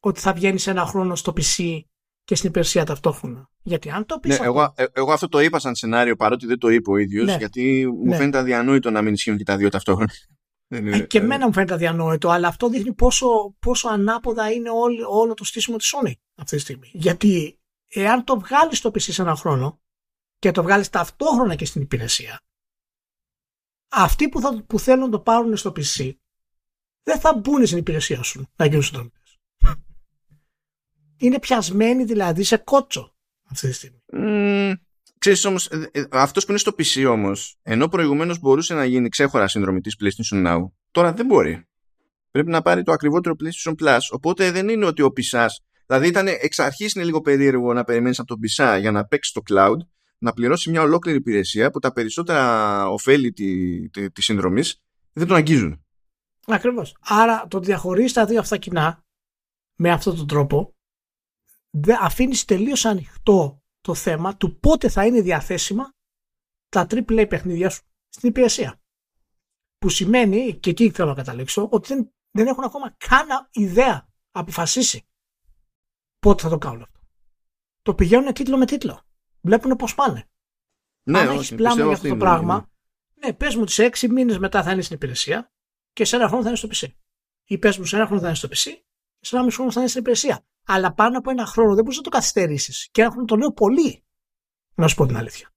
[0.00, 1.80] ότι θα βγαίνεις σε ένα χρόνο στο PC
[2.24, 4.38] και στην υπηρεσία ταυτόχρονα; Γιατί αν το πεις.
[4.38, 7.26] Ναι, εγώ, ε, εγώ αυτό το είπα σαν σενάριο παρότι δεν το είπε ο ίδιος,
[7.26, 7.36] ναι.
[7.36, 8.16] γιατί μου ναι.
[8.16, 10.10] φαίνεται αδιανόητο να μην ισχύουν και τα δύο ταυτόχρονα.
[10.68, 15.34] Ε, και εμένα μου φαίνεται αδιανόητο, αλλά αυτό δείχνει πόσο, πόσο ανάποδα είναι όλο, όλο
[15.34, 16.90] το στήσιμο της Sony αυτή τη στιγμή.
[16.92, 17.58] Γιατί
[17.88, 19.80] εάν το βγάλεις στο PC σε ένα χρόνο
[20.38, 22.40] και το βγάλεις ταυτόχρονα και στην υπηρεσία,
[23.88, 26.10] αυτοί που, θα, που θέλουν να το πάρουν στο PC
[27.02, 29.20] δεν θα μπουν στην υπηρεσία σου να γίνουν συνδρομητέ
[31.16, 33.14] είναι πιασμένη δηλαδή σε κότσο
[33.50, 33.98] αυτή τη στιγμή.
[34.12, 34.72] Mm,
[35.18, 39.08] ξέρεις όμως, ε, ε, αυτός που είναι στο PC όμως, ενώ προηγουμένως μπορούσε να γίνει
[39.08, 40.58] ξέχωρα συνδρομητής PlayStation Now,
[40.90, 41.68] τώρα δεν μπορεί.
[42.30, 45.48] Πρέπει να πάρει το ακριβότερο PlayStation Plus, οπότε δεν είναι ότι ο PSAS,
[45.86, 49.32] δηλαδή ήταν εξ αρχής είναι λίγο περίεργο να περιμένεις από τον PSA για να παίξει
[49.32, 49.76] το cloud,
[50.18, 54.82] να πληρώσει μια ολόκληρη υπηρεσία που τα περισσότερα ωφέλη τη, τη, της συνδρομής
[55.12, 55.84] δεν τον αγγίζουν.
[56.46, 56.96] Ακριβώς.
[57.00, 59.04] Άρα το διαχωρίζεις τα δύο αυτά κοινά
[59.78, 60.74] με αυτόν τον τρόπο
[62.00, 65.90] αφήνεις τελείως ανοιχτό το θέμα του πότε θα είναι διαθέσιμα
[66.68, 68.72] τα AAA παιχνίδια σου στην υπηρεσία.
[68.72, 68.80] Που
[69.78, 75.06] Που σημαίνει, και εκεί θέλω να καταλήξω, ότι δεν, δεν έχουν ακόμα καν ιδέα αποφασίσει
[76.18, 77.00] πότε θα το κάνουν αυτό.
[77.82, 79.05] Το πηγαίνουν τίτλο με τίτλο.
[79.46, 80.28] Βλέπουν πώ πάνε.
[81.02, 82.70] Ναι, Αν όχι, έχεις πλάνο πιστεύω για αυτή αυτό το είναι- πράγμα,
[83.24, 85.52] ναι, πες μου ότι σε έξι μήνες μετά θα είναι στην υπηρεσία
[85.92, 86.86] και σε ένα χρόνο θα είναι στο PC.
[87.44, 88.70] Ή πες μου σε ένα χρόνο θα είναι στο PC
[89.18, 90.44] και σε ένα μισό χρόνο θα είναι στην υπηρεσία.
[90.66, 92.88] Αλλά πάνω από ένα χρόνο δεν μπορείς να το καθυστερήσεις.
[92.90, 94.04] Και ένα χρόνο το λέω πολύ.
[94.74, 95.48] Να σου πω την αλήθεια.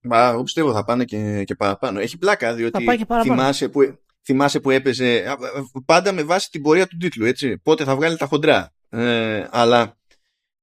[0.00, 2.00] Μα εγώ πιστεύω θα πάνε και, και παραπάνω.
[2.00, 3.34] Έχει πλάκα διότι Θα πάει και παραπάνω.
[3.34, 7.58] θυμάσαι, που, θυμάσαι που έπαιζε α, α, πάντα με βάση την πορεία του τίτλου, έτσι.
[7.58, 8.72] Πότε θα βγάλει τα χοντρά.
[8.88, 9.98] Ε, αλλά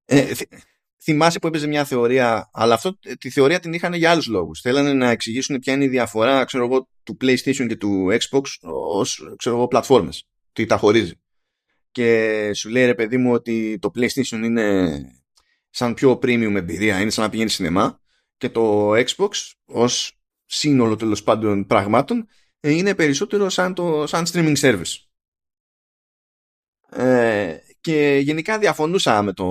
[0.05, 0.53] ε, θυ-
[1.05, 4.61] θυμάσαι που έπαιζε μια θεωρία, αλλά αυτό ε, τη θεωρία την είχαν για άλλους λόγους.
[4.61, 9.33] Θέλανε να εξηγήσουν ποια είναι η διαφορά, ξέρω εγώ, του PlayStation και του Xbox ως,
[9.37, 10.27] ξέρω εγώ, πλατφόρμες.
[10.53, 11.13] Τι τα χωρίζει.
[11.91, 14.97] Και σου λέει ρε παιδί μου ότι το PlayStation είναι
[15.69, 17.99] σαν πιο premium εμπειρία, είναι σαν να πηγαίνει σινεμά
[18.37, 19.29] και το Xbox
[19.65, 22.27] ως σύνολο τέλος πάντων πραγμάτων
[22.59, 24.95] ε, είναι περισσότερο σαν, το, σαν streaming service.
[26.89, 29.45] Ε, και γενικά διαφωνούσα με το,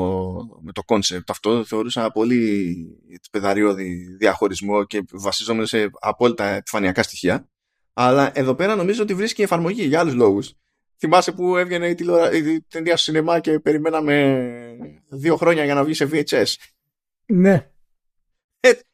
[0.61, 2.77] με το concept αυτό, θεωρούσα πολύ
[3.31, 7.49] παιδαριώδη διαχωρισμό και βασιζόμενο σε απόλυτα επιφανειακά στοιχεία.
[7.93, 10.53] Αλλά εδώ πέρα νομίζω ότι βρίσκει εφαρμογή για άλλους λόγους.
[10.99, 12.33] Θυμάσαι που έβγαινε η, τηλεορα...
[12.33, 14.47] η ταινία στο σινεμά και περιμέναμε
[15.09, 16.55] δύο χρόνια για να βγει σε VHS.
[17.27, 17.71] Ναι.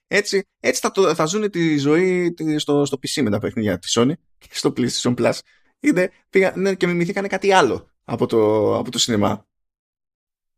[0.07, 3.79] Έτσι, έτσι θα, το, θα ζουν τη ζωή τη- στο, στο PC με τα παιχνίδια
[3.79, 5.39] της Sony και στο PlayStation Plus.
[5.81, 9.47] Είναι, πήγα, ναι, και μιμηθήκανε κάτι άλλο από το, από το σινεμά.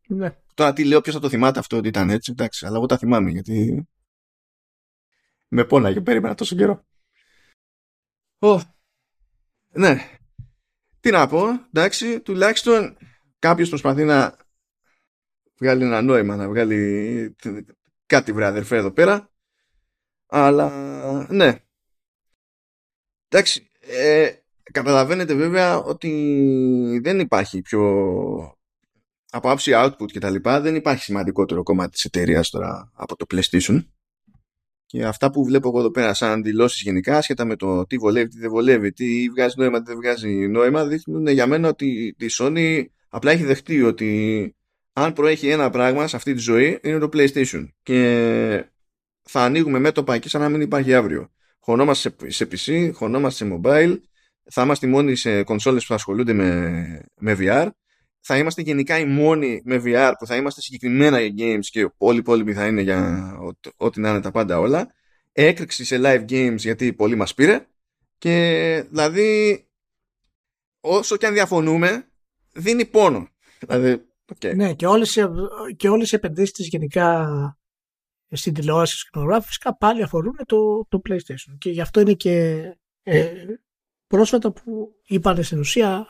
[0.07, 0.37] ναι.
[0.53, 2.97] Τώρα τι λέω, ποιος θα το θυμάται αυτό ότι ήταν έτσι, εντάξει, αλλά εγώ τα
[2.97, 3.87] θυμάμαι γιατί
[5.47, 6.85] με πόναγε, περίμενα τόσο καιρό.
[8.39, 8.59] Ω,
[9.71, 10.17] ναι.
[10.99, 12.97] Τι να πω, εντάξει, τουλάχιστον
[13.39, 14.37] κάποιος προσπαθεί να
[15.57, 17.35] βγάλει ένα νόημα, να βγάλει
[18.05, 19.31] κάτι βρε αδερφέ εδώ πέρα.
[20.25, 20.69] Αλλά,
[21.31, 21.63] ναι.
[23.27, 24.42] Εντάξει, ε,
[24.73, 27.81] καταλαβαίνετε βέβαια ότι δεν υπάρχει πιο
[29.31, 33.25] από άψη output και τα λοιπά δεν υπάρχει σημαντικότερο κομμάτι της εταιρείας τώρα από το
[33.33, 33.83] PlayStation
[34.85, 38.29] και αυτά που βλέπω εγώ εδώ πέρα σαν δηλώσεις γενικά σχετικά με το τι βολεύει,
[38.29, 42.25] τι δεν βολεύει, τι βγάζει νόημα, τι δεν βγάζει νόημα δείχνουν για μένα ότι η
[42.39, 44.55] Sony απλά έχει δεχτεί ότι
[44.93, 48.65] αν προέχει ένα πράγμα σε αυτή τη ζωή είναι το PlayStation και
[49.21, 51.31] θα ανοίγουμε μέτωπα εκεί σαν να μην υπάρχει αύριο.
[51.59, 53.97] Χωνόμαστε σε, σε PC, χωνόμαστε σε mobile,
[54.51, 57.69] θα είμαστε οι μόνοι σε κονσόλες που θα ασχολούνται με, με VR
[58.25, 62.15] θα είμαστε γενικά οι μόνοι με VR που θα είμαστε συγκεκριμένα για games και όλοι
[62.15, 64.93] οι υπόλοιποι θα είναι για ό,τι- ό,τι να είναι τα πάντα όλα.
[65.31, 67.67] Έκρηξη σε live games γιατί πολύ μας πήρε
[68.17, 69.63] και δηλαδή
[70.79, 72.07] όσο και αν διαφωνούμε
[72.53, 73.27] δίνει πόνο.
[73.59, 74.05] Δηλαδή,
[74.39, 74.55] okay.
[74.55, 75.25] Ναι, και όλες, οι-
[75.75, 77.27] και όλες οι επενδύσεις της γενικά
[78.31, 81.55] στην τηλεόραση και σκηνογράφηση φυσικά πάλι αφορούν το, το PlayStation.
[81.57, 82.61] Και γι' αυτό είναι και
[83.03, 83.31] ε,
[84.17, 86.07] πρόσφατα που είπαν στην ουσία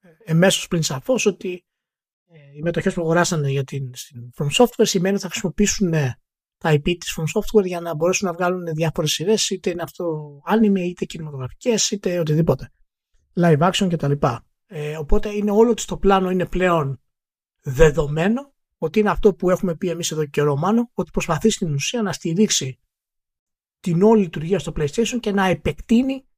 [0.00, 1.64] ε, εμέσως πριν σαφώς ότι
[2.26, 6.18] ε, οι μετοχές που αγοράσανε για την στην From Software σημαίνει ότι θα χρησιμοποιήσουν ε,
[6.58, 10.04] τα IP της From Software για να μπορέσουν να βγάλουν διάφορες σειρές είτε είναι αυτό
[10.50, 12.72] anime είτε κινηματογραφικές είτε οτιδήποτε
[13.34, 14.12] live action κτλ.
[14.66, 17.02] Ε, οπότε είναι όλο της το πλάνο είναι πλέον
[17.60, 21.74] δεδομένο ότι είναι αυτό που έχουμε πει εμείς εδώ και καιρό μάλλον, ότι προσπαθεί στην
[21.74, 22.80] ουσία να στηρίξει
[23.80, 26.29] την όλη λειτουργία στο PlayStation και να επεκτείνει ε,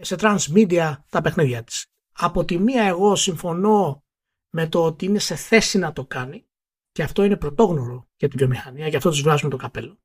[0.00, 1.86] σε transmedia τα παιχνίδια της.
[2.12, 4.04] Από τη μία εγώ συμφωνώ
[4.50, 6.46] με το ότι είναι σε θέση να το κάνει
[6.92, 9.98] και αυτό είναι πρωτόγνωρο για την βιομηχανία, γι' αυτό τους βγάζουμε το καπέλο.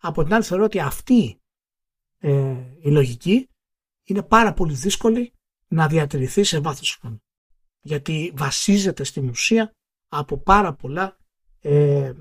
[0.00, 1.40] Από την άλλη θεωρώ ότι αυτή
[2.18, 3.48] ε, η λογική
[4.04, 5.32] είναι πάρα πολύ δύσκολη
[5.68, 7.22] να διατηρηθεί σε βάθος χρόνου.
[7.80, 9.72] Γιατί βασίζεται στην ουσία
[10.08, 11.16] από πάρα πολλά
[11.60, 12.12] ε,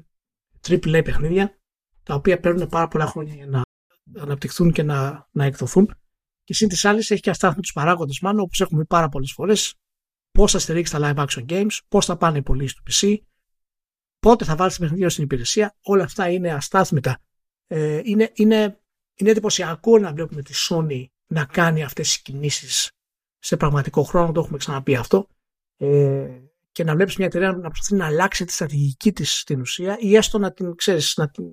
[0.68, 1.58] AAA παιχνίδια
[2.04, 3.62] τα οποία παίρνουν πάρα πολλά χρόνια για να
[4.22, 5.96] αναπτυχθούν και να, να εκδοθούν
[6.48, 9.76] και σύν της άλλης έχει και αστάθμιτους παράγοντες μάλλον όπως έχουμε πει πάρα πολλές φορές
[10.32, 13.18] πώς θα στηρίξει τα live action games, πώς θα πάνε οι πωλήσει του PC,
[14.20, 17.20] πότε θα βάλεις τα παιχνίδια στην υπηρεσία, όλα αυτά είναι αστάθμητα.
[17.68, 18.80] Ε, είναι, είναι,
[19.16, 22.92] είναι εντυπωσιακό να βλέπουμε τη Sony να κάνει αυτές τις κινήσεις
[23.40, 25.28] σε πραγματικό χρόνο, το έχουμε ξαναπεί αυτό.
[25.78, 26.28] Ε,
[26.72, 30.16] και να βλέπεις μια εταιρεία να προσπαθεί να αλλάξει τη στρατηγική της στην ουσία ή
[30.16, 31.46] έστω να την, ξέρεις, να την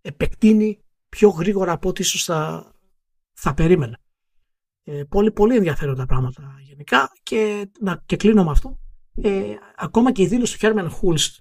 [0.00, 2.72] επεκτείνει πιο γρήγορα από ό,τι ίσως θα,
[3.32, 4.00] θα περίμενε.
[4.88, 8.78] Ε, πολύ, πολύ ενδιαφέροντα πράγματα γενικά και, να, και κλείνω με αυτό.
[9.22, 11.36] Ε, ακόμα και η δήλωση του Herman Hulst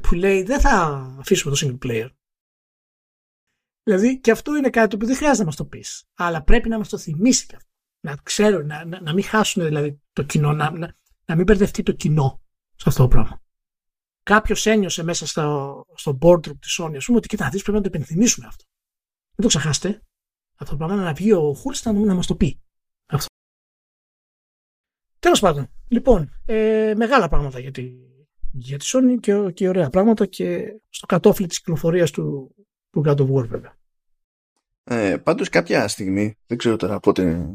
[0.00, 0.70] που λέει δεν θα
[1.18, 2.08] αφήσουμε το single player.
[3.82, 6.04] Δηλαδή και αυτό είναι κάτι που δεν χρειάζεται να μας το πεις.
[6.14, 7.70] Αλλά πρέπει να μας το θυμίσει και αυτό.
[8.00, 11.82] Να ξέρουν, να, να, να μην χάσουν δηλαδή το κοινό, να, να, να μην μπερδευτεί
[11.82, 12.42] το κοινό
[12.74, 13.42] σε αυτό το πράγμα.
[14.22, 17.82] Κάποιος ένιωσε μέσα στο, στο boardroom της Sony, ας πούμε, ότι κοίτα, δεις, πρέπει να
[17.82, 18.64] το επενθυμίσουμε αυτό.
[19.36, 20.02] Μην το ξεχάσετε.
[20.58, 22.60] Αυτό το πράγμα να βγει ο Χούλς να, να μας το πει.
[25.26, 27.92] Τέλος πάντων, λοιπόν, ε, μεγάλα πράγματα για τη,
[28.52, 32.54] για τη Sony και, και ωραία πράγματα και στο κατόφλι της κυκλοφορίας του,
[32.90, 33.76] του God of War βέβαια.
[34.84, 37.48] Ε, πάντως κάποια στιγμή, δεν ξέρω τώρα πότε,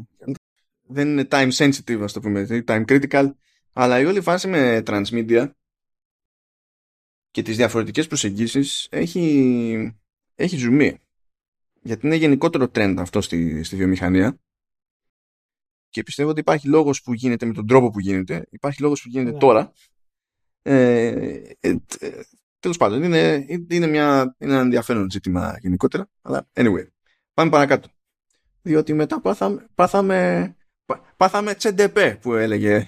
[0.82, 3.30] δεν είναι time sensitive ας το πούμε, time critical,
[3.72, 5.50] αλλά η όλη φάση με transmedia
[7.30, 9.96] και τις διαφορετικές προσεγγίσεις έχει,
[10.34, 10.98] έχει ζουμί.
[11.82, 14.38] Γιατί είναι γενικότερο trend αυτό στη, στη βιομηχανία
[15.92, 19.08] και πιστεύω ότι υπάρχει λόγος που γίνεται με τον τρόπο που γίνεται, υπάρχει λόγος που
[19.08, 19.38] γίνεται ναι.
[19.38, 19.72] τώρα.
[20.62, 21.06] Ε,
[21.60, 22.20] ε, ε,
[22.58, 26.86] τέλος πάντων, είναι, είναι, μια, είναι ένα ενδιαφέρον ζήτημα γενικότερα, αλλά anyway,
[27.34, 27.88] πάμε παρακάτω.
[28.62, 30.56] Διότι μετά πάθαμε, πάθαμε,
[31.16, 32.86] πάθαμε τσεντεπέ που έλεγε.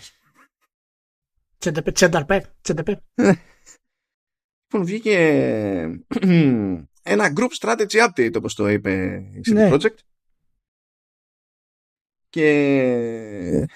[1.58, 3.02] Τσεντεπέ, τσενταρπέ, τσεντεπέ.
[4.66, 5.18] Λοιπόν, βγήκε
[7.02, 9.70] ένα group strategy update, όπως το είπε η CD ναι.
[9.72, 9.98] Projekt.
[12.34, 13.66] Και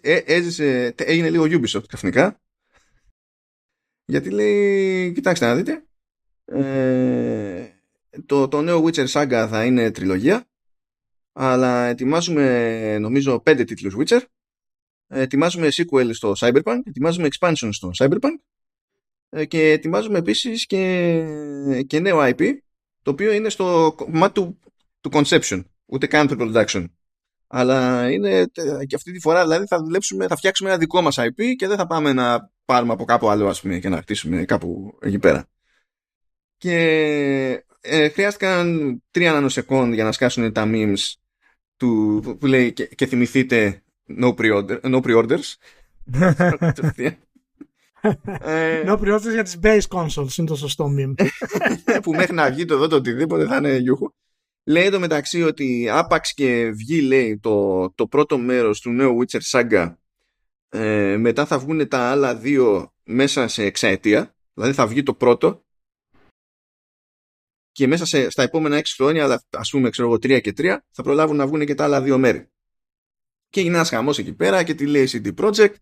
[0.00, 2.40] έζησε, έγινε λίγο Ubisoft ξαφνικά.
[4.04, 5.84] Γιατί λέει, κοιτάξτε να δείτε,
[6.44, 7.68] ε,
[8.26, 10.48] το, το νέο Witcher Saga θα είναι τριλογία,
[11.32, 14.20] αλλά ετοιμάζουμε νομίζω πέντε τίτλους Witcher,
[15.06, 18.36] ετοιμάζουμε sequel στο Cyberpunk, ετοιμάζουμε expansion στο Cyberpunk
[19.28, 22.52] ε, και ετοιμάζουμε επίσης και, και νέο IP
[23.02, 24.58] το οποίο είναι στο κομμάτι του,
[25.00, 26.84] του conception ούτε καν του production
[27.52, 28.44] αλλά είναι
[28.86, 31.76] και αυτή τη φορά δηλαδή θα δουλέψουμε, θα φτιάξουμε ένα δικό μας IP και δεν
[31.76, 35.46] θα πάμε να πάρουμε από κάπου άλλο ας πούμε και να χτίσουμε κάπου εκεί πέρα
[36.56, 41.12] και ε, χρειάστηκαν τρία νανοσεκόντ για να σκάσουν τα memes
[41.76, 43.82] του, που λέει και, και θυμηθείτε
[44.20, 45.54] no, pre-order, no pre-orders
[48.40, 51.26] ε, no pre για τις base consoles είναι το σωστό meme.
[52.02, 54.12] που μέχρι να βγει το εδώ το οτιδήποτε θα είναι γιούχου.
[54.70, 59.40] Λέει εδώ μεταξύ ότι άπαξ και βγει λέει το, το πρώτο μέρος του νέου Witcher
[59.50, 59.94] Saga
[60.68, 65.64] ε, μετά θα βγουν τα άλλα δύο μέσα σε εξαετία δηλαδή θα βγει το πρώτο
[67.72, 71.02] και μέσα σε, στα επόμενα έξι χρόνια ας πούμε ξέρω εγώ τρία και τρία θα
[71.02, 72.48] προλάβουν να βγουν και τα άλλα δύο μέρη
[73.48, 75.74] και έγινε ένας χαμός εκεί πέρα και τη λέει CD Projekt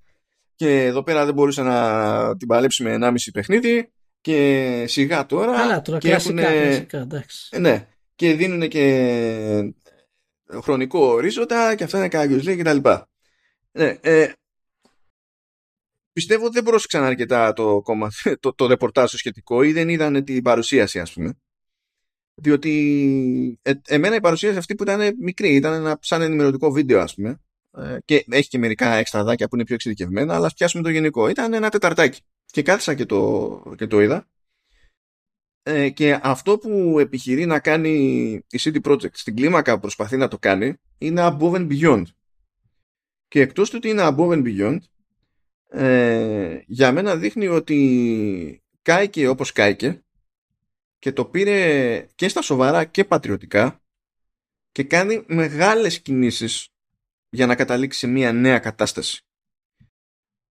[0.55, 5.83] και εδώ πέρα δεν μπορούσε να την παλέψει με 1,5 παιχνίδι και σιγά τώρα Καλά,
[5.83, 7.49] τώρα και κλασικά, κλασικά, εντάξει.
[7.51, 7.89] Ε, ναι,
[8.19, 9.75] και δίνουν και
[10.63, 13.09] χρονικό ορίζοντα και αυτά είναι κάποιος λέει και τα λοιπά.
[13.73, 14.33] Ναι, ε,
[16.13, 20.43] πιστεύω ότι δεν πρόσεξαν αρκετά το, κόμμα, το, το ρεπορτάζ σχετικό ή δεν είδαν την
[20.43, 21.39] παρουσίαση ας πούμε.
[22.35, 27.15] Διότι ε, εμένα η παρουσίαση αυτή που ήταν μικρή, ήταν ένα σαν ενημερωτικό βίντεο ας
[27.15, 27.41] πούμε
[27.79, 31.29] ε, και έχει και μερικά έξτραδάκια που είναι πιο εξειδικευμένα, αλλά πιάσουμε το γενικό.
[31.29, 32.21] Ήταν ένα τεταρτάκι.
[32.45, 34.27] Και κάθισα και το, και το είδα.
[35.71, 37.91] Ε, και αυτό που επιχειρεί να κάνει
[38.51, 42.03] η City Project στην κλίμακα που προσπαθεί να το κάνει είναι above and beyond.
[43.29, 44.79] Και εκτός του ότι είναι above and beyond,
[45.69, 50.05] ε, για μένα δείχνει ότι κάηκε όπως κάηκε
[50.99, 53.83] και το πήρε και στα σοβαρά και πατριωτικά
[54.73, 56.69] και κάνει μεγάλες κινήσεις
[57.29, 59.23] για να καταλήξει σε μια νέα κατάσταση.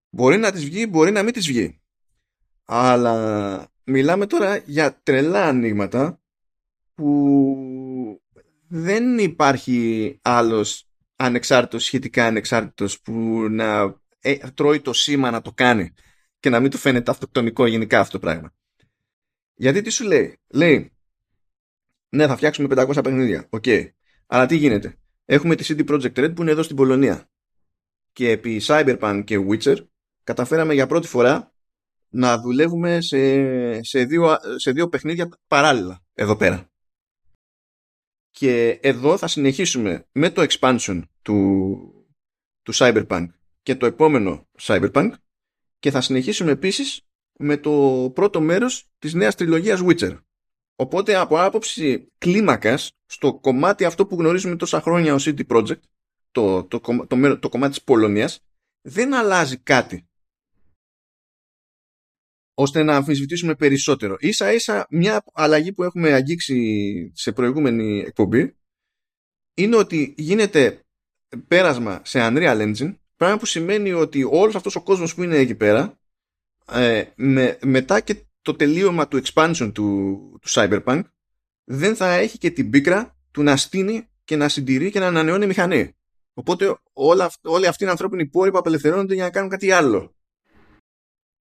[0.09, 1.81] Μπορεί να της βγει, μπορεί να μην της βγει.
[2.65, 6.21] Αλλά μιλάμε τώρα για τρελά ανοίγματα
[6.93, 8.21] που
[8.67, 15.93] δεν υπάρχει άλλος ανεξάρτητος, σχετικά ανεξάρτητος που να ε, τρώει το σήμα να το κάνει
[16.39, 18.53] και να μην του φαίνεται αυτοκτονικό γενικά αυτό το πράγμα.
[19.53, 20.91] Γιατί τι σου λέει; Λέει,
[22.09, 23.47] ναι θα φτιάξουμε 500 παιχνίδια.
[23.49, 23.63] OK.
[23.65, 23.89] Okay.
[24.25, 27.29] Αλλά τι γίνεται; Έχουμε τη CD Projekt Red που είναι εδώ στην Πολωνία.
[28.11, 29.77] Και επί Cyberpunk και Witcher
[30.23, 31.55] καταφέραμε για πρώτη φορά
[32.09, 36.69] να δουλεύουμε σε, σε, δύο, σε δύο παιχνίδια παράλληλα εδώ πέρα.
[38.31, 41.77] Και εδώ θα συνεχίσουμε με το expansion του,
[42.61, 43.27] του Cyberpunk
[43.63, 45.11] και το επόμενο Cyberpunk
[45.79, 47.01] και θα συνεχίσουμε επίσης
[47.39, 47.71] με το
[48.15, 50.17] πρώτο μέρος της νέας τριλογίας Witcher.
[50.75, 55.79] Οπότε από άποψη κλίμακας στο κομμάτι αυτό που γνωρίζουμε τόσα χρόνια ως CD Projekt
[56.31, 58.39] το, το, το, το, κομμάτι της Πολωνίας
[58.81, 60.06] δεν αλλάζει κάτι
[62.59, 64.15] ώστε να αμφισβητήσουμε περισσότερο.
[64.19, 68.55] Ίσα ίσα μια αλλαγή που έχουμε αγγίξει σε προηγούμενη εκπομπή
[69.53, 70.85] είναι ότι γίνεται
[71.47, 75.55] πέρασμα σε Unreal Engine πράγμα που σημαίνει ότι όλος αυτός ο κόσμος που είναι εκεί
[75.55, 75.99] πέρα
[76.71, 81.01] ε, με, μετά και το τελείωμα του expansion του, του Cyberpunk
[81.63, 85.45] δεν θα έχει και την πίκρα του να στείνει και να συντηρεί και να ανανεώνει
[85.45, 85.95] μηχανή.
[86.33, 90.16] Οπότε όλα, όλοι αυτοί οι ανθρώπινοι πόροι που απελευθερώνονται για να κάνουν κάτι άλλο.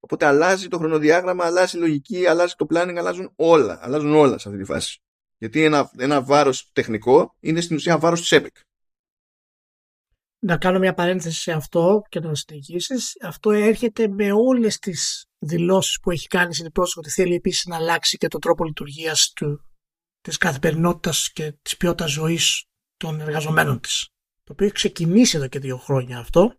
[0.04, 3.78] Οπότε αλλάζει το χρονοδιάγραμμα, αλλάζει η λογική, αλλάζει το planning, αλλάζουν όλα.
[3.82, 5.02] Αλλάζουν όλα σε αυτή τη φάση.
[5.36, 8.60] Γιατί ένα, ένα βάρος τεχνικό είναι στην ουσία βάρος της Epic.
[10.38, 13.16] να κάνω μια παρένθεση σε αυτό και να συνεχίσεις.
[13.22, 17.76] Αυτό έρχεται με όλες τις δηλώσεις που έχει κάνει στην πρόσωπο ότι θέλει επίσης να
[17.76, 19.32] αλλάξει και τον τρόπο λειτουργίας
[20.20, 22.64] της καθημερινότητας και της ποιότητας ζωής
[22.96, 24.08] των εργαζομένων της.
[24.42, 26.58] Το οποίο έχει ξεκινήσει εδώ και δύο χρόνια αυτό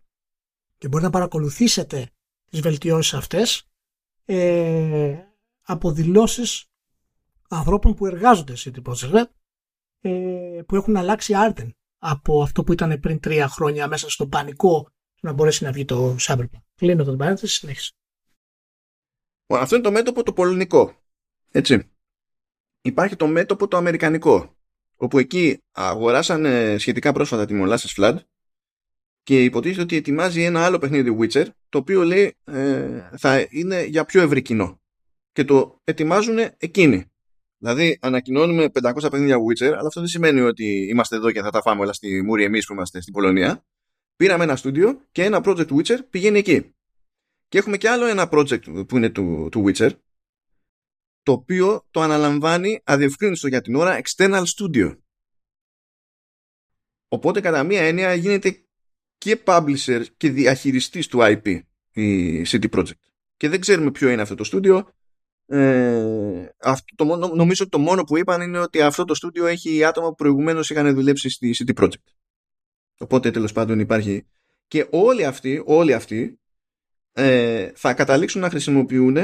[0.78, 2.10] και μπορεί να παρακολουθήσετε
[2.50, 3.68] τις βελτιώσεις αυτές
[4.24, 5.18] ε,
[5.62, 6.64] από δηλώσεις
[7.48, 9.24] ανθρώπων που εργάζονται σε την Project
[10.00, 14.90] ε, που έχουν αλλάξει άρτεν από αυτό που ήταν πριν τρία χρόνια μέσα στον πανικό
[15.20, 16.60] να μπορέσει να βγει το Cyberpunk.
[16.74, 17.92] Κλείνω τον παρένθεση, συνέχισε.
[19.46, 21.02] Αυτό είναι το μέτωπο το πολωνικό.
[21.50, 21.90] Έτσι.
[22.80, 24.56] Υπάρχει το μέτωπο το αμερικανικό.
[24.96, 28.16] Όπου εκεί αγοράσανε σχετικά πρόσφατα τη Molasses Flood
[29.26, 34.04] και υποτίθεται ότι ετοιμάζει ένα άλλο παιχνίδι Witcher το οποίο λέει ε, θα είναι για
[34.04, 34.80] πιο ευρύ κοινό.
[35.32, 37.04] Και το ετοιμάζουν εκείνοι.
[37.58, 41.62] Δηλαδή, ανακοινώνουμε 500 παιχνίδια Witcher, αλλά αυτό δεν σημαίνει ότι είμαστε εδώ και θα τα
[41.62, 43.64] φάμε όλα στη Μούρη εμείς που είμαστε στην Πολωνία.
[44.16, 46.74] Πήραμε ένα στούντιο και ένα project Witcher πηγαίνει εκεί.
[47.48, 49.90] Και έχουμε και άλλο ένα project που είναι του, του Witcher,
[51.22, 54.96] το οποίο το αναλαμβάνει αδιευκρίνιστο για την ώρα external studio.
[57.08, 58.60] Οπότε κατά μία έννοια γίνεται
[59.18, 61.60] και publisher και διαχειριστής του IP
[61.92, 63.00] η City Project.
[63.36, 64.88] Και δεν ξέρουμε ποιο είναι αυτό το στούντιο,
[65.46, 69.84] ε, αυτό, το, νομίζω ότι το μόνο που είπαν είναι ότι αυτό το στούντιο έχει
[69.84, 72.04] άτομα που προηγουμένως είχαν δουλέψει στη City Project.
[72.98, 74.26] Οπότε τέλος πάντων υπάρχει.
[74.68, 76.40] Και όλοι αυτοί, όλοι αυτοί
[77.12, 79.16] ε, θα καταλήξουν να χρησιμοποιούν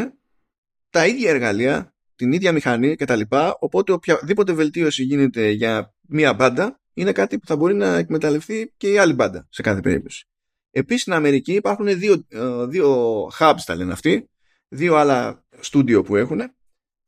[0.90, 3.20] τα ίδια εργαλεία, την ίδια μηχανή κτλ.
[3.58, 8.92] Οπότε οποιαδήποτε βελτίωση γίνεται για μία μπάντα είναι κάτι που θα μπορεί να εκμεταλλευτεί και
[8.92, 10.26] η άλλη μπάντα σε κάθε περίπτωση.
[10.70, 14.30] Επίσης στην Αμερική υπάρχουν δύο, ε, δύο hubs τα λένε αυτοί,
[14.68, 16.40] δύο άλλα στούντιο που έχουν,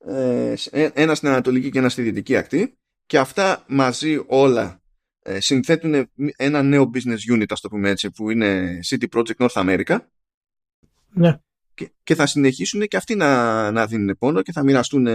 [0.06, 0.54] ε,
[0.94, 4.82] ένα στην Ανατολική και ένα στη Δυτική ακτή και αυτά μαζί όλα
[5.22, 9.48] ε, συνθέτουν ένα νέο business unit, ας το πούμε έτσι, που είναι City Project North
[9.48, 9.98] America.
[11.12, 11.38] Ναι.
[11.74, 15.06] Και, και θα συνεχίσουν και αυτοί να, να δίνουν πόνο και θα μοιραστούν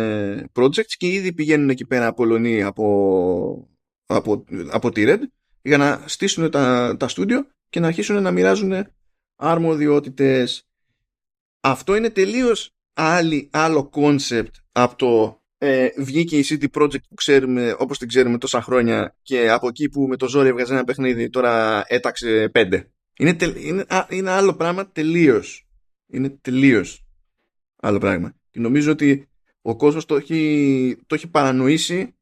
[0.54, 3.70] projects και ήδη πηγαίνουν εκεί πέρα Πολωνοί από,
[4.16, 5.20] από, από τη Red
[5.62, 8.88] για να στήσουν τα, τα στούντιο και να αρχίσουν να μοιράζουν
[9.36, 10.68] αρμοδιότητες.
[11.60, 17.76] Αυτό είναι τελείως άλλη, άλλο concept από το ε, βγήκε η City Project που ξέρουμε
[17.78, 21.30] όπως την ξέρουμε τόσα χρόνια και από εκεί που με το ζόρι έβγαζε ένα παιχνίδι
[21.30, 22.92] τώρα έταξε πέντε.
[23.18, 25.68] Είναι, είναι, είναι άλλο πράγμα τελείως.
[26.08, 27.06] Είναι τελείως
[27.76, 28.36] άλλο πράγμα.
[28.50, 29.30] Και νομίζω ότι
[29.62, 32.16] ο κόσμος το έχει, το έχει παρανοήσει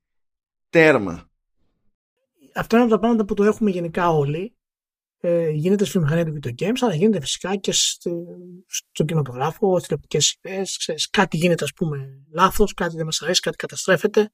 [0.70, 1.30] τέρμα.
[2.58, 4.58] Αυτό είναι από τα πράγματα που το έχουμε γενικά όλοι
[5.20, 8.26] ε, γίνεται στη βιομηχανία του video games, αλλά γίνεται φυσικά και στο,
[8.68, 11.10] στο κινηματογράφο, στις τηλεοπτικές σειρές.
[11.10, 14.32] Κάτι γίνεται, ας πούμε, λάθος, κάτι δεν μας αρέσει, κάτι καταστρέφεται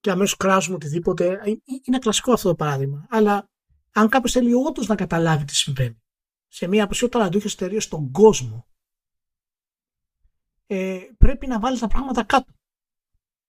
[0.00, 1.26] και αμέσως κράζουμε οτιδήποτε.
[1.26, 3.06] Ε, ε, είναι κλασικό αυτό το παράδειγμα.
[3.10, 3.50] Αλλά
[3.92, 6.02] αν κάποιος θέλει όντως να καταλάβει τι συμβαίνει
[6.48, 8.66] σε μια από τις πιο ταλαντούχες εταιρείες στον κόσμο,
[10.66, 12.52] ε, πρέπει να βάλεις τα πράγματα κάτω.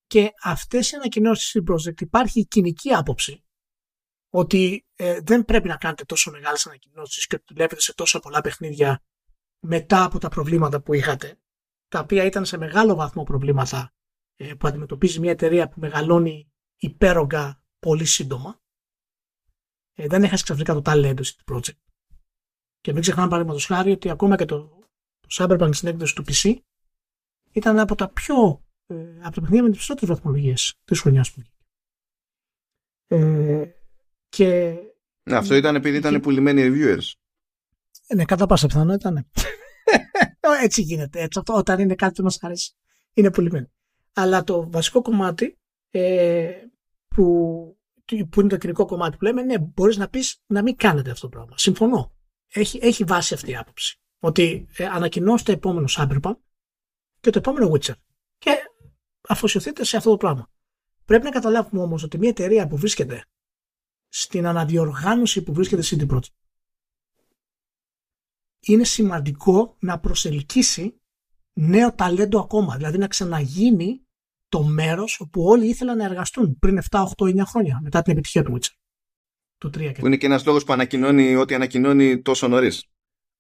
[0.08, 3.47] Και αυτές οι ανακοινώσεις στην Project υπάρχει η κοινική άποψη
[4.38, 9.04] ότι ε, δεν πρέπει να κάνετε τόσο μεγάλες ανακοινώσεις και δουλεύετε σε τόσο πολλά παιχνίδια
[9.60, 11.40] μετά από τα προβλήματα που είχατε,
[11.88, 13.94] τα οποία ήταν σε μεγάλο βαθμό προβλήματα
[14.36, 18.62] ε, που αντιμετωπίζει μια εταιρεία που μεγαλώνει υπέρογκα πολύ σύντομα.
[19.94, 21.82] Ε, δεν έχασε ξαφνικά το ταλέντο στην project.
[22.82, 24.68] Και μην ξεχνάμε παραδείγματος χάρη ότι ακόμα και το,
[25.20, 26.56] το Cyberpunk στην έκδοση του PC
[27.52, 31.42] ήταν από τα πιο ε, από τα παιχνίδια με τις περισσότερε βαθμολογίες της χρονιάς που
[31.42, 31.56] βγήκε.
[33.08, 33.77] Ε,
[34.30, 34.76] και...
[35.24, 37.12] Ναι, αυτό ήταν επειδή ήταν πουλημένοι reviewers.
[38.16, 39.22] Ναι, κατά πάσα πιθανότητα ναι.
[40.64, 41.22] έτσι γίνεται.
[41.22, 42.74] Έτσι, αυτό, όταν είναι κάτι που μας αρέσει,
[43.14, 43.68] είναι πουλημένο.
[44.14, 45.60] Αλλά το βασικό κομμάτι
[45.90, 46.52] ε,
[47.08, 47.24] που,
[48.30, 51.30] που είναι το κοινικό κομμάτι που λέμε, ναι, μπορείς να πεις να μην κάνετε αυτό
[51.30, 51.58] το πράγμα.
[51.58, 52.16] Συμφωνώ.
[52.48, 54.00] Έχει, έχει βάση αυτή η άποψη.
[54.20, 56.36] Ότι ε, ανακοινώστε επόμενο Cyberpunk
[57.20, 57.94] και το επόμενο Witcher.
[58.38, 58.52] Και
[59.28, 60.52] αφοσιωθείτε σε αυτό το πράγμα.
[61.06, 63.26] Πρέπει να καταλάβουμε όμως ότι μια εταιρεία που βρίσκεται
[64.08, 66.34] στην αναδιοργάνωση που βρίσκεται CD Projekt.
[68.60, 71.02] Είναι σημαντικό να προσελκύσει
[71.54, 74.02] νέο ταλέντο ακόμα, δηλαδή να ξαναγίνει
[74.50, 78.44] το μέρος όπου όλοι ήθελαν να εργαστούν πριν 7, 8, 9 χρόνια μετά την επιτυχία
[78.44, 78.76] του Witcher.
[79.58, 82.86] Του 3 και που είναι και ένας λόγος που ανακοινώνει ό,τι ανακοινώνει τόσο νωρίς.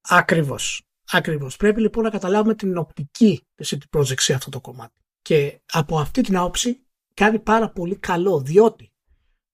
[0.01, 0.81] Ακριβώς.
[1.11, 1.55] Ακριβώς.
[1.55, 4.93] Πρέπει λοιπόν να καταλάβουμε την οπτική της CD Projekt σε αυτό το κομμάτι.
[5.21, 8.91] Και από αυτή την άποψη κάνει πάρα πολύ καλό, διότι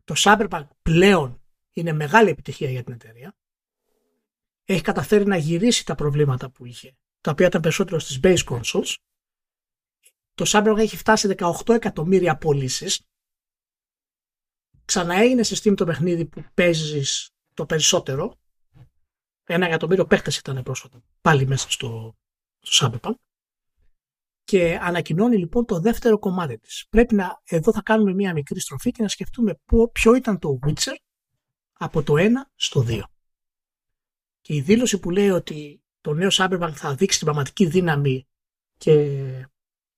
[0.03, 1.41] το Cyberpunk πλέον
[1.73, 3.35] είναι μεγάλη επιτυχία για την εταιρεία.
[4.63, 8.95] Έχει καταφέρει να γυρίσει τα προβλήματα που είχε, τα οποία ήταν περισσότερο στις base consoles.
[10.33, 13.07] Το Cyberpunk έχει φτάσει 18 εκατομμύρια πωλήσεις.
[14.85, 18.37] Ξαναέγινε σε Steam το παιχνίδι που παίζεις το περισσότερο
[19.43, 22.15] Ένα εκατομμύριο παίχτες ήταν πρόσφατα πάλι μέσα στο,
[22.59, 23.13] στο Cyberpunk.
[24.43, 26.85] Και ανακοινώνει λοιπόν το δεύτερο κομμάτι της.
[26.89, 29.59] Πρέπει να, εδώ θα κάνουμε μια μικρή στροφή και να σκεφτούμε
[29.91, 30.95] ποιο ήταν το Witcher
[31.73, 33.01] από το 1 στο 2.
[34.41, 38.27] Και η δήλωση που λέει ότι το νέο Cyberpunk θα δείξει την πραγματική δύναμη
[38.77, 39.47] και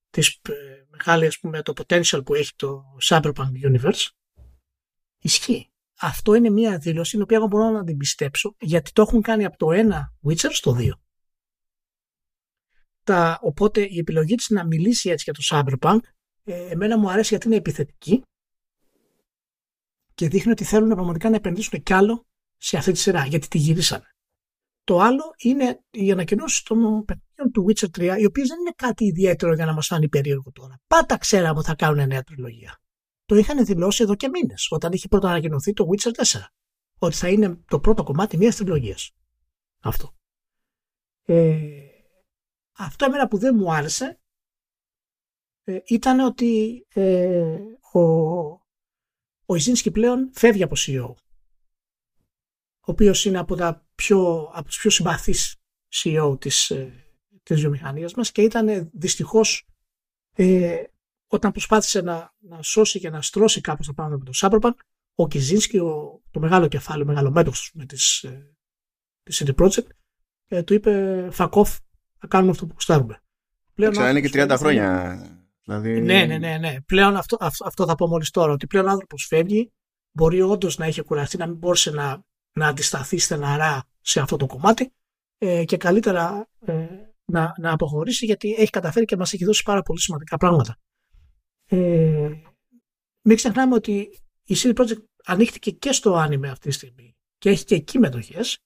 [0.09, 0.53] τις ε,
[0.89, 4.07] μεγάλη, ας πούμε, το potential που έχει το Cyberpunk Universe
[5.19, 5.69] ισχύει.
[5.99, 9.45] Αυτό είναι μια δήλωση την οποία εγώ μπορώ να την πιστέψω γιατί το έχουν κάνει
[9.45, 10.89] από το 1 Witcher στο 2.
[13.05, 15.99] Τα, οπότε η επιλογή της να μιλήσει έτσι για το Cyberpunk
[16.43, 18.21] ε, εμένα μου αρέσει γιατί είναι επιθετική
[20.13, 22.25] και δείχνει ότι θέλουν πραγματικά να επενδύσουν κι άλλο
[22.57, 24.05] σε αυτή τη σειρά γιατί τη γυρίσανε.
[24.83, 29.05] Το άλλο είναι οι ανακοινώσεις των παιχνιδιών του Witcher 3, οι οποίες δεν είναι κάτι
[29.05, 30.79] ιδιαίτερο για να μας φάνει περίεργο τώρα.
[30.87, 32.79] Πάντα ξέραμε ότι θα κάνουν νέα τριλογία.
[33.25, 36.39] Το είχαν δηλώσει εδώ και μήνες, όταν είχε πρώτα ανακοινωθεί το Witcher 4.
[36.97, 39.11] Ότι θα είναι το πρώτο κομμάτι μιας τριλογίας.
[39.79, 40.15] Αυτό.
[41.25, 41.84] Ε,
[42.77, 44.19] αυτό εμένα που δεν μου άρεσε
[45.63, 47.57] ε, ήταν ότι ε,
[47.91, 47.99] ο,
[49.45, 51.13] ο Ιζίνσκι πλέον φεύγει από CEO.
[52.87, 55.55] Ο οποίος είναι από τα πιο, από τους πιο συμπαθείς
[55.93, 57.05] CEO της, ε,
[57.43, 59.67] της βιομηχανίας μας και ήταν δυστυχώς
[60.35, 60.83] ε,
[61.27, 64.79] όταν προσπάθησε να, να σώσει και να στρώσει κάπως τα πράγματα με τον Cyberpunk
[65.15, 68.55] ο Κιζίνσκι, ο, το μεγάλο κεφάλαιο, μεγάλο μέτοχος με της, ε,
[69.23, 69.87] της CD Projekt
[70.47, 71.77] ε, του είπε fuck off,
[72.25, 73.21] θα κάνουμε αυτό που κουστάρουμε.
[73.73, 75.17] Πλέον είναι και 30 χρόνια.
[75.63, 76.01] Δηλαδή...
[76.01, 76.81] Ναι, ναι, ναι, ναι.
[76.85, 79.71] Πλέον αυτό, αυτό, αυτό θα πω μόλις τώρα, ότι πλέον ο άνθρωπος φεύγει,
[80.11, 82.23] μπορεί όντως να έχει κουραστεί, να μην μπόρεσε να
[82.55, 84.93] να αντισταθεί στεναρά σε αυτό το κομμάτι
[85.37, 86.87] ε, και καλύτερα ε,
[87.25, 90.77] να, να αποχωρήσει γιατί έχει καταφέρει και μας έχει δώσει πάρα πολύ σημαντικά πράγματα.
[91.65, 92.31] Ε,
[93.21, 97.63] μην ξεχνάμε ότι η CD Projekt ανοίχτηκε και στο άνιμε αυτή τη στιγμή και έχει
[97.63, 98.59] και εκεί μετοχές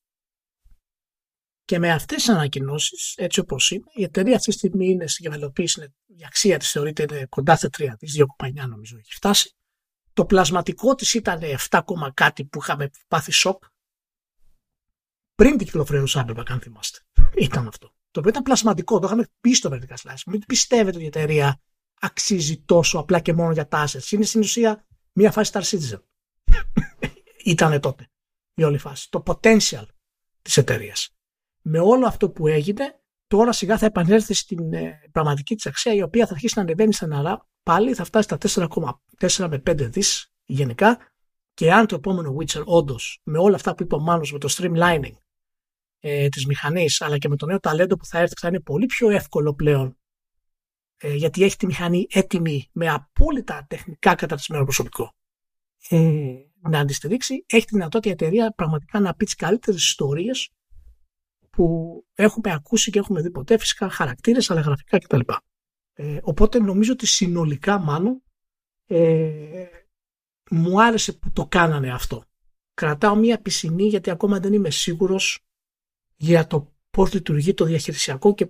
[1.69, 5.25] και με αυτές τις ανακοινώσεις, έτσι όπως είναι, η εταιρεία αυτή τη στιγμή είναι στην
[5.25, 9.55] κεφαλαιοποίηση, η αξία της θεωρείται είναι κοντά στα 3 της, 2,9 νομίζω έχει φτάσει.
[10.13, 11.39] Το πλασματικό της ήταν
[11.69, 11.79] 7,
[12.13, 13.63] κάτι που είχαμε πάθει σοκ
[15.35, 16.99] πριν την κυκλοφορία του Cyberpunk, αν θυμάστε.
[17.35, 17.87] Ήταν αυτό.
[18.11, 20.23] Το οποίο ήταν πλασματικό, το είχαμε πει στο Vertical Slice.
[20.25, 21.61] Μην πιστεύετε ότι η εταιρεία
[21.99, 24.11] αξίζει τόσο απλά και μόνο για τα assets.
[24.11, 26.01] Είναι στην ουσία μια φάση Star Citizen.
[27.43, 28.09] Ήταν τότε
[28.53, 29.09] η όλη φάση.
[29.09, 29.85] Το potential
[30.41, 31.13] της εταιρείας.
[31.61, 36.01] Με όλο αυτό που έγινε, τώρα σιγά θα επανέλθει στην ε, πραγματική της αξία, η
[36.01, 38.67] οποία θα αρχίσει να ανεβαίνει στεναρά πάλι, θα φτάσει στα
[39.19, 40.97] 4,4 με 5 δις γενικά.
[41.53, 44.49] Και αν το επόμενο Witcher όντως με όλα αυτά που είπε ο Μάνος, με το
[44.57, 45.13] streamlining
[45.99, 48.85] ε, της μηχανής αλλά και με το νέο ταλέντο που θα έρθει θα είναι πολύ
[48.85, 49.97] πιο εύκολο πλέον
[50.97, 55.15] ε, γιατί έχει τη μηχανή έτοιμη με απόλυτα τεχνικά καταρτισμένο προσωπικό
[55.89, 60.49] ε, να αντιστηρίξει έχει τη δυνατότητα η εταιρεία πραγματικά να πει τις καλύτερες ιστορίες
[61.59, 65.19] που έχουμε ακούσει και έχουμε δει ποτέ φυσικά χαρακτήρες αλλά γραφικά κτλ.
[65.93, 68.23] Ε, οπότε νομίζω ότι συνολικά μάλλον
[68.85, 69.65] ε,
[70.49, 72.23] μου άρεσε που το κάνανε αυτό.
[72.73, 75.39] Κρατάω μία πισινή γιατί ακόμα δεν είμαι σίγουρος
[76.15, 78.47] για το πώς λειτουργεί το διαχειρισιακό και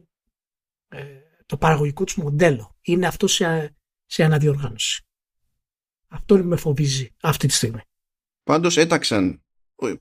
[0.87, 1.05] ε,
[1.45, 2.75] το παραγωγικό τους μοντέλο.
[2.81, 3.75] Είναι αυτό σε,
[4.05, 5.03] σε αναδιοργάνωση.
[6.07, 7.81] Αυτό με φοβίζει αυτή τη στιγμή.
[8.43, 9.43] Πάντως έταξαν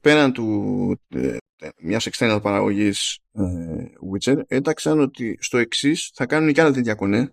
[0.00, 1.36] πέραν του ε,
[1.78, 7.32] μιας external παραγωγής ε, Witcher έταξαν ότι στο εξής θα κάνουν και άλλα τέτοια κονέ.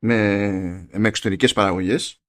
[0.00, 2.20] Με, με εξωτερικές παραγωγές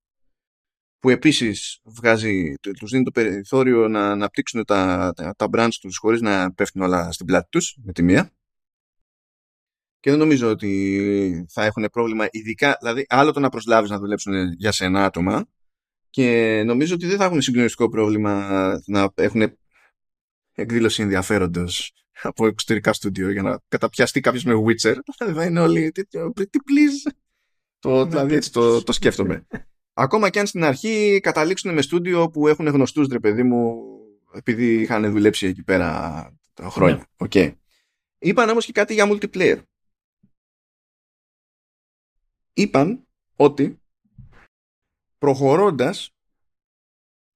[0.99, 6.21] που επίσης βγάζει, τους δίνει το περιθώριο να αναπτύξουν τα, τα, τα brands τους χωρίς
[6.21, 8.33] να πέφτουν όλα στην πλάτη τους με τη μία.
[9.99, 14.53] Και δεν νομίζω ότι θα έχουν πρόβλημα ειδικά, δηλαδή άλλο το να προσλάβεις να δουλέψουν
[14.53, 15.47] για σένα άτομα
[16.09, 19.53] και νομίζω ότι δεν θα έχουν συγκλονιστικό πρόβλημα να έχουν
[20.53, 24.95] εκδήλωση ενδιαφέροντος από εξωτερικά στούντιο για να καταπιαστεί κάποιος με Witcher.
[25.15, 25.91] Θα είναι όλοι.
[25.91, 26.03] Τι
[26.51, 27.11] please.
[27.79, 29.47] Το, δηλαδή έτσι το, το σκέφτομαι.
[29.93, 33.83] Ακόμα και αν στην αρχή καταλήξουν με στούντιο που έχουν γνωστούς ρε παιδί μου
[34.33, 36.95] επειδή είχαν δουλέψει εκεί πέρα χρόνια.
[36.95, 37.27] Ναι.
[37.29, 37.53] Okay.
[38.19, 39.61] Είπαν όμως και κάτι για multiplayer.
[42.53, 43.78] Είπαν ότι
[45.19, 46.09] προχωρώντας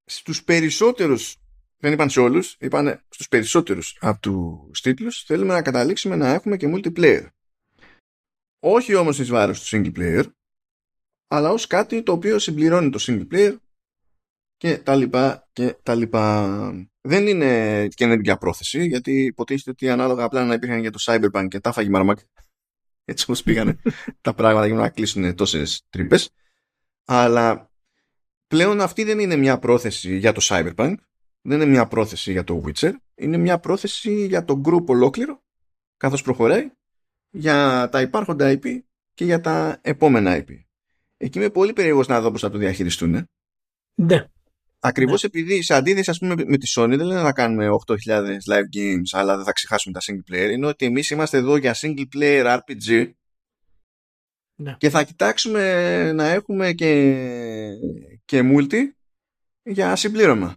[0.06, 1.38] στους περισσότερους
[1.78, 6.58] δεν είπαν σε όλους, είπαν στους περισσότερους από τους τίτλους θέλουμε να καταλήξουμε να έχουμε
[6.58, 7.28] και multiplayer.
[8.60, 10.24] Όχι όμως εις βάρος του single player,
[11.28, 13.56] αλλά ως κάτι το οποίο συμπληρώνει το single player
[14.58, 16.88] και τα λοιπά και τα λοιπά.
[17.02, 21.60] Δεν είναι καινούργια πρόθεση, γιατί υποτίθεται ότι ανάλογα απλά να υπήρχαν για το Cyberpunk και
[21.60, 22.20] τα φάγει Μαρμάκ,
[23.06, 23.80] έτσι όπως πήγανε
[24.22, 26.30] τα πράγματα για να κλείσουν τόσες τρύπες.
[27.06, 27.73] Αλλά
[28.54, 30.96] πλέον αυτή δεν είναι μια πρόθεση για το Cyberpunk,
[31.42, 35.42] δεν είναι μια πρόθεση για το Witcher, είναι μια πρόθεση για το group ολόκληρο,
[35.98, 36.72] καθώς προχωράει,
[37.30, 38.80] για τα υπάρχοντα IP
[39.14, 40.50] και για τα επόμενα IP.
[41.18, 43.28] Εκεί είμαι πολύ περίεργος να δω πώς θα το διαχειριστούν.
[43.96, 44.26] Ναι.
[44.80, 45.30] Ακριβώς ναι.
[45.32, 47.96] επειδή σε αντίθεση ας πούμε με τη Sony δεν λένε να κάνουμε 8.000
[48.50, 51.76] live games αλλά δεν θα ξεχάσουμε τα single player είναι ότι εμείς είμαστε εδώ για
[51.76, 53.12] single player RPG
[54.56, 54.76] ναι.
[54.78, 57.78] και θα κοιτάξουμε να έχουμε και,
[58.26, 58.80] και multi
[59.64, 60.56] για συμπλήρωμα.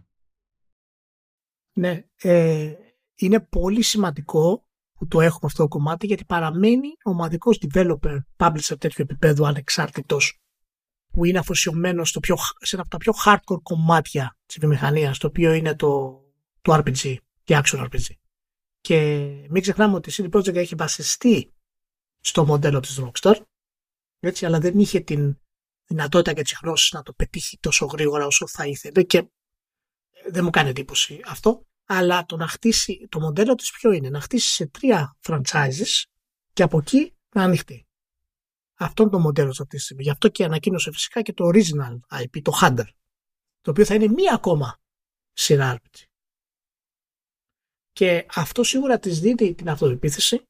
[1.73, 2.73] Ναι, ε,
[3.15, 9.01] είναι πολύ σημαντικό που το έχουμε αυτό το κομμάτι γιατί παραμένει ομαδικός developer, publisher τέτοιου
[9.01, 10.39] επίπεδου ανεξάρτητος
[11.11, 15.27] που είναι αφοσιωμένος στο πιο, σε ένα από τα πιο hardcore κομμάτια της βιομηχανίας, το
[15.27, 16.21] οποίο είναι το,
[16.61, 18.05] το RPG και action RPG.
[18.79, 18.97] Και
[19.49, 21.53] μην ξεχνάμε ότι η CD Projekt έχει βασιστεί
[22.19, 23.35] στο μοντέλο της Rockstar,
[24.19, 25.39] έτσι, αλλά δεν είχε την
[25.85, 29.29] δυνατότητα και τις γνώσεις να το πετύχει τόσο γρήγορα όσο θα ήθελε και
[30.29, 31.65] δεν μου κάνει εντύπωση αυτό.
[31.89, 36.03] Αλλά το να χτίσει, το μοντέλο της ποιο είναι, να χτίσει σε τρία franchises
[36.53, 37.87] και από εκεί να ανοιχτεί.
[38.77, 40.03] Αυτό είναι το μοντέλο αυτή τη στιγμή.
[40.03, 42.87] Γι' αυτό και ανακοίνωσε φυσικά και το original IP, το Hunter,
[43.61, 44.77] το οποίο θα είναι μία ακόμα
[45.31, 46.03] σειρά RPG.
[47.91, 50.43] Και αυτό σίγουρα της δίνει την αυτοεπίθεση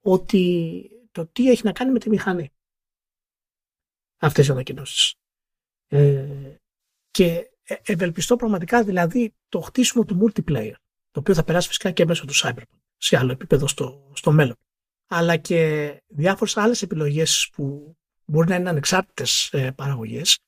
[0.00, 2.51] ότι το τι έχει να κάνει με τη μηχανή.
[4.22, 5.14] Αυτές οι ανακοινώσεις.
[5.88, 6.56] Ε,
[7.10, 10.74] και ε, ευελπιστώ πραγματικά δηλαδή το χτίσιμο του multiplayer,
[11.10, 14.56] το οποίο θα περάσει φυσικά και μέσω του Cyberpunk σε άλλο επίπεδο στο, στο μέλλον
[15.14, 20.38] αλλά και διάφορες άλλες επιλογές που μπορεί να είναι ανεξάρτητες ε, παραγωγές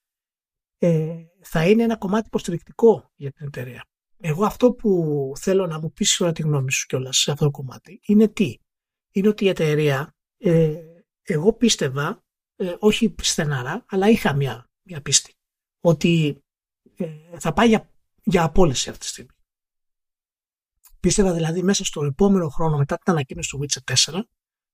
[0.79, 3.85] ε, θα είναι ένα κομμάτι υποστηρικτικό για την εταιρεία.
[4.21, 7.51] Εγώ αυτό που θέλω να μου πεις όλα τη γνώμη σου κιόλας σε αυτό το
[7.51, 8.57] κομμάτι είναι τι;
[9.11, 10.77] Είναι ότι η εταιρεία ε,
[11.23, 12.24] εγώ πίστευα
[12.57, 15.35] ε, όχι στεναρά αλλά είχα μια, μια πίστη
[15.81, 16.43] ότι
[16.97, 17.91] ε, θα πάει για,
[18.25, 19.31] για απόλυση αυτή τη στιγμή.
[21.01, 24.21] Πίστευα δηλαδή μέσα στο επόμενο χρόνο μετά την ανακοίνωση του Witcher 4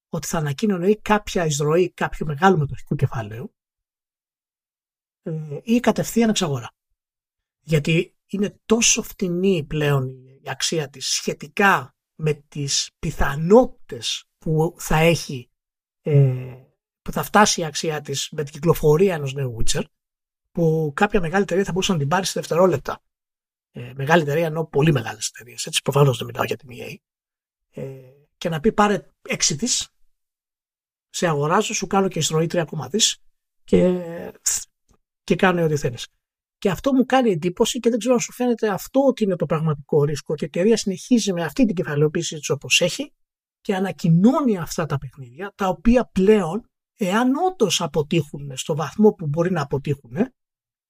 [0.08, 3.54] ότι θα ανακοίνωνε ή κάποια εισρωή κάποιου μεγάλου μετοχικού κεφαλαίου
[5.22, 6.74] ε, ή κατευθείαν εξαγορά.
[7.60, 15.50] Γιατί είναι τόσο φτηνή πλέον η αξία της σχετικά με τις πιθανότητες που θα έχει
[16.02, 16.69] ε,
[17.10, 19.82] που θα φτάσει η αξία της με την κυκλοφορία ενός νέου Witcher
[20.50, 23.02] που κάποια μεγάλη εταιρεία θα μπορούσε να την πάρει σε δευτερόλεπτα.
[23.70, 25.66] Ε, μεγάλη εταιρεία ενώ πολύ μεγάλες εταιρείες.
[25.66, 26.94] Έτσι προφανώς δεν μιλάω για την EA.
[27.70, 27.82] Ε,
[28.36, 29.88] και να πει πάρε έξι της
[31.08, 32.64] σε αγοράζω, σου κάνω και εισρωή 3,3
[33.64, 34.02] και,
[35.24, 36.08] και κάνω ό,τι θέλεις.
[36.58, 39.46] Και αυτό μου κάνει εντύπωση και δεν ξέρω αν σου φαίνεται αυτό ότι είναι το
[39.46, 40.34] πραγματικό ρίσκο.
[40.34, 43.12] Και η εταιρεία συνεχίζει με αυτή την κεφαλαιοποίηση της όπως έχει
[43.60, 46.69] και ανακοινώνει αυτά τα παιχνίδια, τα οποία πλέον,
[47.04, 50.16] εάν όντως αποτύχουν στο βαθμό που μπορεί να αποτύχουν,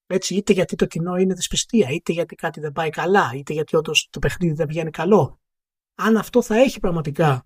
[0.07, 3.75] έτσι, είτε γιατί το κοινό είναι δυσπιστία, είτε γιατί κάτι δεν πάει καλά, είτε γιατί
[3.75, 5.39] όντως το παιχνίδι δεν βγαίνει καλό.
[5.95, 7.45] Αν αυτό θα έχει πραγματικά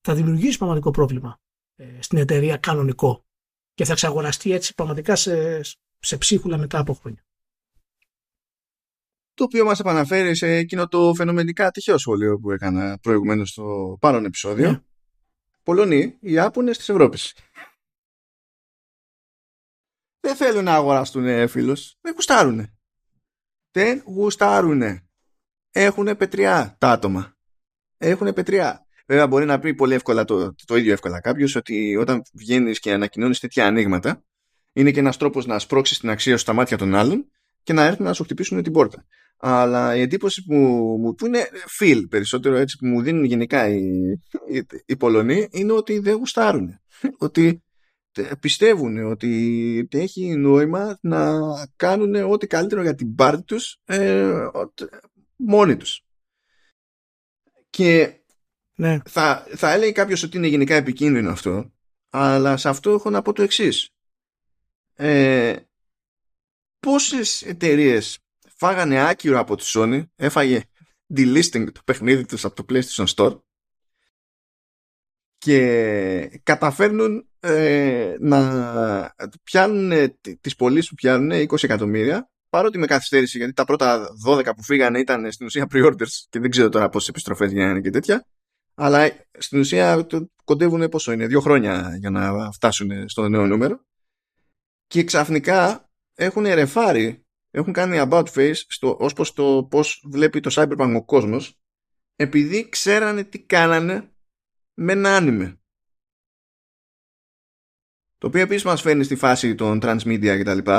[0.00, 1.40] θα δημιουργήσει πραγματικό πρόβλημα
[1.76, 3.24] ε, στην εταιρεία κανονικό
[3.74, 5.60] και θα εξαγοραστεί έτσι πραγματικά σε,
[5.98, 7.24] σε ψίχουλα μετά από χρόνια.
[9.34, 14.24] Το οποίο μας επαναφέρει σε εκείνο το φαινομενικά τυχαίο σχόλιο που έκανα προηγουμένως στο παρόν
[14.24, 14.70] επεισόδιο.
[14.70, 14.80] Ναι.
[15.62, 17.34] Πολωνοί, οι Άπωνες της Ευρώπης.
[20.20, 21.98] Δεν θέλουν να αγοραστούν φίλος.
[22.00, 22.74] Δεν γουστάρουνε.
[23.70, 25.08] Δεν γουστάρουνε.
[25.70, 27.36] Έχουν πετριά τα άτομα.
[27.98, 28.86] Έχουν πετριά.
[29.06, 32.92] Βέβαια, μπορεί να πει πολύ εύκολα το, το ίδιο εύκολα κάποιος ότι όταν βγαίνεις και
[32.92, 34.24] ανακοινώνεις τέτοια ανοίγματα,
[34.72, 37.30] είναι και ένας τρόπος να σπρώξεις την αξία σου στα μάτια των άλλων
[37.70, 39.06] και να έρθουν να σου χτυπήσουν την πόρτα.
[39.36, 41.48] Αλλά η εντύπωση που, που είναι
[41.78, 43.80] feel περισσότερο έτσι που μου δίνουν γενικά οι,
[44.48, 46.80] οι, οι Πολωνοί είναι ότι δεν γουστάρουν.
[47.18, 47.62] ότι
[48.40, 51.38] πιστεύουν ότι έχει νόημα να
[51.76, 54.46] κάνουν ό,τι καλύτερο για την πάρτη τους ε,
[55.36, 56.04] μόνοι τους.
[57.70, 58.20] Και
[58.74, 58.98] ναι.
[59.08, 61.72] Θα, θα έλεγε κάποιος ότι είναι γενικά επικίνδυνο αυτό,
[62.10, 63.90] αλλά σε αυτό έχω να πω το εξής.
[64.94, 65.56] Ε,
[66.80, 68.18] πόσες εταιρείες
[68.56, 70.62] φάγανε άκυρο από τη Sony, έφαγε
[71.14, 73.40] delisting το παιχνίδι τους από το PlayStation Store
[75.38, 83.52] και καταφέρνουν ε, να πιάνουν τις πωλήσεις που πιάνουν 20 εκατομμύρια παρότι με καθυστέρηση γιατί
[83.52, 87.52] τα πρώτα 12 που φύγανε ήταν στην ουσία pre-orders και δεν ξέρω τώρα πόσες επιστροφές
[87.52, 88.26] γίνανε και τέτοια
[88.74, 90.06] αλλά στην ουσία
[90.44, 93.84] κοντεύουν πόσο είναι, δύο χρόνια για να φτάσουν στο νέο νούμερο.
[94.86, 95.89] Και ξαφνικά
[96.20, 101.04] έχουν ρεφάρει, έχουν κάνει about face στο, ως προς το πώς βλέπει το Cyberpunk ο
[101.04, 101.60] κόσμος,
[102.16, 104.12] επειδή ξέρανε τι κάνανε
[104.74, 105.60] με ένα άνιμε.
[108.18, 110.70] Το οποίο επίσης μας φέρνει στη φάση των transmedia κτλ.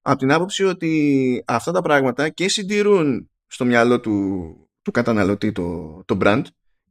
[0.00, 6.02] Από την άποψη ότι αυτά τα πράγματα και συντηρούν στο μυαλό του, του καταναλωτή το,
[6.04, 6.42] το brand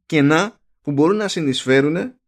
[0.06, 2.20] και να που μπορούν να συνεισφέρουν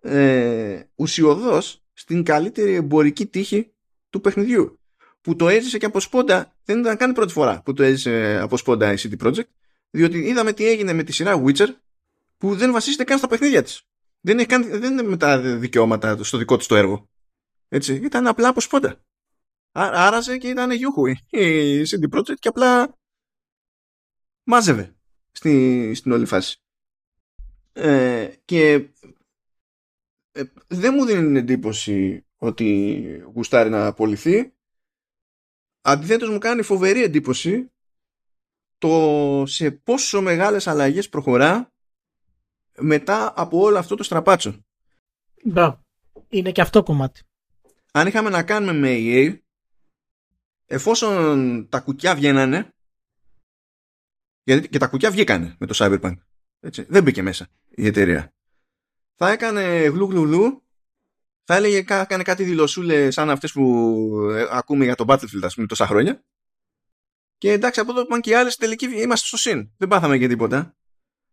[0.00, 3.75] ε, ουσιοδός στην καλύτερη εμπορική τύχη
[4.16, 4.80] του παιχνιδιού
[5.20, 8.56] που το έζησε και από σπόντα δεν ήταν καν πρώτη φορά που το έζησε από
[8.56, 9.48] σπόντα η CD Projekt
[9.90, 11.68] διότι είδαμε τι έγινε με τη σειρά Witcher
[12.36, 13.82] που δεν βασίζεται καν στα παιχνίδια της.
[14.20, 17.08] Δεν, είναι, καν, δεν είναι με τα δικαιώματα στο δικό της το έργο.
[17.68, 19.00] Έτσι, ήταν απλά από σπόντα.
[19.72, 21.16] Άραζε και ήταν γιούχου η
[21.80, 22.98] CD Projekt και απλά
[24.42, 24.96] μάζευε
[25.32, 26.60] στη, στην όλη φάση.
[27.72, 28.72] Ε, και
[30.32, 34.52] ε, δεν μου δίνει την εντύπωση ότι γουστάρει να απολυθεί
[35.86, 37.70] αντιθέτως μου κάνει φοβερή εντύπωση
[38.78, 41.72] το σε πόσο μεγάλες αλλαγές προχωρά
[42.78, 44.64] μετά από όλο αυτό το στραπάτσο.
[45.44, 45.80] Μπράβο.
[46.28, 47.22] Είναι και αυτό κομμάτι.
[47.92, 49.38] Αν είχαμε να κάνουμε με EA,
[50.66, 52.74] εφόσον τα κουκιά βγαίνανε,
[54.42, 56.16] γιατί και τα κουκιά βγήκανε με το Cyberpunk,
[56.60, 58.34] έτσι, δεν μπήκε μέσα η εταιρεία.
[59.14, 60.65] Θα έκανε γλου γλου γλου,
[61.46, 65.66] θα έλεγε έκανε κάτι δηλωσούλε σαν αυτές που ε, ακούμε για το Battlefield ας πούμε
[65.66, 66.22] τόσα χρόνια
[67.38, 69.70] και εντάξει από εδώ που πάνε και οι άλλες τελική είμαστε στο συν.
[69.76, 70.76] Δεν πάθαμε και τίποτα.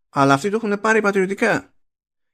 [0.10, 1.74] Αλλά αυτοί το έχουν πάρει πατριωτικά.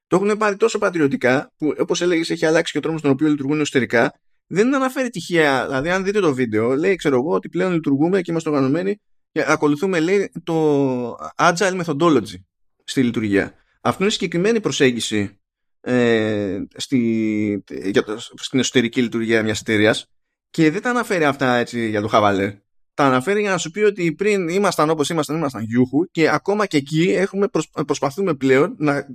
[0.07, 3.27] Το έχουν πάρει τόσο πατριωτικά που όπως έλεγες έχει αλλάξει και ο τρόπο στον οποίο
[3.27, 4.13] λειτουργούν εσωτερικά.
[4.47, 5.65] Δεν αναφέρει τυχαία.
[5.65, 9.01] Δηλαδή, αν δείτε το βίντεο, λέει, ξέρω εγώ, ότι πλέον λειτουργούμε και είμαστε οργανωμένοι
[9.31, 12.35] και ακολουθούμε, λέει, το agile methodology
[12.83, 13.53] στη λειτουργία.
[13.81, 15.39] Αυτό είναι συγκεκριμένη προσέγγιση
[15.81, 20.09] ε, στη, για το, στην εσωτερική λειτουργία μιας εταιρείας
[20.49, 22.59] και δεν τα αναφέρει αυτά έτσι για το χαβαλέ
[22.99, 26.65] τα αναφέρει για να σου πει ότι πριν ήμασταν όπως ήμασταν, ήμασταν γιούχου και ακόμα
[26.65, 27.47] και εκεί έχουμε
[27.85, 29.07] προσπαθούμε πλέον να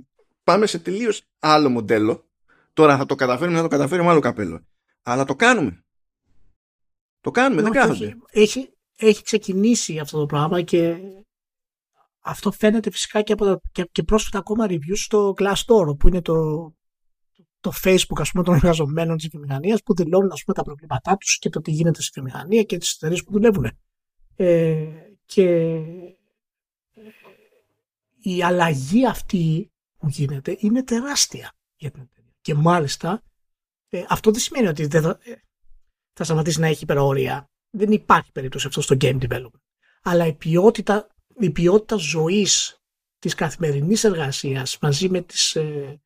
[0.43, 2.29] πάμε σε τελείως άλλο μοντέλο.
[2.73, 4.65] Τώρα θα το καταφέρουμε να το καταφέρουμε άλλο καπέλο.
[5.01, 5.83] Αλλά το κάνουμε.
[7.21, 8.17] Το κάνουμε, δεν κάθονται.
[8.31, 10.97] Έχει, έχει ξεκινήσει αυτό το πράγμα και
[12.25, 16.21] αυτό φαίνεται φυσικά και, από τα, και, και πρόσφατα ακόμα reviews στο Glassdoor που είναι
[16.21, 16.35] το,
[17.59, 21.37] το Facebook ας πούμε, των εργαζομένων της βιομηχανίας που δηλώνουν ας πούμε, τα προβλήματά τους
[21.39, 23.71] και το τι γίνεται στη βιομηχανία και τις εταιρείες που δουλεύουν.
[24.35, 24.85] Ε,
[25.25, 25.43] και
[26.93, 27.01] ε,
[28.21, 32.33] η αλλαγή αυτή που γίνεται είναι τεράστια για την εταιρεία.
[32.41, 33.23] Και μάλιστα
[33.89, 35.33] ε, αυτό δεν σημαίνει ότι δεν θα, ε,
[36.13, 37.49] θα σταματήσει να έχει υπερορία.
[37.69, 39.61] Δεν υπάρχει περίπτωση αυτό στο game development.
[40.03, 42.79] Αλλά η ποιότητα, η ποιότητα ζωής
[43.19, 46.01] της καθημερινής εργασίας μαζί με τις ε,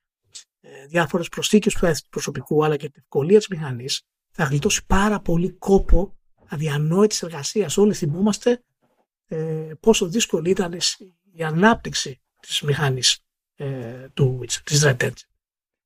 [0.61, 4.01] ε, διάφορες προσθήκες του προσωπικού αλλά και την ευκολία της μηχανής
[4.31, 7.77] θα γλιτώσει πάρα πολύ κόπο αδιανόητης εργασίας.
[7.77, 8.63] Όλοι θυμόμαστε
[9.27, 10.77] ε, πόσο δύσκολη ήταν
[11.33, 13.19] η ανάπτυξη της μηχανής
[13.55, 15.11] ε, του Witcher, της Red Engine.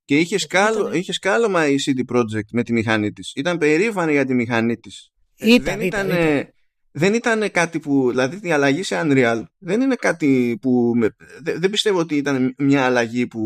[0.06, 3.32] Και είχε, σκάλω, είχε σκάλωμα η CD Projekt με τη μηχανή της.
[3.36, 5.12] Ήταν περήφανη για τη μηχανή της.
[5.36, 6.54] Ήταν, δεν ήταν, ήταν,
[6.96, 10.94] δεν ήταν κάτι που, δηλαδή η αλλαγή σε Unreal δεν είναι κάτι που,
[11.42, 13.42] δεν πιστεύω ότι ήταν μια αλλαγή που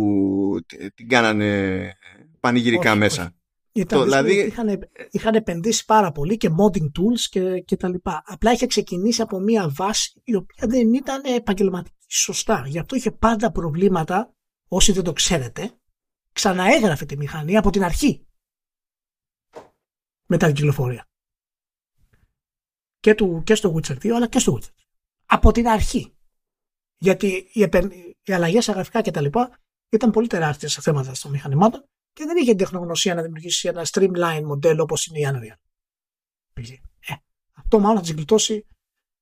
[0.96, 1.92] την κάνανε
[2.40, 3.36] πανηγυρικά μέσα.
[3.72, 4.34] Ήταν, το, δηλαδή...
[4.34, 8.24] είχαν, είχαν επενδύσει πάρα πολύ και modding tools και, και τα λοιπά.
[8.26, 12.64] Απλά είχε ξεκινήσει από μια βάση η οποία δεν ήταν επαγγελματική σωστά.
[12.68, 14.36] Γι' αυτό είχε πάντα προβλήματα,
[14.68, 15.72] όσοι δεν το ξέρετε,
[16.34, 18.28] ξαναέγραφε τη μηχανή από την αρχή.
[20.26, 21.08] Μετά την κυκλοφορία
[23.00, 24.74] και, του, και στο Witcher 2 αλλά και στο Witcher.
[25.26, 26.16] Από την αρχή.
[26.98, 27.92] Γιατί οι, επεν...
[28.24, 29.26] οι αλλαγές σε γραφικά κτλ.
[29.90, 34.42] ήταν πολύ τεράστιες σε θέματα των μηχανημάτων και δεν είχε τεχνογνωσία να δημιουργήσει ένα streamline
[34.44, 35.56] μοντέλο όπως είναι η Unreal.
[37.00, 37.14] Ε,
[37.54, 38.66] αυτό μάλλον θα τη γλιτώσει,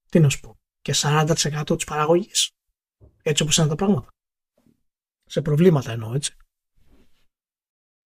[0.10, 2.52] τι να σου πω, και 40% της παραγωγής.
[3.24, 4.08] Έτσι όπως είναι τα πράγματα.
[5.26, 6.36] Σε προβλήματα εννοώ, έτσι.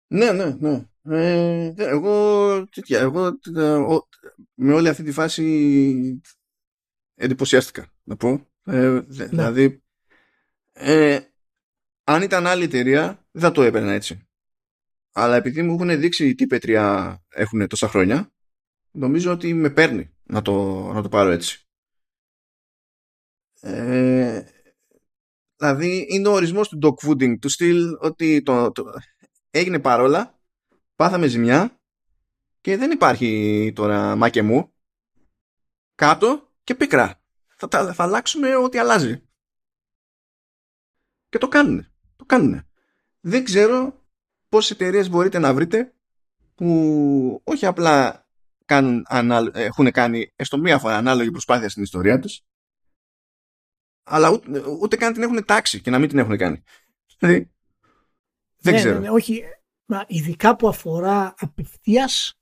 [0.07, 0.85] Ναι, ναι, ναι.
[1.07, 3.39] Ε, εγώ, τέτοια, εγώ
[4.55, 6.21] με όλη αυτή τη φάση
[7.15, 8.49] εντυπωσιάστηκα να πω.
[8.65, 9.27] Ε, ναι.
[9.27, 9.83] Δηλαδή
[10.73, 11.21] ε,
[12.05, 14.29] αν ήταν άλλη εταιρεία δεν θα το έπαιρνα έτσι.
[15.13, 18.33] Αλλά επειδή μου έχουν δείξει τι πέτρια έχουν τόσα χρόνια
[18.91, 21.69] νομίζω ότι με παίρνει να το, να το πάρω έτσι.
[23.61, 24.45] Ε,
[25.57, 28.85] δηλαδή είναι ο ορισμός του dog fooding του στυλ ότι το, το,
[29.51, 30.34] έγινε παρόλα
[30.97, 31.81] πάθαμε ζημιά
[32.61, 34.73] και δεν υπάρχει τώρα μάκε μου
[35.95, 37.23] κάτω και πίκρα.
[37.57, 39.23] Θα, θα, αλλάξουμε ό,τι αλλάζει.
[41.29, 41.93] Και το κάνουν.
[42.17, 42.69] Το κάνουν.
[43.21, 44.05] Δεν ξέρω
[44.49, 45.95] πόσες εταιρείες μπορείτε να βρείτε
[46.55, 48.27] που όχι απλά
[48.65, 49.07] κάνουν,
[49.53, 52.45] έχουν κάνει έστω μία φορά ανάλογη προσπάθεια στην ιστορία τους
[54.05, 56.63] αλλά ούτε, ούτε καν την έχουν τάξει και να μην την έχουν κάνει.
[57.19, 57.51] Δηλαδή,
[58.59, 58.95] δεν ναι, ξέρω.
[58.95, 59.43] Ναι, ναι, όχι,
[60.07, 62.39] ειδικά που αφορά απευθείας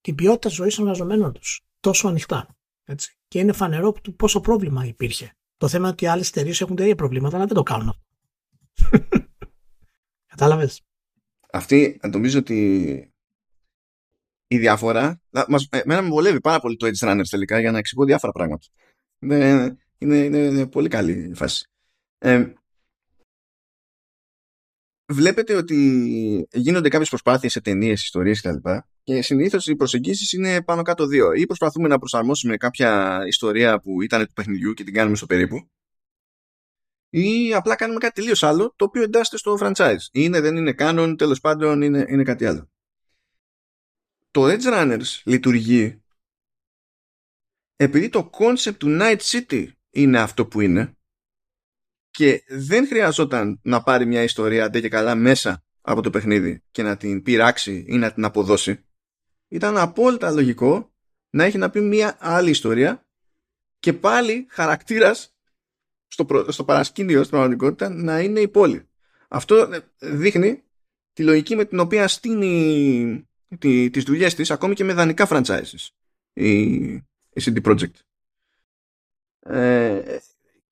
[0.00, 1.60] την ποιότητα ζωής των εργαζομένων τους.
[1.80, 2.56] Τόσο ανοιχτά.
[2.84, 3.16] Έτσι.
[3.28, 5.32] και είναι φανερό του πόσο πρόβλημα υπήρχε.
[5.56, 8.02] Το θέμα είναι ότι άλλες εταιρείες έχουν τέτοια προβλήματα, αλλά δεν το κάνουν αυτό.
[10.30, 10.82] Κατάλαβες;
[11.52, 13.12] Αυτή νομίζω ότι
[14.46, 15.20] η διαφορά.
[15.48, 18.66] Μας, εμένα με βολεύει πάρα πολύ το Edge Runners τελικά για να εξηγώ διάφορα πράγματα.
[19.18, 21.66] Είναι, είναι, είναι, πολύ καλή η φάση.
[22.18, 22.52] Ε,
[25.06, 25.76] βλέπετε ότι
[26.52, 28.68] γίνονται κάποιες προσπάθειες σε ταινίες, ιστορίες κτλ.
[29.02, 31.32] Και συνήθως οι προσεγγίσεις είναι πάνω κάτω δύο.
[31.32, 35.70] Ή προσπαθούμε να προσαρμόσουμε κάποια ιστορία που ήταν του παιχνιδιού και την κάνουμε στο περίπου.
[37.08, 40.06] Ή απλά κάνουμε κάτι τελείως άλλο το οποίο εντάσσεται στο franchise.
[40.12, 42.70] Είναι, δεν είναι canon, τέλος πάντων είναι, είναι κάτι άλλο.
[44.30, 46.02] Το Edge Runners λειτουργεί
[47.76, 50.96] επειδή το concept του Night City είναι αυτό που είναι
[52.12, 56.82] και δεν χρειαζόταν να πάρει μια ιστορία αντί και καλά μέσα από το παιχνίδι και
[56.82, 58.84] να την πειράξει ή να την αποδώσει
[59.48, 60.92] ήταν απόλυτα λογικό
[61.30, 63.06] να έχει να πει μια άλλη ιστορία
[63.78, 65.36] και πάλι χαρακτήρας
[66.06, 68.88] στο, στο παρασκήνιο στην πραγματικότητα να είναι η πόλη.
[69.28, 70.62] Αυτό ε, δείχνει
[71.12, 73.28] τη λογική με την οποία στείνει
[73.58, 75.88] τι, τις δουλειές της ακόμη και με δανεικά franchises
[76.32, 76.62] η,
[77.32, 77.96] η CD Projekt.
[79.40, 80.18] Ε,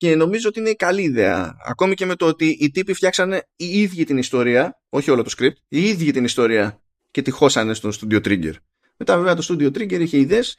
[0.01, 1.57] και νομίζω ότι είναι η καλή ιδέα.
[1.65, 5.31] Ακόμη και με το ότι οι τύποι φτιάξανε οι ίδιοι την ιστορία, όχι όλο το
[5.37, 8.53] script, οι ίδιοι την ιστορία και τη χώσανε στο Studio Trigger.
[8.97, 10.57] Μετά βέβαια το Studio Trigger είχε ιδέες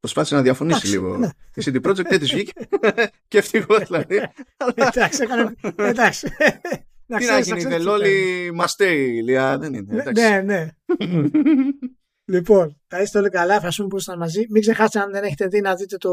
[0.00, 1.16] Προσπάθησε να διαφωνήσει λίγο.
[1.16, 1.28] Ναι.
[1.54, 2.52] Η CD Projekt δεν της βγήκε.
[3.28, 4.20] και ευτυχώς δηλαδή.
[4.74, 5.54] Εντάξει, έκανε.
[5.76, 6.28] Εντάξει.
[7.06, 10.04] Τι να γίνει, δεν Λόλι Μαστέι, Λιά, δεν είναι.
[10.14, 10.68] Ναι, ναι.
[12.26, 14.46] Λοιπόν, θα είστε όλοι καλά, ευχαριστούμε που ήσασταν μαζί.
[14.48, 16.10] Μην ξεχάσετε αν δεν έχετε δει να δείτε το,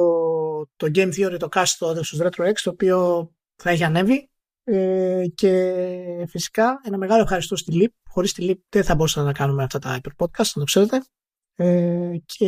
[0.76, 1.64] το Game Theory, το cast
[2.02, 4.30] στους Retro X, το οποίο θα έχει ανέβει.
[4.64, 8.10] Ε, και φυσικά ένα μεγάλο ευχαριστώ στη Leap.
[8.10, 11.02] Χωρίς τη Leap δεν θα μπορούσαμε να κάνουμε αυτά τα hyper podcast, να το ξέρετε.
[11.56, 12.48] Ε, και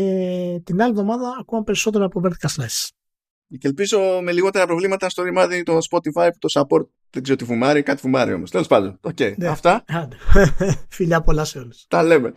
[0.63, 2.89] την άλλη εβδομάδα ακόμα περισσότερο από Vertical Slice.
[3.59, 7.45] Και ελπίζω με λιγότερα προβλήματα στο ρημάδι το Spotify που το support δεν ξέρω τι
[7.45, 8.51] φουμάρει, κάτι φουμάρει όμως.
[8.51, 8.99] Τέλος πάντων.
[9.01, 9.33] Okay.
[9.37, 9.47] Ναι.
[9.47, 9.83] Αυτά.
[10.89, 11.85] Φιλιά πολλά σε όλους.
[11.87, 12.33] Τα λέμε.